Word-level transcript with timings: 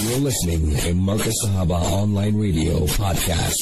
You're 0.00 0.20
listening 0.20 0.70
to 0.76 0.94
Markaz 0.94 1.34
Sahaba 1.44 1.82
Online 1.90 2.36
Radio 2.38 2.86
Podcast. 2.86 3.56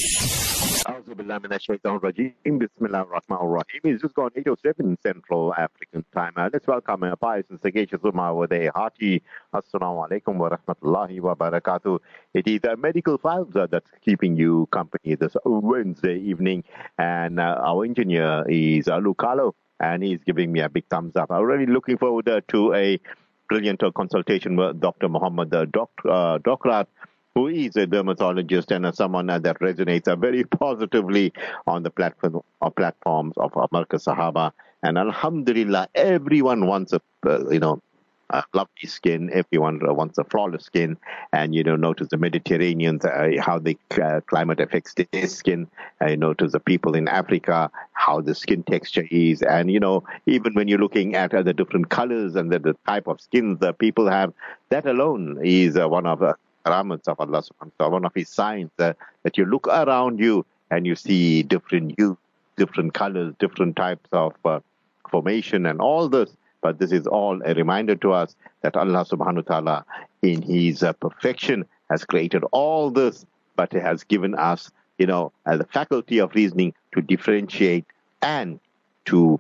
It's 3.84 4.02
just 4.02 4.14
gone 4.14 4.30
8.07 4.30 4.96
Central 5.02 5.54
African 5.54 6.04
time. 6.14 6.34
Uh, 6.36 6.50
let's 6.52 6.66
welcome 6.66 7.04
our 7.04 7.16
pious 7.16 7.46
and 7.48 7.58
sagacious 7.62 8.00
Ummah 8.00 8.36
with 8.36 8.52
a 8.52 8.70
hearty 8.74 9.22
Assalamu 9.54 10.06
alaikum 10.06 10.36
wa 10.36 10.50
rahmatullahi 10.50 11.20
wa 11.22 11.34
barakatuh. 11.34 12.00
It 12.34 12.46
is 12.46 12.60
uh, 12.68 12.76
Medical 12.76 13.16
Files 13.16 13.56
uh, 13.56 13.66
that's 13.70 13.88
keeping 14.04 14.36
you 14.36 14.68
company 14.70 15.14
this 15.14 15.34
Wednesday 15.46 16.18
evening. 16.18 16.64
And 16.98 17.40
uh, 17.40 17.62
our 17.64 17.82
engineer 17.84 18.44
is 18.46 18.88
uh, 18.88 18.98
Lucalo 18.98 19.54
and 19.80 20.02
he's 20.02 20.20
giving 20.24 20.52
me 20.52 20.60
a 20.60 20.68
big 20.68 20.86
thumbs 20.88 21.16
up. 21.16 21.30
I'm 21.30 21.44
really 21.44 21.66
looking 21.66 21.96
forward 21.98 22.28
uh, 22.28 22.42
to 22.48 22.74
a 22.74 23.00
brilliant 23.48 23.82
consultation 23.94 24.56
with 24.56 24.80
Dr. 24.80 25.08
Mohamed 25.08 25.54
uh, 25.54 25.64
Doc, 25.66 25.90
uh, 26.04 26.38
Docrat, 26.38 26.86
who 27.34 27.48
is 27.48 27.76
a 27.76 27.86
dermatologist 27.86 28.70
and 28.72 28.92
someone 28.94 29.26
that 29.26 29.44
resonates 29.60 30.20
very 30.20 30.44
positively 30.44 31.32
on 31.66 31.82
the 31.82 31.90
platform 31.90 32.40
uh, 32.62 32.70
platforms 32.70 33.34
of 33.36 33.52
Markaz 33.52 34.04
Sahaba. 34.04 34.52
And 34.82 34.96
Alhamdulillah, 34.98 35.88
everyone 35.94 36.66
wants 36.66 36.92
a 36.92 37.00
uh, 37.26 37.48
you 37.50 37.58
know 37.58 37.82
uh, 38.30 38.42
lovely 38.52 38.88
skin. 38.88 39.30
Everyone 39.32 39.80
wants 39.82 40.18
a 40.18 40.24
flawless 40.24 40.64
skin, 40.64 40.96
and 41.32 41.54
you 41.54 41.62
know, 41.62 41.76
notice 41.76 42.08
the 42.08 42.16
Mediterraneans 42.16 43.04
uh, 43.04 43.32
how 43.40 43.58
the 43.58 43.76
uh, 44.02 44.20
climate 44.26 44.60
affects 44.60 44.94
their 44.94 45.26
skin. 45.26 45.68
Uh, 46.00 46.06
you 46.10 46.16
notice 46.16 46.52
the 46.52 46.60
people 46.60 46.94
in 46.94 47.08
Africa 47.08 47.70
how 47.92 48.20
the 48.20 48.34
skin 48.34 48.62
texture 48.62 49.06
is, 49.10 49.42
and 49.42 49.70
you 49.70 49.80
know, 49.80 50.04
even 50.26 50.54
when 50.54 50.68
you're 50.68 50.78
looking 50.78 51.14
at 51.14 51.30
the 51.30 51.52
different 51.52 51.88
colors 51.90 52.34
and 52.36 52.50
the, 52.50 52.58
the 52.58 52.76
type 52.86 53.06
of 53.06 53.20
skins 53.20 53.60
that 53.60 53.78
people 53.78 54.08
have, 54.08 54.32
that 54.70 54.86
alone 54.86 55.38
is 55.44 55.76
uh, 55.76 55.88
one 55.88 56.06
of 56.06 56.20
the 56.20 56.34
rahmats 56.66 57.08
of 57.08 57.20
Allah 57.20 57.42
Subhanahu 57.42 57.72
wa 57.78 57.86
Taala, 57.86 57.92
one 57.92 58.04
of 58.04 58.12
His 58.14 58.28
signs 58.28 58.70
uh, 58.78 58.92
that 59.22 59.38
you 59.38 59.44
look 59.44 59.66
around 59.68 60.18
you 60.18 60.44
and 60.70 60.86
you 60.86 60.96
see 60.96 61.42
different 61.42 61.94
hues, 61.98 62.16
different 62.56 62.94
colors, 62.94 63.34
different 63.38 63.76
types 63.76 64.08
of 64.12 64.34
uh, 64.44 64.60
formation, 65.08 65.66
and 65.66 65.80
all 65.80 66.08
this. 66.08 66.30
But 66.66 66.80
this 66.80 66.90
is 66.90 67.06
all 67.06 67.40
a 67.44 67.54
reminder 67.54 67.94
to 67.94 68.10
us 68.10 68.34
that 68.62 68.74
Allah 68.76 69.06
subhanahu 69.08 69.48
wa 69.48 69.54
ta'ala, 69.54 69.84
in 70.22 70.42
His 70.42 70.82
uh, 70.82 70.94
perfection, 70.94 71.64
has 71.90 72.04
created 72.04 72.42
all 72.50 72.90
this, 72.90 73.24
but 73.54 73.72
He 73.72 73.78
has 73.78 74.02
given 74.02 74.34
us, 74.34 74.72
you 74.98 75.06
know, 75.06 75.30
uh, 75.46 75.56
the 75.58 75.66
faculty 75.66 76.18
of 76.18 76.34
reasoning 76.34 76.74
to 76.92 77.00
differentiate 77.00 77.84
and 78.20 78.58
to 79.04 79.38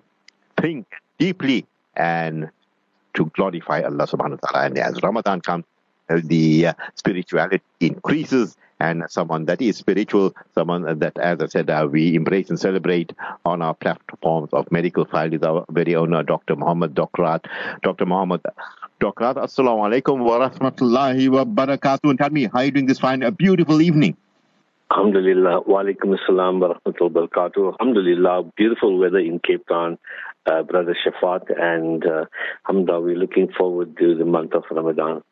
think 0.60 0.86
deeply 1.18 1.66
and 1.96 2.48
to 3.14 3.26
glorify 3.34 3.82
Allah 3.82 4.06
subhanahu 4.06 4.38
wa 4.40 4.48
ta'ala. 4.48 4.66
And 4.66 4.78
as 4.78 5.02
Ramadan 5.02 5.40
comes, 5.40 5.64
the 6.06 6.68
uh, 6.68 6.74
spirituality 6.94 7.60
increases 7.80 8.56
and 8.78 9.04
someone 9.08 9.46
that 9.46 9.62
is 9.62 9.76
spiritual, 9.76 10.34
someone 10.54 10.98
that, 10.98 11.18
as 11.18 11.40
I 11.40 11.46
said, 11.46 11.70
uh, 11.70 11.88
we 11.90 12.14
embrace 12.14 12.50
and 12.50 12.58
celebrate 12.58 13.12
on 13.44 13.62
our 13.62 13.74
platforms 13.74 14.50
of 14.52 14.70
medical 14.70 15.04
file 15.04 15.32
is 15.32 15.42
our 15.42 15.64
very 15.70 15.94
own 15.94 16.10
Dr. 16.26 16.56
Mohamed 16.56 16.94
Docrat. 16.94 17.44
Dr. 17.82 18.06
Mohamed 18.06 18.42
Docrat, 19.00 19.36
Assalamu 19.36 19.88
alaikum 19.88 20.18
wa 20.18 20.48
rahmatullahi 20.48 21.28
wa 21.28 21.44
barakatuh. 21.44 22.10
And 22.10 22.18
tell 22.18 22.30
me, 22.30 22.44
how 22.44 22.60
are 22.60 22.64
you 22.64 22.70
doing 22.70 22.86
this 22.86 22.98
fine, 22.98 23.22
a 23.22 23.30
beautiful 23.30 23.80
evening? 23.80 24.16
Alhamdulillah. 24.90 25.62
Wa 25.62 25.82
alaikum 25.82 26.16
assalam 26.16 26.60
wa 26.60 26.74
rahmatullahi 26.74 27.12
wa 27.12 27.26
barakatuh. 27.26 27.72
Alhamdulillah. 27.80 28.52
Beautiful 28.56 28.98
weather 28.98 29.18
in 29.18 29.40
Cape 29.40 29.66
Town, 29.66 29.98
uh, 30.46 30.62
Brother 30.62 30.94
Shafaat. 30.94 31.50
And 31.60 32.06
uh, 32.06 32.26
alhamdulillah, 32.68 33.00
we're 33.00 33.16
looking 33.16 33.48
forward 33.56 33.96
to 33.98 34.14
the 34.14 34.24
month 34.24 34.54
of 34.54 34.64
Ramadan. 34.70 35.22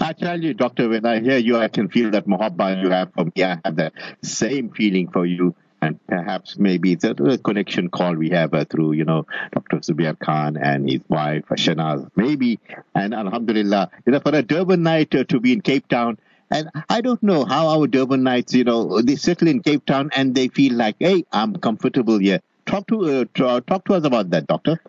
I 0.00 0.12
tell 0.12 0.40
you, 0.40 0.54
Doctor, 0.54 0.88
when 0.88 1.06
I 1.06 1.20
hear 1.20 1.38
you, 1.38 1.56
I 1.56 1.68
can 1.68 1.88
feel 1.88 2.10
that 2.12 2.26
muhabba 2.26 2.82
you 2.82 2.90
have 2.90 3.12
for 3.12 3.24
me. 3.24 3.42
I 3.42 3.58
have 3.64 3.76
the 3.76 3.92
same 4.22 4.70
feeling 4.70 5.08
for 5.10 5.26
you. 5.26 5.54
And 5.82 5.98
perhaps 6.06 6.56
maybe 6.58 6.96
a 7.02 7.38
connection 7.38 7.90
call 7.90 8.14
we 8.14 8.30
have 8.30 8.54
uh, 8.54 8.64
through, 8.64 8.92
you 8.92 9.04
know, 9.04 9.26
Dr. 9.52 9.78
Zubair 9.78 10.18
Khan 10.18 10.56
and 10.56 10.88
his 10.88 11.00
wife, 11.08 11.44
Shanaz, 11.50 12.10
maybe. 12.16 12.58
And 12.94 13.12
Alhamdulillah, 13.12 13.90
you 14.06 14.12
know, 14.12 14.20
for 14.20 14.30
a 14.30 14.42
Durbanite 14.42 15.20
uh, 15.20 15.24
to 15.24 15.40
be 15.40 15.52
in 15.52 15.60
Cape 15.60 15.86
Town, 15.88 16.16
and 16.50 16.70
I 16.88 17.00
don't 17.00 17.22
know 17.22 17.44
how 17.44 17.68
our 17.68 17.86
Durbanites, 17.86 18.54
you 18.54 18.64
know, 18.64 19.02
they 19.02 19.16
settle 19.16 19.48
in 19.48 19.60
Cape 19.62 19.84
Town 19.84 20.10
and 20.14 20.34
they 20.34 20.48
feel 20.48 20.74
like, 20.74 20.96
hey, 20.98 21.24
I'm 21.32 21.56
comfortable 21.56 22.18
here. 22.18 22.40
Talk 22.64 22.86
to 22.88 23.26
uh, 23.44 23.60
talk 23.60 23.84
to 23.86 23.94
us 23.94 24.04
about 24.04 24.30
that, 24.30 24.46
Doctor. 24.46 24.80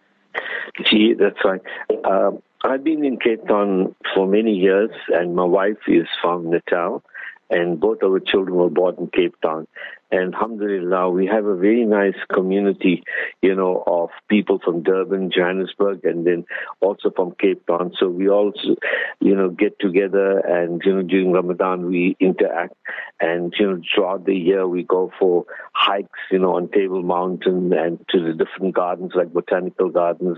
Gee, 0.89 1.13
that's 1.13 1.39
right. 1.44 1.61
Um, 2.05 2.41
I've 2.66 2.84
been 2.84 3.06
in 3.06 3.20
Cape 3.20 3.48
Town 3.48 3.94
for 4.16 4.26
many 4.26 4.52
years, 4.52 4.90
and 5.09 5.36
my 5.36 5.44
wife 5.44 5.78
is 5.88 6.08
from 6.20 6.50
Natal, 6.50 7.03
and 7.52 7.80
both 7.80 8.02
of 8.02 8.12
our 8.12 8.20
children 8.20 8.56
were 8.56 8.72
born 8.72 8.96
in 8.98 9.08
Cape 9.08 9.40
Town. 9.42 9.68
And 10.16 10.34
alhamdulillah, 10.34 11.09
we 11.09 11.26
have 11.28 11.46
a 11.46 11.58
very 11.58 11.84
nice 11.84 12.16
community, 12.34 13.03
you 13.42 13.53
know, 13.53 13.84
of 13.86 14.12
people 14.30 14.59
from 14.64 14.81
Durban, 14.81 15.30
Johannesburg, 15.30 16.06
and 16.06 16.26
then 16.26 16.46
also 16.80 17.12
from 17.14 17.36
Cape 17.38 17.68
Town. 17.68 17.92
So 18.00 18.08
we 18.08 18.30
also, 18.30 18.78
you 19.20 19.36
know, 19.36 19.50
get 19.50 19.78
together 19.78 20.40
and, 20.40 20.81
you 20.86 20.94
know, 20.96 21.02
during 21.02 21.34
Ramadan 21.34 21.88
we 21.88 22.16
interact. 22.22 22.76
And, 23.20 23.53
you 23.59 23.68
know, 23.68 23.81
throughout 23.94 24.26
the 24.26 24.36
year 24.36 24.66
we 24.66 24.84
go 24.84 25.12
for 25.20 25.46
hikes, 25.74 26.20
you 26.32 26.40
know, 26.40 26.56
on 26.56 26.70
Table 26.70 27.03
Mountain 27.03 27.74
and 27.74 28.00
to 28.09 28.24
the 28.24 28.34
different 28.34 28.74
gardens 28.74 29.12
like 29.16 29.34
Botanical 29.34 29.90
Gardens, 29.90 30.38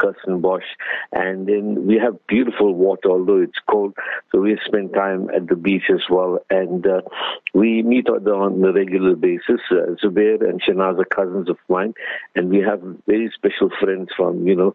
Kirstenbosch. 0.00 0.70
And 1.12 1.46
then 1.46 1.86
we 1.86 1.98
have 1.98 2.26
beautiful 2.26 2.74
water, 2.74 3.10
although 3.10 3.42
it's 3.42 3.58
cold. 3.70 3.92
So 4.32 4.40
we 4.40 4.58
spend 4.64 4.94
time 4.94 5.28
at 5.34 5.46
the 5.46 5.56
beach 5.56 5.90
as 5.92 6.04
well. 6.08 6.38
And 6.48 6.86
uh, 6.86 7.02
we 7.52 7.82
meet 7.82 8.08
on 8.08 8.24
the, 8.24 8.72
the 8.72 9.09
regular 9.10 9.16
basis. 9.16 9.60
Uh, 9.70 9.94
Zubair 10.02 10.40
and 10.48 10.60
Shanaz 10.62 10.98
are 10.98 11.04
cousins 11.04 11.48
of 11.48 11.56
mine, 11.68 11.94
and 12.34 12.50
we 12.50 12.58
have 12.58 12.80
very 13.06 13.30
special 13.34 13.70
friends 13.80 14.08
from 14.16 14.46
you 14.46 14.56
know 14.56 14.74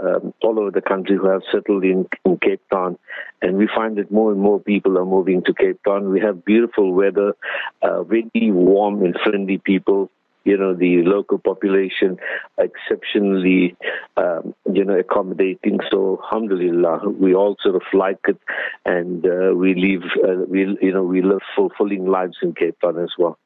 um, 0.00 0.34
all 0.42 0.58
over 0.58 0.70
the 0.70 0.82
country 0.82 1.16
who 1.16 1.28
have 1.28 1.42
settled 1.52 1.84
in, 1.84 2.06
in 2.24 2.38
Cape 2.38 2.62
Town, 2.72 2.98
and 3.42 3.56
we 3.56 3.68
find 3.74 3.96
that 3.96 4.10
more 4.10 4.32
and 4.32 4.40
more 4.40 4.60
people 4.60 4.98
are 4.98 5.06
moving 5.06 5.42
to 5.44 5.54
Cape 5.54 5.80
Town. 5.84 6.10
We 6.10 6.20
have 6.20 6.44
beautiful 6.44 6.92
weather, 6.92 7.34
uh, 7.82 8.02
very 8.04 8.30
warm 8.34 9.04
and 9.04 9.16
friendly 9.24 9.58
people 9.58 10.10
you 10.46 10.58
know, 10.58 10.74
the 10.74 11.02
local 11.04 11.38
population 11.38 12.18
exceptionally, 12.58 13.74
um, 14.18 14.54
you 14.70 14.84
know, 14.84 14.98
accommodating. 14.98 15.80
So, 15.90 16.20
alhamdulillah, 16.22 17.08
we 17.08 17.34
all 17.34 17.56
sort 17.62 17.76
of 17.76 17.82
like 17.94 18.18
it 18.28 18.38
and 18.84 19.24
uh, 19.24 19.54
we 19.54 19.74
live, 19.74 20.02
uh, 20.22 20.44
we, 20.46 20.76
you 20.82 20.92
know, 20.92 21.02
we 21.02 21.22
live 21.22 21.40
fulfilling 21.56 22.06
lives 22.06 22.36
in 22.42 22.52
Cape 22.52 22.78
Town 22.80 22.98
as 23.02 23.12
well. 23.18 23.38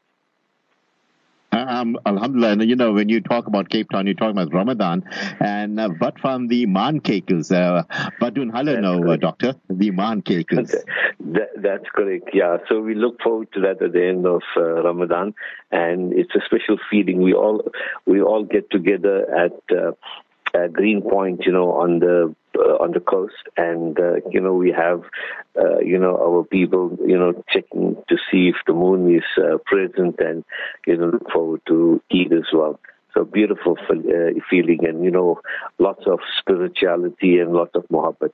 Um, 1.66 1.98
Alhamdulillah, 2.06 2.52
and 2.52 2.68
you 2.68 2.76
know, 2.76 2.92
when 2.92 3.08
you 3.08 3.20
talk 3.20 3.46
about 3.46 3.68
Cape 3.68 3.90
Town, 3.90 4.06
you 4.06 4.14
talk 4.14 4.30
about 4.30 4.52
Ramadan, 4.52 5.04
and 5.40 5.80
uh, 5.80 5.88
but 5.88 6.18
from 6.20 6.48
the 6.48 6.66
Man 6.66 7.00
Cakes, 7.00 7.50
uh, 7.50 7.82
Badun 8.20 8.50
Halano, 8.50 9.12
uh, 9.12 9.16
Doctor, 9.16 9.54
the 9.68 9.90
Man 9.90 10.22
Cakes. 10.22 10.54
That, 11.20 11.48
that's 11.56 11.84
correct, 11.94 12.30
yeah. 12.32 12.58
So 12.68 12.80
we 12.80 12.94
look 12.94 13.20
forward 13.20 13.52
to 13.54 13.60
that 13.60 13.82
at 13.82 13.92
the 13.92 14.06
end 14.06 14.26
of 14.26 14.42
uh, 14.56 14.82
Ramadan, 14.82 15.34
and 15.70 16.12
it's 16.12 16.34
a 16.34 16.40
special 16.44 16.78
feeling. 16.90 17.22
We 17.22 17.34
all 17.34 17.64
we 18.06 18.22
all 18.22 18.44
get 18.44 18.70
together 18.70 19.26
at 19.34 19.96
uh, 20.58 20.64
uh, 20.64 20.68
Green 20.68 21.02
Point, 21.02 21.44
you 21.44 21.52
know, 21.52 21.72
on 21.72 22.00
the 22.00 22.34
uh, 22.58 22.82
on 22.82 22.92
the 22.92 23.00
coast, 23.00 23.34
and 23.56 23.98
uh, 23.98 24.16
you 24.30 24.40
know 24.40 24.54
we 24.54 24.72
have 24.72 25.02
uh, 25.60 25.78
you 25.78 25.98
know 25.98 26.16
our 26.16 26.44
people, 26.44 26.96
you 27.06 27.18
know, 27.18 27.44
checking 27.52 27.96
to 28.08 28.16
see 28.30 28.48
if 28.48 28.56
the 28.66 28.72
moon 28.72 29.14
is 29.14 29.22
uh, 29.42 29.58
present, 29.64 30.16
and 30.20 30.44
you 30.86 30.96
know 30.96 31.06
look 31.06 31.30
forward 31.30 31.60
to 31.66 32.02
Eid 32.12 32.32
as 32.32 32.46
well. 32.52 32.80
So 33.14 33.24
beautiful 33.24 33.76
uh, 33.90 33.94
feeling, 34.50 34.86
and 34.86 35.04
you 35.04 35.10
know, 35.10 35.40
lots 35.78 36.06
of 36.06 36.20
spirituality 36.38 37.38
and 37.38 37.52
lots 37.52 37.74
of 37.74 37.84
muhabbat. 37.88 38.32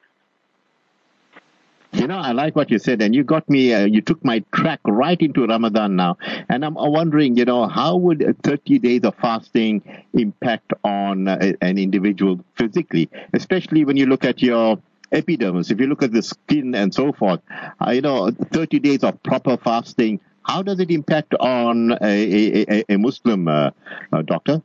You 2.05 2.09
know, 2.09 2.19
I 2.19 2.33
like 2.33 2.55
what 2.55 2.71
you 2.71 2.79
said, 2.79 3.01
and 3.01 3.15
you 3.15 3.25
got 3.25 3.49
me. 3.49 3.73
Uh, 3.73 3.87
you 3.87 4.03
took 4.03 4.23
my 4.23 4.45
track 4.55 4.79
right 4.85 5.19
into 5.19 5.47
Ramadan 5.47 5.97
now, 5.97 6.19
and 6.51 6.63
I'm 6.63 6.75
wondering, 6.75 7.39
you 7.39 7.47
know, 7.47 7.67
how 7.67 7.97
would 7.97 8.37
30 8.43 8.79
days 8.81 9.05
of 9.05 9.15
fasting 9.15 9.81
impact 10.13 10.75
on 10.85 11.29
uh, 11.29 11.53
an 11.63 11.79
individual 11.79 12.45
physically, 12.57 13.09
especially 13.33 13.87
when 13.87 13.97
you 13.97 14.05
look 14.05 14.27
at 14.27 14.43
your 14.43 14.79
epidermis. 15.13 15.71
If 15.71 15.81
you 15.81 15.87
look 15.87 16.03
at 16.03 16.13
the 16.13 16.21
skin 16.21 16.75
and 16.75 16.93
so 16.93 17.11
forth, 17.15 17.41
uh, 17.81 17.93
you 17.93 18.03
know, 18.03 18.31
30 18.31 18.81
days 18.81 19.03
of 19.03 19.23
proper 19.23 19.57
fasting. 19.57 20.21
How 20.43 20.61
does 20.61 20.81
it 20.81 20.91
impact 20.91 21.33
on 21.41 21.93
a, 22.03 22.67
a, 22.71 22.85
a 22.91 22.99
Muslim 22.99 23.49
uh, 23.49 23.71
uh, 24.13 24.21
doctor? 24.21 24.61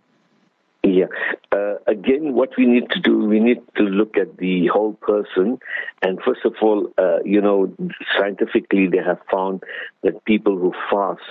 Yeah. 0.84 1.06
Uh, 1.52 1.76
again, 1.88 2.34
what 2.34 2.52
we 2.58 2.66
need 2.66 2.90
to 2.92 3.00
do, 3.00 3.26
we 3.26 3.40
need 3.40 3.62
to 3.76 3.84
look 3.84 4.18
at 4.18 4.38
the 4.38 4.68
whole 4.68 4.94
person. 4.94 5.60
And 6.02 6.20
first 6.26 6.46
of 6.46 6.54
all, 6.62 6.88
uh, 6.98 7.20
you 7.26 7.42
know, 7.42 7.74
scientifically, 8.18 8.88
they 8.88 9.04
have 9.06 9.20
found 9.32 9.64
that 10.04 10.24
people 10.26 10.58
who 10.58 10.74
fast 10.90 11.22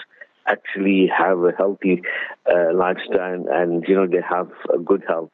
actually 0.46 1.10
have 1.16 1.38
a 1.40 1.52
healthy 1.56 2.02
uh, 2.50 2.74
lifestyle 2.74 3.44
and, 3.50 3.84
you 3.86 3.94
know, 3.94 4.06
they 4.06 4.22
have 4.28 4.50
a 4.72 4.78
good 4.78 5.02
health. 5.06 5.30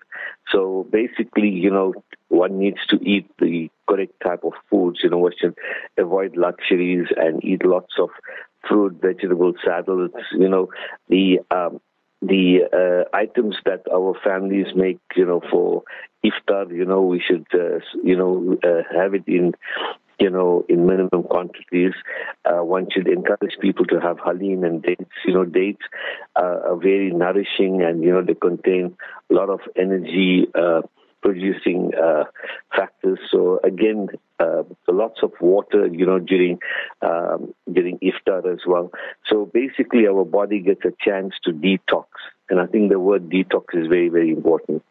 So 0.51 0.87
basically, 0.91 1.49
you 1.49 1.71
know, 1.71 1.95
one 2.29 2.59
needs 2.59 2.85
to 2.89 2.97
eat 2.97 3.31
the 3.39 3.71
correct 3.89 4.15
type 4.23 4.45
of 4.45 4.53
foods. 4.71 5.01
You 5.03 5.11
know, 5.11 5.19
we 5.19 5.31
should 5.41 5.57
avoid 5.99 6.37
luxuries 6.37 7.07
and 7.17 7.45
eat 7.45 7.65
lots 7.65 7.95
of 7.99 8.11
fruit, 8.69 9.01
vegetables, 9.01 9.57
salads. 9.65 10.15
You 10.33 10.49
know, 10.49 10.69
the 11.09 11.41
um, 11.51 11.81
the 12.23 12.61
uh, 12.73 13.17
items 13.17 13.57
that 13.65 13.83
our 13.93 14.15
families 14.25 14.67
make, 14.75 14.99
you 15.15 15.27
know, 15.27 15.41
for 15.51 15.83
iftar, 16.25 16.75
you 16.75 16.85
know, 16.85 17.03
we 17.03 17.21
should, 17.21 17.47
uh, 17.53 17.81
you 18.03 18.17
know, 18.17 18.57
uh, 18.65 18.83
have 18.97 19.15
it 19.15 19.25
in, 19.27 19.53
you 20.19 20.31
know, 20.31 20.65
in 20.69 20.87
minimum 20.87 21.23
quantities. 21.25 21.93
Uh, 22.45 22.65
one 22.65 22.89
should 22.91 23.09
encourage 23.09 23.59
people 23.61 23.85
to 23.87 24.01
have 24.01 24.19
halim 24.25 24.65
and 24.65 24.83
dates. 24.83 25.05
You 25.27 25.35
know, 25.35 25.45
dates 25.45 25.83
are 26.37 26.77
very 26.77 27.11
nourishing 27.11 27.83
and, 27.83 28.03
you 28.03 28.13
know, 28.13 28.23
they 28.23 28.35
contain 28.35 28.97
a 29.31 29.35
lot 29.35 29.51
of 29.51 29.61
energy 29.77 30.47
uh, 30.55 30.83
producing 31.25 31.91
uh, 31.95 32.25
factors. 32.77 33.19
So 33.33 33.59
again, 33.65 34.09
uh, 34.39 34.63
lots 34.87 35.21
of 35.23 35.33
water, 35.41 35.87
you 35.87 36.05
know, 36.05 36.19
during 36.19 36.59
um, 37.01 37.55
during 37.73 37.99
iftar 37.99 38.53
as 38.53 38.61
well. 38.67 38.93
So 39.27 39.47
basically, 39.47 40.07
our 40.07 40.25
body 40.25 40.61
gets 40.61 40.85
a 40.85 40.93
chance 41.01 41.33
to 41.45 41.53
detox, 41.53 42.07
and 42.51 42.61
I 42.61 42.67
think 42.67 42.91
the 42.91 43.01
word 43.01 43.31
detox 43.31 43.65
is 43.73 43.89
very 43.89 44.11
very 44.11 44.31
important. 44.31 44.85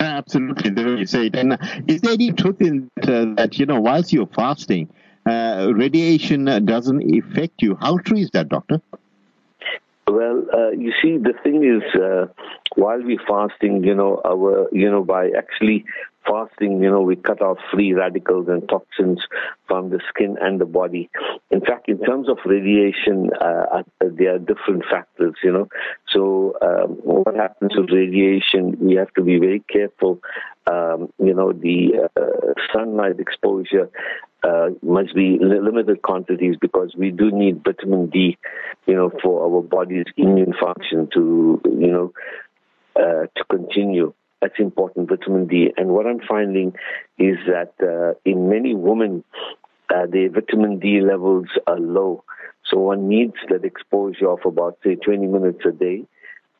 Absolutely, 0.00 0.70
the 0.70 0.84
way 0.84 1.00
you 1.00 1.06
say 1.06 1.26
it. 1.26 1.36
And 1.36 1.58
is 1.86 2.00
there 2.00 2.14
any 2.14 2.32
truth 2.32 2.62
in 2.62 2.90
that, 2.96 3.10
uh, 3.10 3.34
that 3.34 3.58
you 3.58 3.66
know, 3.66 3.80
whilst 3.80 4.10
you're 4.14 4.26
fasting, 4.26 4.88
uh, 5.26 5.70
radiation 5.74 6.46
doesn't 6.64 7.02
affect 7.14 7.60
you? 7.60 7.76
How 7.78 7.98
true 7.98 8.16
is 8.16 8.30
that, 8.30 8.48
doctor? 8.48 8.80
Well, 10.12 10.44
uh, 10.52 10.70
you 10.70 10.92
see, 11.02 11.18
the 11.18 11.34
thing 11.42 11.64
is, 11.64 11.82
uh, 12.00 12.26
while 12.76 13.00
we're 13.02 13.18
fasting, 13.28 13.84
you 13.84 13.94
know, 13.94 14.20
our, 14.24 14.68
you 14.72 14.90
know, 14.90 15.04
by 15.04 15.30
actually 15.36 15.84
fasting, 16.26 16.82
you 16.82 16.90
know, 16.90 17.00
we 17.00 17.16
cut 17.16 17.40
off 17.40 17.58
free 17.72 17.92
radicals 17.92 18.48
and 18.48 18.68
toxins 18.68 19.20
from 19.66 19.90
the 19.90 20.00
skin 20.08 20.36
and 20.40 20.60
the 20.60 20.66
body. 20.66 21.10
In 21.50 21.60
fact, 21.60 21.88
in 21.88 21.98
terms 22.04 22.28
of 22.28 22.38
radiation, 22.44 23.30
uh, 23.40 23.64
uh 23.72 23.82
there 24.00 24.34
are 24.34 24.38
different 24.38 24.84
factors, 24.90 25.34
you 25.42 25.52
know. 25.52 25.68
So, 26.08 26.54
um, 26.62 26.96
what 27.02 27.34
happens 27.34 27.72
with 27.76 27.90
radiation, 27.90 28.76
we 28.80 28.94
have 28.96 29.12
to 29.14 29.22
be 29.22 29.38
very 29.38 29.60
careful. 29.60 30.20
Um, 30.66 31.12
you 31.18 31.34
know, 31.34 31.52
the 31.52 32.08
uh, 32.16 32.52
sunlight 32.72 33.18
exposure 33.18 33.90
uh, 34.42 34.70
must 34.82 35.14
be 35.14 35.38
limited 35.40 36.02
quantities 36.02 36.56
because 36.60 36.94
we 36.96 37.10
do 37.10 37.30
need 37.30 37.62
vitamin 37.64 38.08
D, 38.08 38.38
you 38.86 38.94
know, 38.94 39.10
for 39.22 39.44
our 39.44 39.62
body's 39.62 40.06
immune 40.16 40.54
function 40.60 41.08
to, 41.14 41.60
you 41.64 41.90
know, 41.92 42.12
uh, 42.96 43.26
to 43.36 43.44
continue. 43.50 44.12
That's 44.40 44.58
important, 44.58 45.08
vitamin 45.08 45.46
D. 45.46 45.72
And 45.76 45.90
what 45.90 46.06
I'm 46.06 46.20
finding 46.26 46.74
is 47.18 47.36
that 47.46 47.74
uh, 47.82 48.18
in 48.24 48.48
many 48.48 48.74
women, 48.74 49.22
uh, 49.94 50.06
their 50.10 50.30
vitamin 50.30 50.78
D 50.78 51.00
levels 51.00 51.48
are 51.66 51.78
low. 51.78 52.24
So 52.64 52.78
one 52.78 53.08
needs 53.08 53.34
that 53.48 53.64
exposure 53.64 54.30
of 54.30 54.40
about, 54.44 54.78
say, 54.84 54.94
20 54.94 55.26
minutes 55.26 55.60
a 55.66 55.72
day 55.72 56.04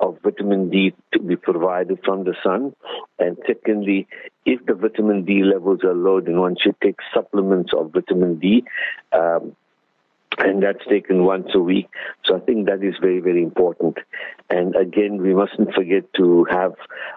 of 0.00 0.18
vitamin 0.22 0.70
D 0.70 0.94
to 1.12 1.20
be 1.20 1.36
provided 1.36 2.00
from 2.04 2.24
the 2.24 2.34
sun. 2.42 2.74
And 3.18 3.36
secondly, 3.46 4.08
if 4.44 4.64
the 4.66 4.74
vitamin 4.74 5.24
D 5.24 5.42
levels 5.44 5.80
are 5.84 5.94
low, 5.94 6.20
then 6.20 6.40
one 6.40 6.56
should 6.60 6.76
take 6.82 6.96
supplements 7.14 7.72
of 7.76 7.92
vitamin 7.92 8.38
D. 8.38 8.64
Um, 9.12 9.54
and 10.38 10.62
that's 10.62 10.84
taken 10.88 11.24
once 11.24 11.48
a 11.54 11.60
week. 11.60 11.88
So 12.24 12.36
I 12.36 12.40
think 12.40 12.66
that 12.66 12.82
is 12.82 12.94
very, 13.00 13.20
very 13.20 13.42
important. 13.42 13.98
And 14.48 14.74
again, 14.76 15.20
we 15.20 15.34
mustn't 15.34 15.74
forget 15.74 16.12
to 16.14 16.46
have 16.50 16.74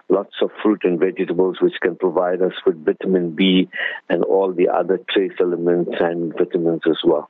lots 0.09 0.35
of 0.41 0.49
fruit 0.61 0.81
and 0.83 0.99
vegetables 0.99 1.57
which 1.61 1.73
can 1.81 1.95
provide 1.95 2.41
us 2.41 2.53
with 2.65 2.83
vitamin 2.83 3.35
B 3.35 3.69
and 4.09 4.23
all 4.23 4.53
the 4.53 4.69
other 4.69 4.99
trace 5.09 5.33
elements 5.39 5.91
and 5.99 6.33
vitamins 6.37 6.81
as 6.87 6.97
well. 7.03 7.29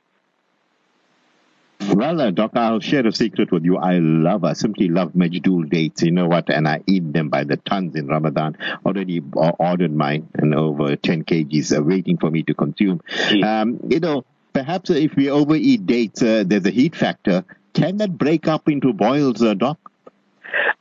Well, 1.80 2.20
uh, 2.20 2.30
Doc, 2.30 2.52
I'll 2.54 2.80
share 2.80 3.06
a 3.06 3.12
secret 3.12 3.52
with 3.52 3.64
you. 3.64 3.76
I 3.76 3.98
love, 3.98 4.44
I 4.44 4.54
simply 4.54 4.88
love 4.88 5.12
Medjool 5.12 5.68
dates. 5.68 6.02
You 6.02 6.12
know 6.12 6.26
what? 6.26 6.48
And 6.48 6.66
I 6.66 6.82
eat 6.86 7.12
them 7.12 7.28
by 7.28 7.44
the 7.44 7.56
tons 7.56 7.94
in 7.94 8.06
Ramadan. 8.06 8.56
Already 8.86 9.22
ordered 9.34 9.94
mine 9.94 10.28
and 10.34 10.54
over 10.54 10.96
10 10.96 11.24
kgs 11.24 11.76
uh, 11.76 11.82
waiting 11.82 12.16
for 12.16 12.30
me 12.30 12.42
to 12.44 12.54
consume. 12.54 13.00
Um, 13.42 13.80
you 13.88 14.00
know, 14.00 14.24
perhaps 14.54 14.88
if 14.88 15.14
we 15.16 15.28
overeat 15.28 15.84
dates, 15.84 16.22
uh, 16.22 16.44
there's 16.46 16.64
a 16.64 16.70
heat 16.70 16.96
factor. 16.96 17.44
Can 17.74 17.98
that 17.98 18.16
break 18.16 18.48
up 18.48 18.68
into 18.68 18.92
boils, 18.94 19.42
uh, 19.42 19.52
Doc? 19.54 19.78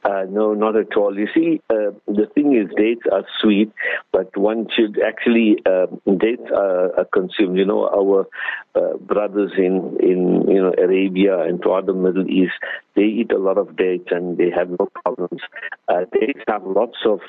Uh, 0.06 0.26
no, 0.30 0.54
not 0.54 0.76
at 0.76 0.96
all. 0.98 1.18
You 1.18 1.28
see, 1.34 1.62
uh, 1.70 1.92
the 2.08 2.28
thing 2.36 2.56
is, 2.56 2.70
dates 2.78 3.04
are 3.12 3.26
sweet, 3.42 3.72
but 4.12 4.36
one 4.38 4.68
should 4.76 5.02
actually 5.02 5.58
uh, 5.66 5.88
dates 6.18 6.44
are, 6.54 7.00
are, 7.00 7.06
consumed. 7.06 7.58
You 7.58 7.66
know, 7.66 7.88
our 7.88 8.28
uh, 8.76 8.98
brothers 8.98 9.54
in 9.58 9.98
in 10.02 10.46
you 10.48 10.62
know 10.62 10.74
Arabia 10.78 11.40
and 11.40 11.62
throughout 11.62 11.86
the 11.86 11.94
Middle 11.94 12.30
East, 12.30 12.52
they 12.96 13.04
eat 13.04 13.32
a 13.32 13.40
lot 13.40 13.58
of 13.58 13.78
dates 13.78 14.10
and 14.12 14.38
they 14.38 14.52
have 14.52 14.70
no 14.70 14.90
problems. 15.04 15.42
Dates 16.20 16.42
have 16.48 16.64
lots 16.66 16.98
of 17.06 17.22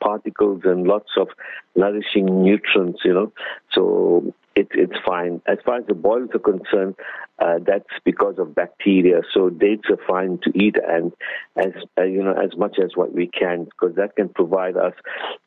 particles 0.00 0.62
and 0.64 0.86
lots 0.86 1.10
of 1.18 1.28
nourishing 1.74 2.44
nutrients. 2.44 3.00
You 3.04 3.14
know, 3.14 3.32
so 3.72 4.32
it, 4.58 4.68
it's 4.72 4.98
fine. 5.06 5.40
As 5.46 5.58
far 5.64 5.78
as 5.78 5.86
the 5.86 5.94
boils 5.94 6.30
are 6.34 6.38
concerned, 6.38 6.96
uh, 7.38 7.58
that's 7.64 7.92
because 8.04 8.36
of 8.38 8.54
bacteria. 8.54 9.20
So 9.32 9.50
dates 9.50 9.88
are 9.90 9.98
fine 10.08 10.38
to 10.42 10.50
eat, 10.58 10.76
and 10.86 11.12
as 11.56 11.72
uh, 11.96 12.02
you 12.02 12.22
know, 12.22 12.32
as 12.34 12.56
much 12.56 12.78
as 12.82 12.90
what 12.94 13.14
we 13.14 13.28
can, 13.28 13.64
because 13.64 13.94
that 13.96 14.16
can 14.16 14.28
provide 14.28 14.76
us 14.76 14.94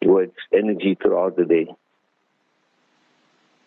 with 0.04 0.31
energy 0.54 0.98
throughout 1.02 1.36
the 1.36 1.46
day. 1.46 1.68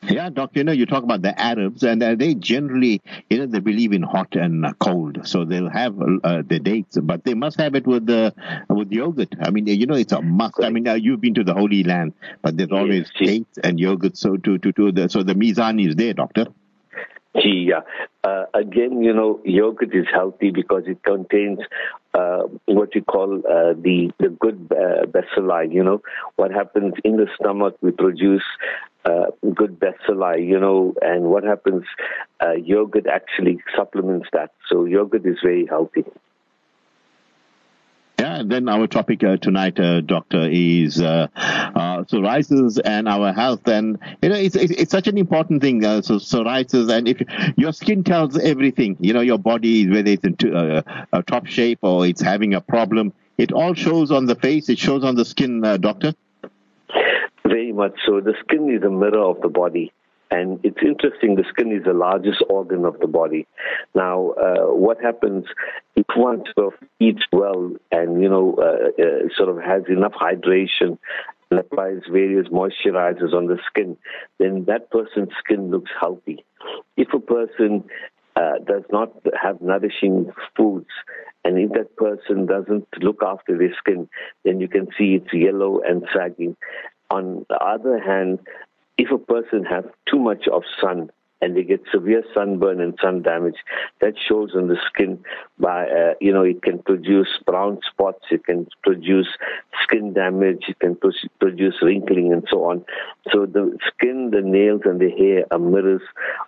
Yeah, 0.08 0.28
Doc, 0.28 0.50
you 0.54 0.64
know, 0.64 0.72
you 0.72 0.86
talk 0.86 1.02
about 1.02 1.22
the 1.22 1.38
Arabs, 1.40 1.82
and 1.82 2.02
uh, 2.02 2.14
they 2.14 2.34
generally, 2.34 3.00
you 3.30 3.38
know, 3.38 3.46
they 3.46 3.60
believe 3.60 3.92
in 3.92 4.02
hot 4.02 4.36
and 4.36 4.66
uh, 4.66 4.72
cold, 4.78 5.26
so 5.26 5.44
they'll 5.44 5.70
have 5.70 5.98
uh, 6.22 6.42
the 6.46 6.58
dates, 6.58 6.98
but 7.00 7.24
they 7.24 7.34
must 7.34 7.58
have 7.58 7.74
it 7.74 7.86
with 7.86 8.06
the 8.06 8.34
with 8.68 8.92
yogurt. 8.92 9.34
I 9.40 9.50
mean, 9.50 9.66
you 9.66 9.86
know, 9.86 9.94
it's 9.94 10.12
a 10.12 10.20
must. 10.20 10.62
I 10.62 10.70
mean, 10.70 10.86
uh, 10.86 10.94
you've 10.94 11.20
been 11.20 11.34
to 11.34 11.44
the 11.44 11.54
Holy 11.54 11.84
Land, 11.84 12.12
but 12.42 12.56
there's 12.56 12.72
always 12.72 13.10
yes, 13.18 13.28
dates 13.30 13.58
and 13.62 13.80
yogurt, 13.80 14.16
so 14.16 14.36
to 14.36 14.58
to 14.58 14.72
to 14.72 14.92
the 14.92 15.08
so 15.08 15.22
the 15.22 15.34
mizan 15.34 15.84
is 15.86 15.96
there, 15.96 16.12
Doctor. 16.12 16.46
Yeah. 17.34 17.80
Uh, 18.22 18.44
again, 18.54 19.02
you 19.02 19.12
know, 19.12 19.40
yogurt 19.44 19.94
is 19.94 20.06
healthy 20.12 20.50
because 20.50 20.84
it 20.86 21.02
contains 21.02 21.58
uh, 22.14 22.44
what 22.66 22.94
you 22.94 23.02
call 23.02 23.38
uh, 23.38 23.74
the 23.74 24.12
the 24.20 24.28
good 24.28 24.70
uh, 24.70 25.06
bacilli. 25.06 25.72
You 25.72 25.82
know, 25.82 26.00
what 26.36 26.52
happens 26.52 26.94
in 27.02 27.16
the 27.16 27.26
stomach, 27.40 27.76
we 27.80 27.90
produce 27.90 28.44
uh, 29.04 29.26
good 29.54 29.80
bacilli. 29.80 30.46
You 30.46 30.60
know, 30.60 30.94
and 31.02 31.24
what 31.24 31.42
happens, 31.42 31.84
uh, 32.40 32.52
yogurt 32.52 33.06
actually 33.08 33.58
supplements 33.76 34.28
that. 34.32 34.52
So 34.68 34.84
yogurt 34.84 35.26
is 35.26 35.38
very 35.42 35.66
healthy. 35.66 36.04
Yeah, 38.24 38.36
and 38.36 38.50
then 38.50 38.70
our 38.70 38.86
topic 38.86 39.22
uh, 39.22 39.36
tonight, 39.36 39.78
uh, 39.78 40.00
Doctor, 40.00 40.48
is 40.50 40.98
uh, 40.98 41.26
uh, 41.36 42.04
psoriasis 42.04 42.80
and 42.82 43.06
our 43.06 43.34
health. 43.34 43.68
And, 43.68 43.98
you 44.22 44.30
know, 44.30 44.34
it's, 44.34 44.56
it's, 44.56 44.72
it's 44.72 44.90
such 44.90 45.08
an 45.08 45.18
important 45.18 45.60
thing. 45.60 45.84
Uh, 45.84 46.00
so 46.00 46.14
psoriasis, 46.14 46.90
and 46.90 47.06
if 47.06 47.20
your 47.58 47.74
skin 47.74 48.02
tells 48.02 48.38
everything, 48.38 48.96
you 48.98 49.12
know, 49.12 49.20
your 49.20 49.36
body, 49.36 49.82
is 49.82 49.90
whether 49.90 50.10
it's 50.10 50.24
in 50.24 50.56
uh, 50.56 50.80
a 51.12 51.22
top 51.22 51.44
shape 51.44 51.80
or 51.82 52.06
it's 52.06 52.22
having 52.22 52.54
a 52.54 52.62
problem, 52.62 53.12
it 53.36 53.52
all 53.52 53.74
shows 53.74 54.10
on 54.10 54.24
the 54.24 54.36
face, 54.36 54.70
it 54.70 54.78
shows 54.78 55.04
on 55.04 55.16
the 55.16 55.26
skin, 55.26 55.60
Doctor. 55.60 56.14
Very 57.46 57.72
much 57.72 57.92
so. 58.06 58.22
The 58.22 58.32
skin 58.40 58.70
is 58.70 58.82
a 58.84 58.90
mirror 58.90 59.20
of 59.20 59.42
the 59.42 59.50
body. 59.50 59.92
And 60.34 60.58
it's 60.64 60.82
interesting, 60.84 61.36
the 61.36 61.44
skin 61.48 61.70
is 61.70 61.84
the 61.84 61.92
largest 61.92 62.42
organ 62.50 62.84
of 62.84 62.98
the 62.98 63.06
body. 63.06 63.46
Now, 63.94 64.16
uh, 64.30 64.74
what 64.74 65.00
happens 65.00 65.44
if 65.94 66.06
one 66.16 66.42
sort 66.58 66.74
of 66.74 66.88
eats 66.98 67.22
well 67.30 67.70
and, 67.92 68.20
you 68.20 68.28
know, 68.28 68.56
uh, 68.58 69.00
uh, 69.00 69.28
sort 69.36 69.48
of 69.48 69.58
has 69.62 69.82
enough 69.88 70.14
hydration 70.26 70.98
and 71.50 71.60
applies 71.60 72.00
various 72.10 72.48
moisturizers 72.48 73.32
on 73.32 73.46
the 73.46 73.58
skin, 73.68 73.96
then 74.40 74.64
that 74.66 74.90
person's 74.90 75.30
skin 75.38 75.70
looks 75.70 75.92
healthy. 76.00 76.44
If 76.96 77.14
a 77.14 77.20
person 77.20 77.84
uh, 78.34 78.58
does 78.66 78.82
not 78.90 79.12
have 79.40 79.60
nourishing 79.60 80.32
foods, 80.56 80.90
and 81.44 81.60
if 81.60 81.70
that 81.78 81.94
person 81.96 82.46
doesn't 82.46 82.88
look 83.00 83.20
after 83.24 83.56
their 83.56 83.74
skin, 83.78 84.08
then 84.44 84.58
you 84.58 84.66
can 84.66 84.88
see 84.98 85.14
it's 85.14 85.32
yellow 85.32 85.80
and 85.86 86.04
sagging. 86.12 86.56
On 87.10 87.46
the 87.48 87.58
other 87.62 88.00
hand, 88.00 88.40
if 88.96 89.10
a 89.10 89.18
person 89.18 89.64
has 89.64 89.84
too 90.08 90.18
much 90.18 90.46
of 90.48 90.62
sun 90.80 91.10
and 91.40 91.56
they 91.56 91.62
get 91.62 91.82
severe 91.92 92.22
sunburn 92.32 92.80
and 92.80 92.98
sun 93.02 93.20
damage, 93.20 93.56
that 94.00 94.14
shows 94.16 94.52
on 94.54 94.68
the 94.68 94.78
skin 94.86 95.22
by, 95.58 95.84
uh, 95.84 96.14
you 96.18 96.32
know, 96.32 96.42
it 96.42 96.62
can 96.62 96.78
produce 96.78 97.28
brown 97.44 97.78
spots, 97.90 98.24
it 98.30 98.44
can 98.44 98.66
produce 98.82 99.26
skin 99.82 100.14
damage, 100.14 100.64
it 100.68 100.78
can 100.78 100.96
produce 101.40 101.74
wrinkling 101.82 102.32
and 102.32 102.46
so 102.50 102.64
on. 102.64 102.84
So 103.30 103.44
the 103.44 103.76
skin, 103.88 104.30
the 104.30 104.40
nails 104.40 104.82
and 104.84 104.98
the 104.98 105.10
hair 105.10 105.44
are 105.50 105.58
mirrors 105.58 106.02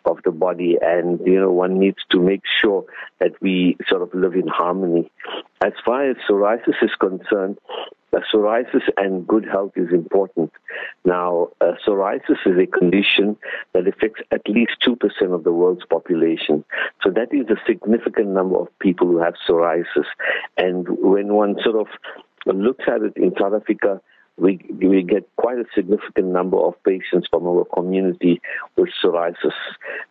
of 0.06 0.18
the 0.24 0.30
body 0.30 0.78
and, 0.80 1.20
you 1.26 1.40
know, 1.40 1.50
one 1.50 1.78
needs 1.78 1.98
to 2.12 2.20
make 2.20 2.42
sure 2.62 2.84
that 3.20 3.32
we 3.42 3.76
sort 3.88 4.00
of 4.00 4.14
live 4.14 4.34
in 4.34 4.48
harmony. 4.48 5.10
As 5.62 5.72
far 5.84 6.08
as 6.08 6.16
psoriasis 6.28 6.82
is 6.82 6.94
concerned, 6.98 7.58
uh, 8.12 8.20
psoriasis 8.32 8.82
and 8.96 9.26
good 9.26 9.44
health 9.44 9.72
is 9.76 9.92
important. 9.92 10.52
Now, 11.04 11.48
uh, 11.60 11.72
psoriasis 11.86 12.38
is 12.46 12.58
a 12.58 12.66
condition 12.66 13.36
that 13.72 13.86
affects 13.86 14.22
at 14.30 14.48
least 14.48 14.72
2% 14.86 14.96
of 15.34 15.44
the 15.44 15.52
world's 15.52 15.84
population. 15.86 16.64
So 17.02 17.10
that 17.10 17.32
is 17.32 17.46
a 17.50 17.60
significant 17.66 18.28
number 18.28 18.56
of 18.56 18.68
people 18.78 19.06
who 19.06 19.18
have 19.18 19.34
psoriasis. 19.48 20.06
And 20.56 20.86
when 20.88 21.34
one 21.34 21.56
sort 21.62 21.76
of 21.76 21.86
looks 22.46 22.84
at 22.86 23.02
it 23.02 23.16
in 23.16 23.32
South 23.38 23.54
Africa, 23.54 24.00
we, 24.38 24.60
we 24.80 25.02
get 25.02 25.28
quite 25.36 25.58
a 25.58 25.64
significant 25.74 26.26
number 26.28 26.58
of 26.58 26.74
patients 26.84 27.26
from 27.30 27.46
our 27.46 27.64
community 27.74 28.40
with 28.76 28.90
psoriasis. 29.02 29.54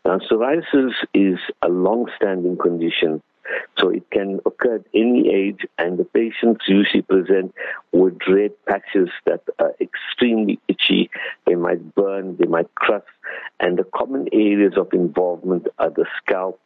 Now, 0.04 0.20
psoriasis 0.20 0.92
is 1.14 1.38
a 1.62 1.70
long-standing 1.70 2.58
condition. 2.58 3.22
So 3.78 3.90
it 3.90 4.10
can 4.12 4.40
occur 4.46 4.76
at 4.76 4.86
any 4.94 5.34
age, 5.34 5.66
and 5.78 5.98
the 5.98 6.06
patients 6.06 6.66
usually 6.68 7.02
present 7.02 7.54
with 7.92 8.18
red 8.28 8.52
patches 8.66 9.10
that 9.26 9.42
are 9.60 9.74
extremely 9.80 10.60
itchy. 10.68 11.10
They 11.46 11.56
might 11.56 11.96
burn, 11.96 12.38
they 12.38 12.48
might 12.48 12.74
crust, 12.76 13.06
and 13.60 13.78
the 13.78 13.84
common 13.84 14.28
areas 14.32 14.74
of 14.78 14.94
involvement 14.94 15.68
are 15.78 15.90
the 15.90 16.06
scalp, 16.18 16.60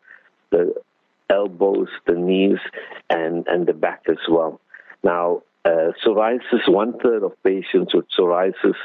the 0.52 0.74
elbows, 1.30 1.90
the 2.06 2.14
knees, 2.14 2.60
and, 3.10 3.48
and 3.48 3.68
the 3.68 3.74
back 3.74 4.04
as 4.10 4.18
well. 4.30 4.60
Now, 5.04 5.44
uh, 5.70 5.92
psoriasis, 6.04 6.68
one 6.68 6.98
third 7.00 7.24
of 7.24 7.32
patients 7.44 7.94
with 7.94 8.06
psoriasis 8.18 8.76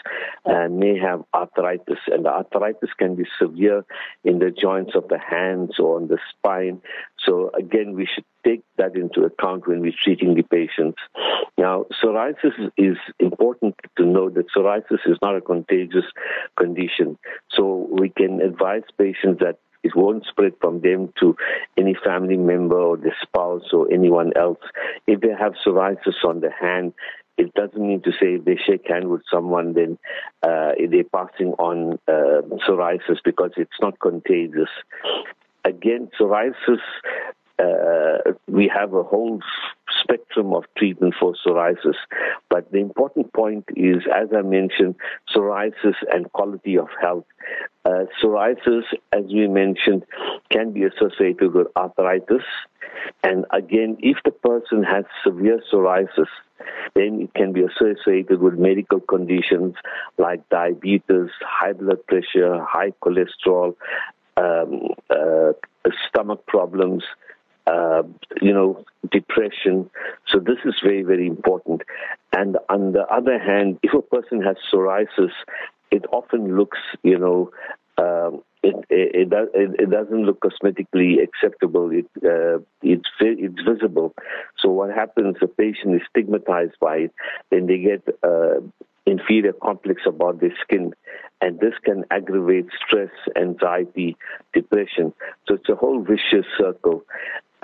uh, 0.44 0.68
may 0.68 0.98
have 0.98 1.24
arthritis, 1.32 1.98
and 2.08 2.24
the 2.24 2.28
arthritis 2.28 2.90
can 2.98 3.14
be 3.14 3.24
severe 3.40 3.84
in 4.24 4.38
the 4.38 4.50
joints 4.50 4.92
of 4.94 5.08
the 5.08 5.18
hands 5.18 5.78
or 5.78 5.96
on 5.96 6.08
the 6.08 6.18
spine. 6.30 6.80
So, 7.18 7.50
again, 7.58 7.94
we 7.94 8.06
should 8.12 8.24
take 8.44 8.62
that 8.76 8.96
into 8.96 9.22
account 9.22 9.66
when 9.66 9.80
we're 9.80 9.92
treating 10.04 10.34
the 10.34 10.42
patients. 10.42 10.98
Now, 11.56 11.86
psoriasis 12.02 12.70
is 12.76 12.98
important 13.18 13.76
to 13.96 14.04
know 14.04 14.28
that 14.30 14.46
psoriasis 14.54 15.00
is 15.06 15.18
not 15.22 15.36
a 15.36 15.40
contagious 15.40 16.04
condition. 16.58 17.18
So, 17.50 17.88
we 17.90 18.10
can 18.10 18.40
advise 18.40 18.82
patients 18.98 19.40
that 19.40 19.58
it 19.84 19.94
won't 19.94 20.24
spread 20.26 20.54
from 20.60 20.80
them 20.80 21.12
to 21.20 21.36
any 21.78 21.94
family 22.04 22.36
member 22.36 22.78
or 22.78 22.96
the 22.96 23.12
spouse 23.22 23.72
or 23.72 23.92
anyone 23.92 24.32
else. 24.36 24.58
If 25.06 25.20
they 25.20 25.34
have 25.38 25.54
psoriasis 25.64 26.24
on 26.24 26.40
the 26.40 26.50
hand, 26.50 26.94
it 27.36 27.52
doesn't 27.54 27.80
mean 27.80 28.00
to 28.02 28.12
say 28.12 28.34
if 28.34 28.44
they 28.44 28.56
shake 28.56 28.88
hand 28.88 29.08
with 29.08 29.22
someone, 29.30 29.74
then 29.74 29.98
uh, 30.42 30.72
they're 30.90 31.04
passing 31.04 31.52
on 31.58 31.98
uh, 32.08 32.42
psoriasis 32.66 33.18
because 33.24 33.50
it's 33.56 33.80
not 33.80 33.98
contagious. 34.00 34.70
Again, 35.64 36.10
psoriasis 36.18 36.80
uh, 37.58 38.32
we 38.48 38.70
have 38.74 38.94
a 38.94 39.02
whole 39.02 39.40
spectrum 40.00 40.54
of 40.54 40.64
treatment 40.76 41.14
for 41.18 41.34
psoriasis. 41.46 41.96
But 42.50 42.70
the 42.72 42.78
important 42.78 43.32
point 43.32 43.64
is, 43.76 44.02
as 44.14 44.28
I 44.36 44.42
mentioned, 44.42 44.96
psoriasis 45.34 45.94
and 46.12 46.30
quality 46.32 46.76
of 46.78 46.88
health. 47.00 47.26
Uh, 47.84 48.04
psoriasis, 48.18 48.84
as 49.12 49.24
we 49.26 49.46
mentioned, 49.46 50.04
can 50.50 50.72
be 50.72 50.84
associated 50.84 51.52
with 51.52 51.66
arthritis. 51.76 52.42
And 53.22 53.44
again, 53.50 53.98
if 54.00 54.16
the 54.24 54.30
person 54.30 54.82
has 54.82 55.04
severe 55.22 55.60
psoriasis, 55.70 56.28
then 56.94 57.20
it 57.20 57.34
can 57.34 57.52
be 57.52 57.62
associated 57.62 58.40
with 58.40 58.54
medical 58.54 59.00
conditions 59.00 59.74
like 60.16 60.48
diabetes, 60.48 61.28
high 61.42 61.74
blood 61.74 62.06
pressure, 62.06 62.64
high 62.64 62.92
cholesterol, 63.02 63.74
um, 64.38 64.88
uh, 65.10 65.52
stomach 66.08 66.46
problems, 66.46 67.04
uh, 67.66 68.02
you 68.40 68.52
know, 68.52 68.84
depression. 69.10 69.90
So 70.28 70.38
this 70.38 70.58
is 70.64 70.74
very, 70.82 71.02
very 71.02 71.26
important. 71.26 71.82
And 72.32 72.56
on 72.68 72.92
the 72.92 73.06
other 73.06 73.38
hand, 73.38 73.78
if 73.82 73.92
a 73.94 74.02
person 74.02 74.42
has 74.42 74.56
psoriasis, 74.72 75.32
it 75.94 76.04
often 76.10 76.56
looks, 76.56 76.78
you 77.02 77.18
know, 77.18 77.50
um, 77.96 78.42
it, 78.64 78.74
it, 78.90 79.32
it, 79.32 79.70
it, 79.78 79.90
doesn't 79.90 80.24
look 80.26 80.40
cosmetically 80.40 81.22
acceptable. 81.22 81.90
It, 81.92 82.06
uh, 82.24 82.58
it's, 82.82 83.08
it's 83.20 83.60
visible. 83.62 84.14
So 84.58 84.70
what 84.70 84.90
happens, 84.90 85.36
the 85.40 85.46
patient 85.46 85.94
is 85.94 86.02
stigmatized 86.10 86.78
by 86.80 86.96
it, 86.96 87.12
then 87.50 87.66
they 87.66 87.78
get 87.78 88.02
uh, 88.24 88.60
inferior 89.06 89.52
complex 89.52 90.02
about 90.06 90.40
their 90.40 90.54
skin. 90.62 90.94
And 91.40 91.60
this 91.60 91.74
can 91.84 92.04
aggravate 92.10 92.66
stress, 92.84 93.10
anxiety, 93.36 94.16
depression. 94.52 95.12
So 95.46 95.54
it's 95.56 95.68
a 95.68 95.76
whole 95.76 96.02
vicious 96.02 96.46
circle. 96.58 97.02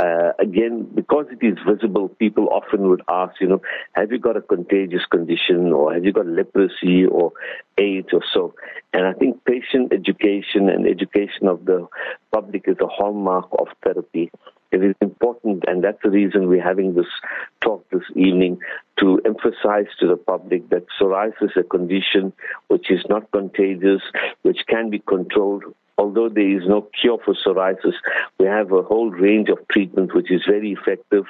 Uh, 0.01 0.33
again, 0.39 0.89
because 0.95 1.27
it 1.31 1.45
is 1.45 1.59
visible, 1.69 2.09
people 2.09 2.49
often 2.49 2.89
would 2.89 3.03
ask, 3.11 3.39
you 3.39 3.47
know, 3.47 3.61
have 3.93 4.11
you 4.11 4.19
got 4.19 4.35
a 4.35 4.41
contagious 4.41 5.05
condition 5.11 5.73
or 5.73 5.93
have 5.93 6.07
you 6.07 6.13
got 6.13 6.27
leprosy 6.27 7.05
or 7.05 7.33
AIDS 7.77 8.09
or 8.15 8.23
so? 8.33 8.55
And 8.95 9.05
I 9.07 9.13
think 9.13 9.45
patient 9.45 9.93
education 9.93 10.71
and 10.71 10.87
education 10.87 11.49
of 11.49 11.67
the 11.67 11.87
public 12.33 12.65
is 12.67 12.79
a 12.81 12.87
hallmark 12.87 13.49
of 13.59 13.69
therapy. 13.85 14.31
It 14.73 14.83
is 14.83 14.95
important, 15.03 15.65
and 15.67 15.85
that's 15.85 16.01
the 16.03 16.11
reason 16.11 16.49
we're 16.49 16.63
having 16.63 16.95
this 16.95 17.13
talk 17.61 17.85
this 17.91 18.05
evening 18.15 18.61
to 19.01 19.21
emphasize 19.27 19.89
to 19.99 20.07
the 20.07 20.17
public 20.17 20.71
that 20.71 20.87
psoriasis 20.99 21.43
is 21.43 21.51
a 21.59 21.63
condition 21.63 22.33
which 22.69 22.91
is 22.91 23.05
not 23.11 23.31
contagious, 23.33 24.01
which 24.43 24.61
can 24.67 24.89
be 24.89 25.01
controlled 25.01 25.65
although 26.01 26.31
there 26.31 26.51
is 26.57 26.67
no 26.67 26.89
cure 26.99 27.19
for 27.23 27.35
psoriasis, 27.35 27.93
we 28.39 28.47
have 28.47 28.73
a 28.73 28.83
whole 28.83 29.11
range 29.11 29.51
of 29.51 29.59
treatment 29.71 30.15
which 30.15 30.31
is 30.31 30.43
very 30.49 30.73
effective. 30.73 31.25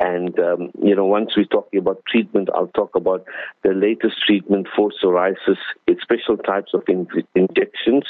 And, 0.00 0.38
um, 0.40 0.70
you 0.82 0.96
know, 0.96 1.04
once 1.04 1.32
we're 1.36 1.44
talking 1.44 1.78
about 1.78 2.02
treatment, 2.10 2.48
I'll 2.54 2.68
talk 2.68 2.94
about 2.94 3.26
the 3.62 3.74
latest 3.74 4.16
treatment 4.26 4.66
for 4.74 4.90
psoriasis. 4.90 5.58
It's 5.86 6.00
special 6.00 6.38
types 6.38 6.72
of 6.72 6.82
in- 6.88 7.06
injections 7.34 8.04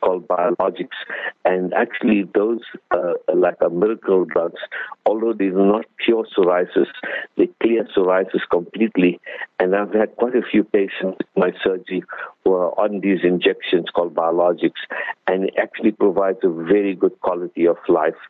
called 0.00 0.26
biologics. 0.26 0.98
And 1.44 1.72
actually, 1.72 2.24
those 2.34 2.62
uh, 2.90 3.12
like 3.32 3.58
a 3.60 3.70
miracle 3.70 4.24
drugs, 4.24 4.60
although 5.06 5.32
they 5.32 5.50
do 5.50 5.64
not 5.64 5.86
cure 6.04 6.26
psoriasis, 6.36 6.88
they 7.36 7.48
clear 7.62 7.86
psoriasis 7.96 8.42
completely. 8.50 9.20
And 9.60 9.76
I've 9.76 9.94
had 9.94 10.16
quite 10.16 10.34
a 10.34 10.42
few 10.42 10.64
patients 10.64 11.18
in 11.20 11.40
my 11.40 11.52
surgery 11.62 12.02
who 12.44 12.54
are 12.54 12.78
on 12.80 13.00
these 13.00 13.20
injections 13.22 13.86
called 13.94 14.14
biologics. 14.14 14.80
And 15.26 15.44
it 15.44 15.54
actually 15.58 15.92
provides 15.92 16.38
a 16.42 16.48
very 16.48 16.94
good 16.94 17.18
quality 17.20 17.66
of 17.66 17.76
life. 17.88 18.20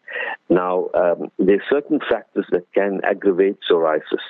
Now, 0.48 0.88
um, 0.94 1.30
there 1.38 1.56
are 1.56 1.64
certain 1.70 2.00
factors 2.10 2.46
that 2.50 2.66
can 2.72 3.00
aggravate 3.04 3.58
psoriasis. 3.70 4.24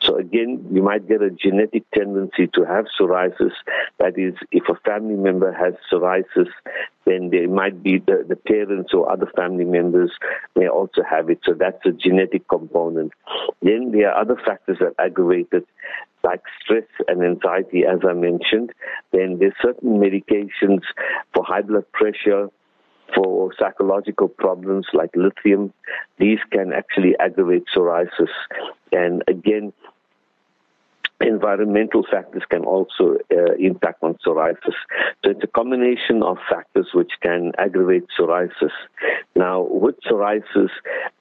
So 0.00 0.16
again, 0.16 0.66
you 0.72 0.82
might 0.82 1.08
get 1.08 1.22
a 1.22 1.30
genetic 1.30 1.84
tendency 1.94 2.46
to 2.54 2.64
have 2.64 2.86
psoriasis. 2.98 3.52
That 3.98 4.18
is, 4.18 4.34
if 4.50 4.64
a 4.68 4.74
family 4.88 5.16
member 5.16 5.52
has 5.52 5.74
psoriasis, 5.92 6.48
then 7.04 7.30
there 7.30 7.48
might 7.48 7.82
be 7.82 7.98
the, 7.98 8.24
the 8.28 8.36
parents 8.36 8.92
or 8.94 9.10
other 9.10 9.30
family 9.36 9.64
members 9.64 10.10
may 10.56 10.68
also 10.68 11.02
have 11.08 11.30
it. 11.30 11.40
So 11.44 11.54
that's 11.54 11.84
a 11.84 11.92
genetic 11.92 12.48
component. 12.48 13.12
Then 13.62 13.92
there 13.92 14.10
are 14.10 14.20
other 14.20 14.36
factors 14.44 14.78
that 14.80 14.94
aggravate 14.98 15.48
it, 15.52 15.66
like 16.22 16.42
stress 16.62 16.84
and 17.06 17.22
anxiety, 17.22 17.84
as 17.84 18.00
I 18.08 18.12
mentioned. 18.12 18.72
Then 19.12 19.38
there's 19.38 19.54
certain 19.62 19.98
medications 19.98 20.82
for 21.34 21.44
high 21.44 21.62
blood 21.62 21.90
pressure, 21.92 22.50
for 23.14 23.52
psychological 23.58 24.28
problems 24.28 24.86
like 24.92 25.10
lithium. 25.14 25.72
These 26.18 26.40
can 26.52 26.72
actually 26.72 27.14
aggravate 27.18 27.64
psoriasis. 27.74 28.30
And 28.92 29.22
again, 29.28 29.72
environmental 31.20 32.04
factors 32.10 32.42
can 32.48 32.64
also 32.64 33.16
uh, 33.32 33.54
impact 33.58 34.02
on 34.02 34.16
psoriasis. 34.24 34.74
So 35.24 35.30
it's 35.30 35.42
a 35.42 35.48
combination 35.48 36.22
of 36.22 36.36
factors 36.48 36.88
which 36.94 37.10
can 37.22 37.52
aggravate 37.58 38.04
psoriasis. 38.18 38.70
Now, 39.34 39.66
with 39.68 39.96
psoriasis, 40.08 40.70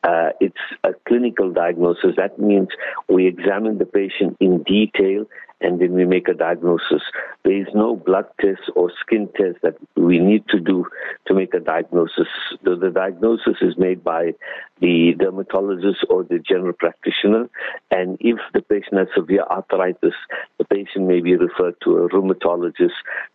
uh, 0.03 0.29
it's 0.39 0.55
a 0.83 0.91
clinical 1.07 1.51
diagnosis. 1.51 2.15
That 2.17 2.37
means 2.39 2.69
we 3.09 3.27
examine 3.27 3.79
the 3.79 3.85
patient 3.85 4.37
in 4.39 4.63
detail 4.63 5.25
and 5.61 5.79
then 5.79 5.93
we 5.93 6.05
make 6.05 6.27
a 6.27 6.33
diagnosis. 6.33 7.01
There 7.43 7.59
is 7.59 7.67
no 7.73 7.95
blood 7.95 8.25
test 8.39 8.61
or 8.75 8.91
skin 9.01 9.29
test 9.35 9.57
that 9.63 9.75
we 9.95 10.19
need 10.19 10.47
to 10.49 10.59
do 10.59 10.85
to 11.27 11.33
make 11.33 11.53
a 11.53 11.59
diagnosis. 11.59 12.27
The, 12.63 12.75
the 12.75 12.89
diagnosis 12.89 13.57
is 13.61 13.77
made 13.77 14.03
by 14.03 14.33
the 14.79 15.13
dermatologist 15.17 16.05
or 16.09 16.23
the 16.23 16.39
general 16.39 16.73
practitioner, 16.73 17.49
and 17.89 18.17
if 18.19 18.37
the 18.53 18.61
patient 18.61 18.97
has 18.99 19.07
severe 19.15 19.43
arthritis, 19.43 20.13
the 20.57 20.65
patient 20.65 21.07
may 21.07 21.21
be 21.21 21.35
referred 21.35 21.75
to 21.83 21.97
a 21.97 22.09
rheumatologist 22.09 22.91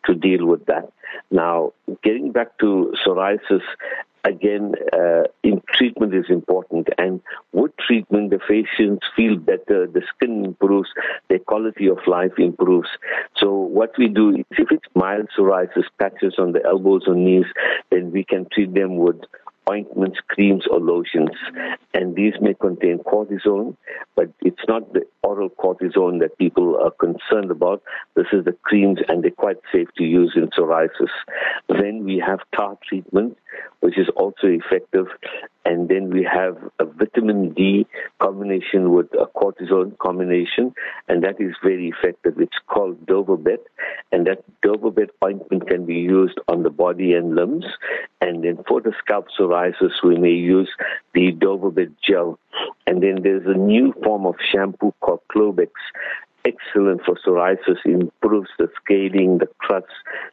to 0.07 0.15
deal 0.15 0.47
with 0.47 0.67
that. 0.67 0.93
Now, 1.31 1.73
getting 2.03 2.33
back 2.33 2.59
to 2.59 2.95
psoriasis, 3.05 3.63
again, 4.25 4.75
uh, 4.93 5.25
in 5.43 5.63
treatment 5.75 6.15
is 6.15 6.27
important. 6.29 6.89
And 6.99 7.21
with 7.53 7.73
treatment, 7.87 8.31
the 8.31 8.39
patients 8.39 9.07
feel 9.17 9.37
better, 9.37 9.87
the 9.87 10.03
skin 10.15 10.45
improves, 10.45 10.89
their 11.29 11.41
quality 11.41 11.89
of 11.89 11.99
life 12.07 12.33
improves. 12.39 12.89
So 13.37 13.53
what 13.53 13.93
we 13.99 14.09
do 14.09 14.31
is 14.31 14.45
if 14.53 14.71
it's 14.71 14.87
mild 14.95 15.29
psoriasis, 15.37 15.85
patches 15.99 16.35
on 16.39 16.53
the 16.53 16.65
elbows 16.65 17.03
or 17.07 17.15
knees, 17.15 17.47
then 17.91 18.13
we 18.13 18.25
can 18.25 18.47
treat 18.53 18.75
them 18.75 18.97
with 18.97 19.21
ointments, 19.71 20.19
creams, 20.29 20.65
or 20.71 20.81
lotions. 20.81 21.31
And 21.95 22.17
these 22.17 22.35
may 22.41 22.55
contain 22.55 22.99
cortisone, 22.99 23.77
but 24.17 24.31
it's 24.41 24.63
not 24.69 24.93
the 24.93 25.03
oral 25.23 25.51
cortisone 25.51 26.21
that 26.21 26.37
people 26.39 26.77
are 26.83 26.91
concerned 26.91 27.51
about. 27.51 27.83
This 28.17 28.27
is 28.33 28.45
the 28.45 28.57
creams, 28.63 28.99
and 29.09 29.23
they're 29.23 29.31
quite 29.31 29.59
safe 29.73 29.89
to 29.99 30.05
use 30.05 30.33
in 30.37 30.49
psoriasis. 30.49 31.11
Then 31.69 32.05
we 32.05 32.23
have 32.27 32.41
tar 32.57 32.77
treatment, 32.89 33.39
which 33.81 33.99
is 33.99 34.09
also 34.17 34.47
effective. 34.47 35.07
And 35.65 35.89
then 35.89 36.11
we 36.11 36.25
have 36.25 36.57
a 36.79 36.85
vitamin 36.85 37.53
D 37.53 37.87
combination 38.21 38.93
with 38.93 39.07
a 39.15 39.27
cortisone 39.27 39.97
combination, 39.99 40.75
and 41.09 41.23
that 41.23 41.41
is 41.41 41.55
very 41.63 41.89
effective. 41.89 42.41
It's 42.41 42.59
called 42.67 43.07
Daivobet, 43.07 43.59
and 44.11 44.27
that 44.27 44.43
Daivobet 44.65 45.11
ointment 45.25 45.69
can 45.69 45.87
be 45.87 45.95
used 45.95 46.39
on 46.49 46.63
the 46.63 46.71
body 46.71 47.15
and 47.15 47.37
limbs. 47.37 47.65
And 48.21 48.43
then 48.45 48.65
for 48.67 48.81
the 48.81 48.93
scalp 48.99 49.27
psoriasis, 49.39 50.03
we 50.05 50.17
may 50.17 50.31
use 50.31 50.71
the 51.15 51.33
Daivobet 51.33 51.93
gel. 52.07 52.39
And 52.87 53.03
then 53.03 53.23
there's 53.23 53.47
a 53.47 53.59
new 53.59 53.95
form 54.05 54.27
of 54.27 54.35
shampoo 54.53 54.93
called 55.01 55.21
Clobex, 55.35 55.71
excellent 56.45 57.03
for 57.05 57.17
psoriasis, 57.25 57.79
improves 57.85 58.51
the 58.59 58.69
scaling, 58.83 59.39
the 59.39 59.49
crust, 59.59 59.87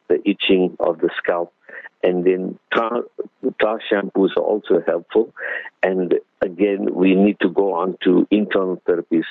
the 0.08 0.20
itching 0.28 0.76
of 0.80 1.00
the 1.00 1.10
scalp. 1.18 1.54
And 2.02 2.24
then 2.24 2.58
tar, 2.74 3.02
tar 3.62 3.80
shampoos 3.92 4.30
are 4.38 4.44
also 4.44 4.82
helpful. 4.86 5.34
And 5.84 6.16
again, 6.42 6.94
we 6.94 7.16
need 7.16 7.40
to 7.42 7.50
go 7.50 7.74
on 7.74 7.98
to 8.04 8.28
internal 8.32 8.82
therapies. 8.88 9.26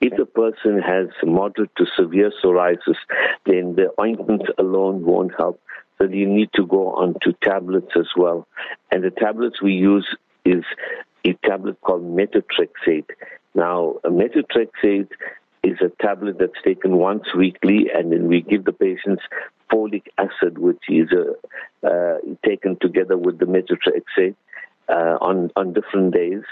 If 0.00 0.18
a 0.18 0.24
person 0.26 0.80
has 0.80 1.08
moderate 1.22 1.74
to 1.76 1.86
severe 1.98 2.32
psoriasis, 2.42 2.96
then 3.44 3.76
the 3.76 3.92
ointments 4.00 4.46
alone 4.58 5.04
won't 5.04 5.32
help. 5.36 5.60
So 5.98 6.08
you 6.08 6.26
need 6.26 6.50
to 6.54 6.66
go 6.66 6.92
on 6.94 7.14
to 7.22 7.34
tablets 7.42 7.92
as 7.96 8.08
well. 8.16 8.48
And 8.90 9.04
the 9.04 9.10
tablets 9.10 9.62
we 9.62 9.74
use 9.74 10.06
is 10.44 10.64
a 11.24 11.34
tablet 11.44 11.80
called 11.80 12.02
methotrexate. 12.02 13.10
Now, 13.54 13.96
a 14.04 14.10
methotrexate 14.10 15.08
is 15.62 15.78
a 15.80 15.90
tablet 16.02 16.38
that's 16.38 16.60
taken 16.64 16.96
once 16.96 17.24
weekly, 17.34 17.86
and 17.94 18.12
then 18.12 18.28
we 18.28 18.42
give 18.42 18.64
the 18.64 18.72
patients 18.72 19.22
folic 19.74 20.04
acid, 20.18 20.58
which 20.58 20.82
is 20.88 21.08
uh, 21.12 21.86
uh, 21.86 22.18
taken 22.46 22.76
together 22.80 23.16
with 23.16 23.38
the 23.38 23.46
methotrexate 23.46 24.36
uh, 24.88 25.16
on 25.20 25.50
on 25.56 25.72
different 25.72 26.14
days, 26.14 26.42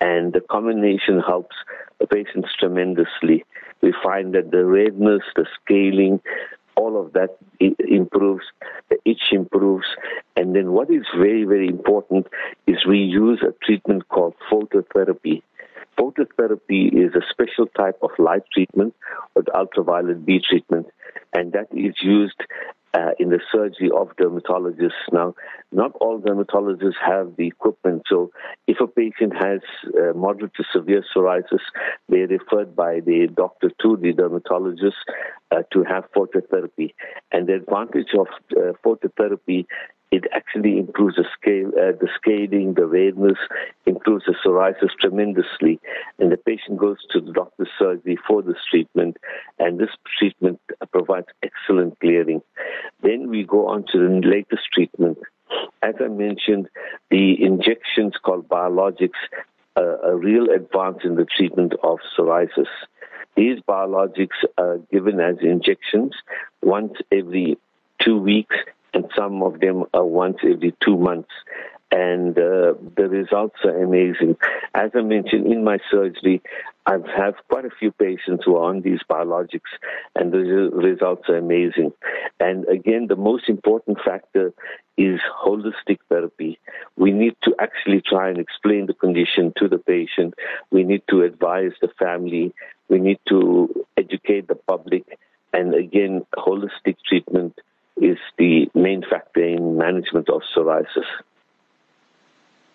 and 0.00 0.32
the 0.32 0.40
combination 0.40 1.20
helps 1.20 1.56
the 1.98 2.06
patients 2.06 2.50
tremendously. 2.58 3.44
We 3.80 3.92
find 4.02 4.34
that 4.34 4.50
the 4.50 4.64
redness, 4.64 5.22
the 5.36 5.46
scaling, 5.60 6.20
all 6.76 7.00
of 7.00 7.12
that 7.14 7.36
improves, 7.60 8.44
the 8.90 8.98
itch 9.04 9.32
improves, 9.32 9.86
and 10.36 10.54
then 10.54 10.72
what 10.72 10.90
is 10.90 11.04
very 11.16 11.44
very 11.44 11.68
important 11.68 12.26
is 12.66 12.86
we 12.86 12.98
use 12.98 13.42
a 13.42 13.52
treatment 13.64 14.08
called 14.08 14.34
phototherapy. 14.50 15.42
Phototherapy 15.98 16.92
is 16.92 17.12
a 17.16 17.26
special 17.28 17.66
type 17.76 17.98
of 18.02 18.10
light 18.18 18.44
treatment 18.52 18.94
with 19.34 19.46
ultraviolet 19.52 20.24
B 20.24 20.40
treatment, 20.48 20.86
and 21.38 21.52
that 21.52 21.68
is 21.70 21.94
used 22.02 22.40
uh, 22.94 23.10
in 23.20 23.28
the 23.28 23.38
surgery 23.52 23.90
of 23.94 24.08
dermatologists. 24.16 25.06
Now, 25.12 25.34
not 25.70 25.92
all 26.00 26.20
dermatologists 26.20 27.00
have 27.04 27.36
the 27.36 27.46
equipment, 27.46 28.02
so 28.08 28.30
if 28.66 28.80
a 28.80 28.88
patient 28.88 29.34
has 29.36 29.60
uh, 29.86 30.14
moderate 30.14 30.54
to 30.54 30.64
severe 30.72 31.04
psoriasis, 31.14 31.60
they're 32.08 32.26
referred 32.26 32.74
by 32.74 33.00
the 33.00 33.28
doctor 33.32 33.70
to 33.82 33.96
the 33.96 34.12
dermatologist 34.12 34.96
uh, 35.52 35.62
to 35.72 35.84
have 35.84 36.04
phototherapy. 36.16 36.94
And 37.30 37.46
the 37.46 37.54
advantage 37.54 38.14
of 38.18 38.26
uh, 38.56 38.72
phototherapy 38.84 39.66
it 40.10 40.24
actually 40.32 40.78
improves 40.78 41.16
the 41.16 41.24
scale, 41.38 41.68
uh, 41.68 41.92
the 42.00 42.08
scaling, 42.16 42.74
the 42.74 42.86
redness, 42.86 43.36
improves 43.86 44.24
the 44.26 44.34
psoriasis 44.44 44.90
tremendously. 45.00 45.80
And 46.18 46.32
the 46.32 46.38
patient 46.38 46.78
goes 46.78 46.98
to 47.12 47.20
the 47.20 47.32
doctor's 47.32 47.68
surgery 47.78 48.18
for 48.26 48.42
this 48.42 48.56
treatment, 48.70 49.18
and 49.58 49.78
this 49.78 49.90
treatment 50.18 50.60
provides 50.90 51.26
excellent 51.42 52.00
clearing. 52.00 52.40
Then 53.02 53.28
we 53.28 53.44
go 53.44 53.68
on 53.68 53.84
to 53.92 53.98
the 53.98 54.26
latest 54.26 54.62
treatment. 54.72 55.18
As 55.82 55.94
I 56.00 56.08
mentioned, 56.08 56.68
the 57.10 57.42
injections 57.42 58.14
called 58.22 58.48
biologics 58.48 59.20
are 59.76 60.12
a 60.12 60.16
real 60.16 60.50
advance 60.50 60.98
in 61.04 61.16
the 61.16 61.26
treatment 61.36 61.74
of 61.82 61.98
psoriasis. 62.16 62.66
These 63.36 63.60
biologics 63.68 64.38
are 64.56 64.78
given 64.90 65.20
as 65.20 65.36
injections 65.42 66.14
once 66.62 66.94
every 67.12 67.58
two 68.02 68.18
weeks 68.18 68.56
and 68.94 69.04
some 69.16 69.42
of 69.42 69.60
them 69.60 69.84
are 69.94 70.04
once 70.04 70.38
every 70.42 70.74
two 70.84 70.96
months. 70.96 71.30
And 71.90 72.36
uh, 72.36 72.74
the 72.96 73.08
results 73.08 73.56
are 73.64 73.82
amazing. 73.82 74.36
As 74.74 74.90
I 74.94 75.00
mentioned 75.00 75.46
in 75.50 75.64
my 75.64 75.78
surgery, 75.90 76.42
I 76.84 76.98
have 77.16 77.34
quite 77.50 77.64
a 77.64 77.70
few 77.78 77.92
patients 77.92 78.44
who 78.44 78.56
are 78.56 78.68
on 78.68 78.82
these 78.82 79.00
biologics, 79.10 79.72
and 80.14 80.32
the 80.32 80.70
results 80.72 81.28
are 81.28 81.36
amazing. 81.36 81.92
And 82.40 82.66
again, 82.68 83.06
the 83.08 83.16
most 83.16 83.48
important 83.48 83.98
factor 84.04 84.52
is 84.98 85.20
holistic 85.44 85.98
therapy. 86.08 86.58
We 86.96 87.10
need 87.10 87.36
to 87.44 87.54
actually 87.58 88.02
try 88.02 88.28
and 88.30 88.38
explain 88.38 88.86
the 88.86 88.94
condition 88.94 89.52
to 89.56 89.68
the 89.68 89.78
patient. 89.78 90.34
We 90.70 90.82
need 90.82 91.02
to 91.10 91.22
advise 91.22 91.72
the 91.80 91.88
family. 91.98 92.54
We 92.88 93.00
need 93.00 93.20
to 93.28 93.86
educate 93.96 94.48
the 94.48 94.56
public. 94.56 95.04
And 95.52 95.74
again, 95.74 96.26
holistic 96.34 96.96
treatment 97.06 97.58
is 98.02 98.18
the 98.38 98.70
main 98.74 99.02
factor 99.08 99.44
in 99.44 99.76
management 99.76 100.28
of 100.28 100.42
psoriasis. 100.56 101.06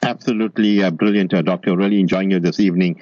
Absolutely 0.03 0.83
uh, 0.83 0.91
brilliant, 0.91 1.33
uh, 1.33 1.41
Doctor. 1.41 1.77
Really 1.77 2.01
enjoying 2.01 2.29
you 2.29 2.39
this 2.39 2.59
evening. 2.59 2.99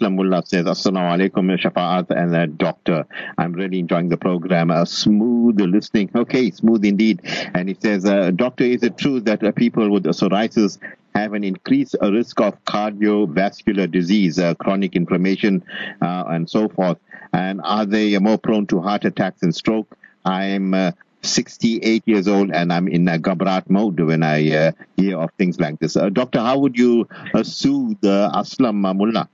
Mullah 0.00 0.42
says, 0.44 0.64
Assalamu 0.66 1.30
alaikum, 1.30 1.56
Shafaat, 1.56 2.10
and 2.10 2.34
uh, 2.34 2.46
Doctor. 2.46 3.06
I'm 3.38 3.52
really 3.52 3.78
enjoying 3.78 4.08
the 4.08 4.16
program. 4.16 4.72
Uh, 4.72 4.84
smooth 4.84 5.60
listening. 5.60 6.10
Okay, 6.12 6.50
smooth 6.50 6.84
indeed. 6.84 7.20
And 7.54 7.68
he 7.68 7.76
says, 7.78 8.04
uh, 8.04 8.32
Doctor, 8.32 8.64
is 8.64 8.82
it 8.82 8.98
true 8.98 9.20
that 9.20 9.44
uh, 9.44 9.52
people 9.52 9.88
with 9.90 10.02
psoriasis 10.04 10.78
have 11.14 11.34
an 11.34 11.44
increased 11.44 11.94
risk 12.02 12.40
of 12.40 12.64
cardiovascular 12.64 13.88
disease, 13.88 14.40
uh, 14.40 14.54
chronic 14.54 14.96
inflammation, 14.96 15.62
and 16.00 16.50
so 16.50 16.68
forth? 16.68 16.98
And 17.32 17.60
are 17.62 17.86
they 17.86 18.18
more 18.18 18.38
prone 18.38 18.66
to 18.68 18.80
heart 18.80 19.04
attacks 19.04 19.42
and 19.42 19.54
stroke? 19.54 19.96
I'm 20.24 20.74
68 21.22 22.02
years 22.06 22.28
old 22.28 22.50
and 22.52 22.72
I'm 22.72 22.88
in 22.88 23.06
a 23.08 23.18
gabrat 23.18 23.68
mode 23.68 24.00
when 24.00 24.22
I 24.22 24.50
uh, 24.50 24.72
hear 24.96 25.18
of 25.18 25.30
things 25.38 25.60
like 25.60 25.78
this. 25.78 25.96
Uh, 25.96 26.08
doctor, 26.08 26.40
how 26.40 26.58
would 26.58 26.78
you 26.78 27.06
uh, 27.34 27.42
soothe 27.42 28.00
Aslam 28.00 28.96
Mullah? 28.96 29.28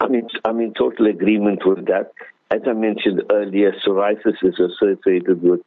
I'm 0.00 0.14
in, 0.14 0.28
I'm 0.44 0.60
in 0.60 0.74
total 0.74 1.06
agreement 1.06 1.66
with 1.66 1.86
that. 1.86 2.12
As 2.50 2.62
I 2.66 2.72
mentioned 2.72 3.22
earlier, 3.30 3.74
psoriasis 3.86 4.42
is 4.42 4.58
associated 4.58 5.42
with 5.42 5.60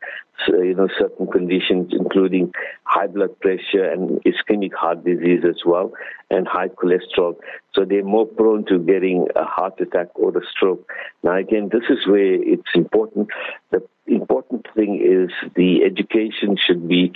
you 0.47 0.73
know 0.73 0.87
certain 0.97 1.27
conditions, 1.27 1.91
including 1.91 2.51
high 2.85 3.05
blood 3.05 3.39
pressure 3.39 3.83
and 3.83 4.19
ischemic 4.23 4.73
heart 4.73 5.05
disease 5.05 5.41
as 5.47 5.61
well, 5.63 5.91
and 6.31 6.47
high 6.47 6.69
cholesterol. 6.69 7.35
So 7.75 7.85
they're 7.85 8.03
more 8.03 8.25
prone 8.25 8.65
to 8.65 8.79
getting 8.79 9.27
a 9.35 9.43
heart 9.43 9.79
attack 9.79 10.07
or 10.15 10.35
a 10.35 10.41
stroke. 10.49 10.91
Now, 11.21 11.37
again, 11.37 11.69
this 11.71 11.83
is 11.87 12.07
where 12.07 12.33
it's 12.33 12.73
important. 12.73 13.29
The 13.69 13.83
important 14.07 14.65
thing 14.73 15.01
is 15.05 15.29
the 15.55 15.83
education 15.83 16.57
should 16.57 16.87
be 16.87 17.13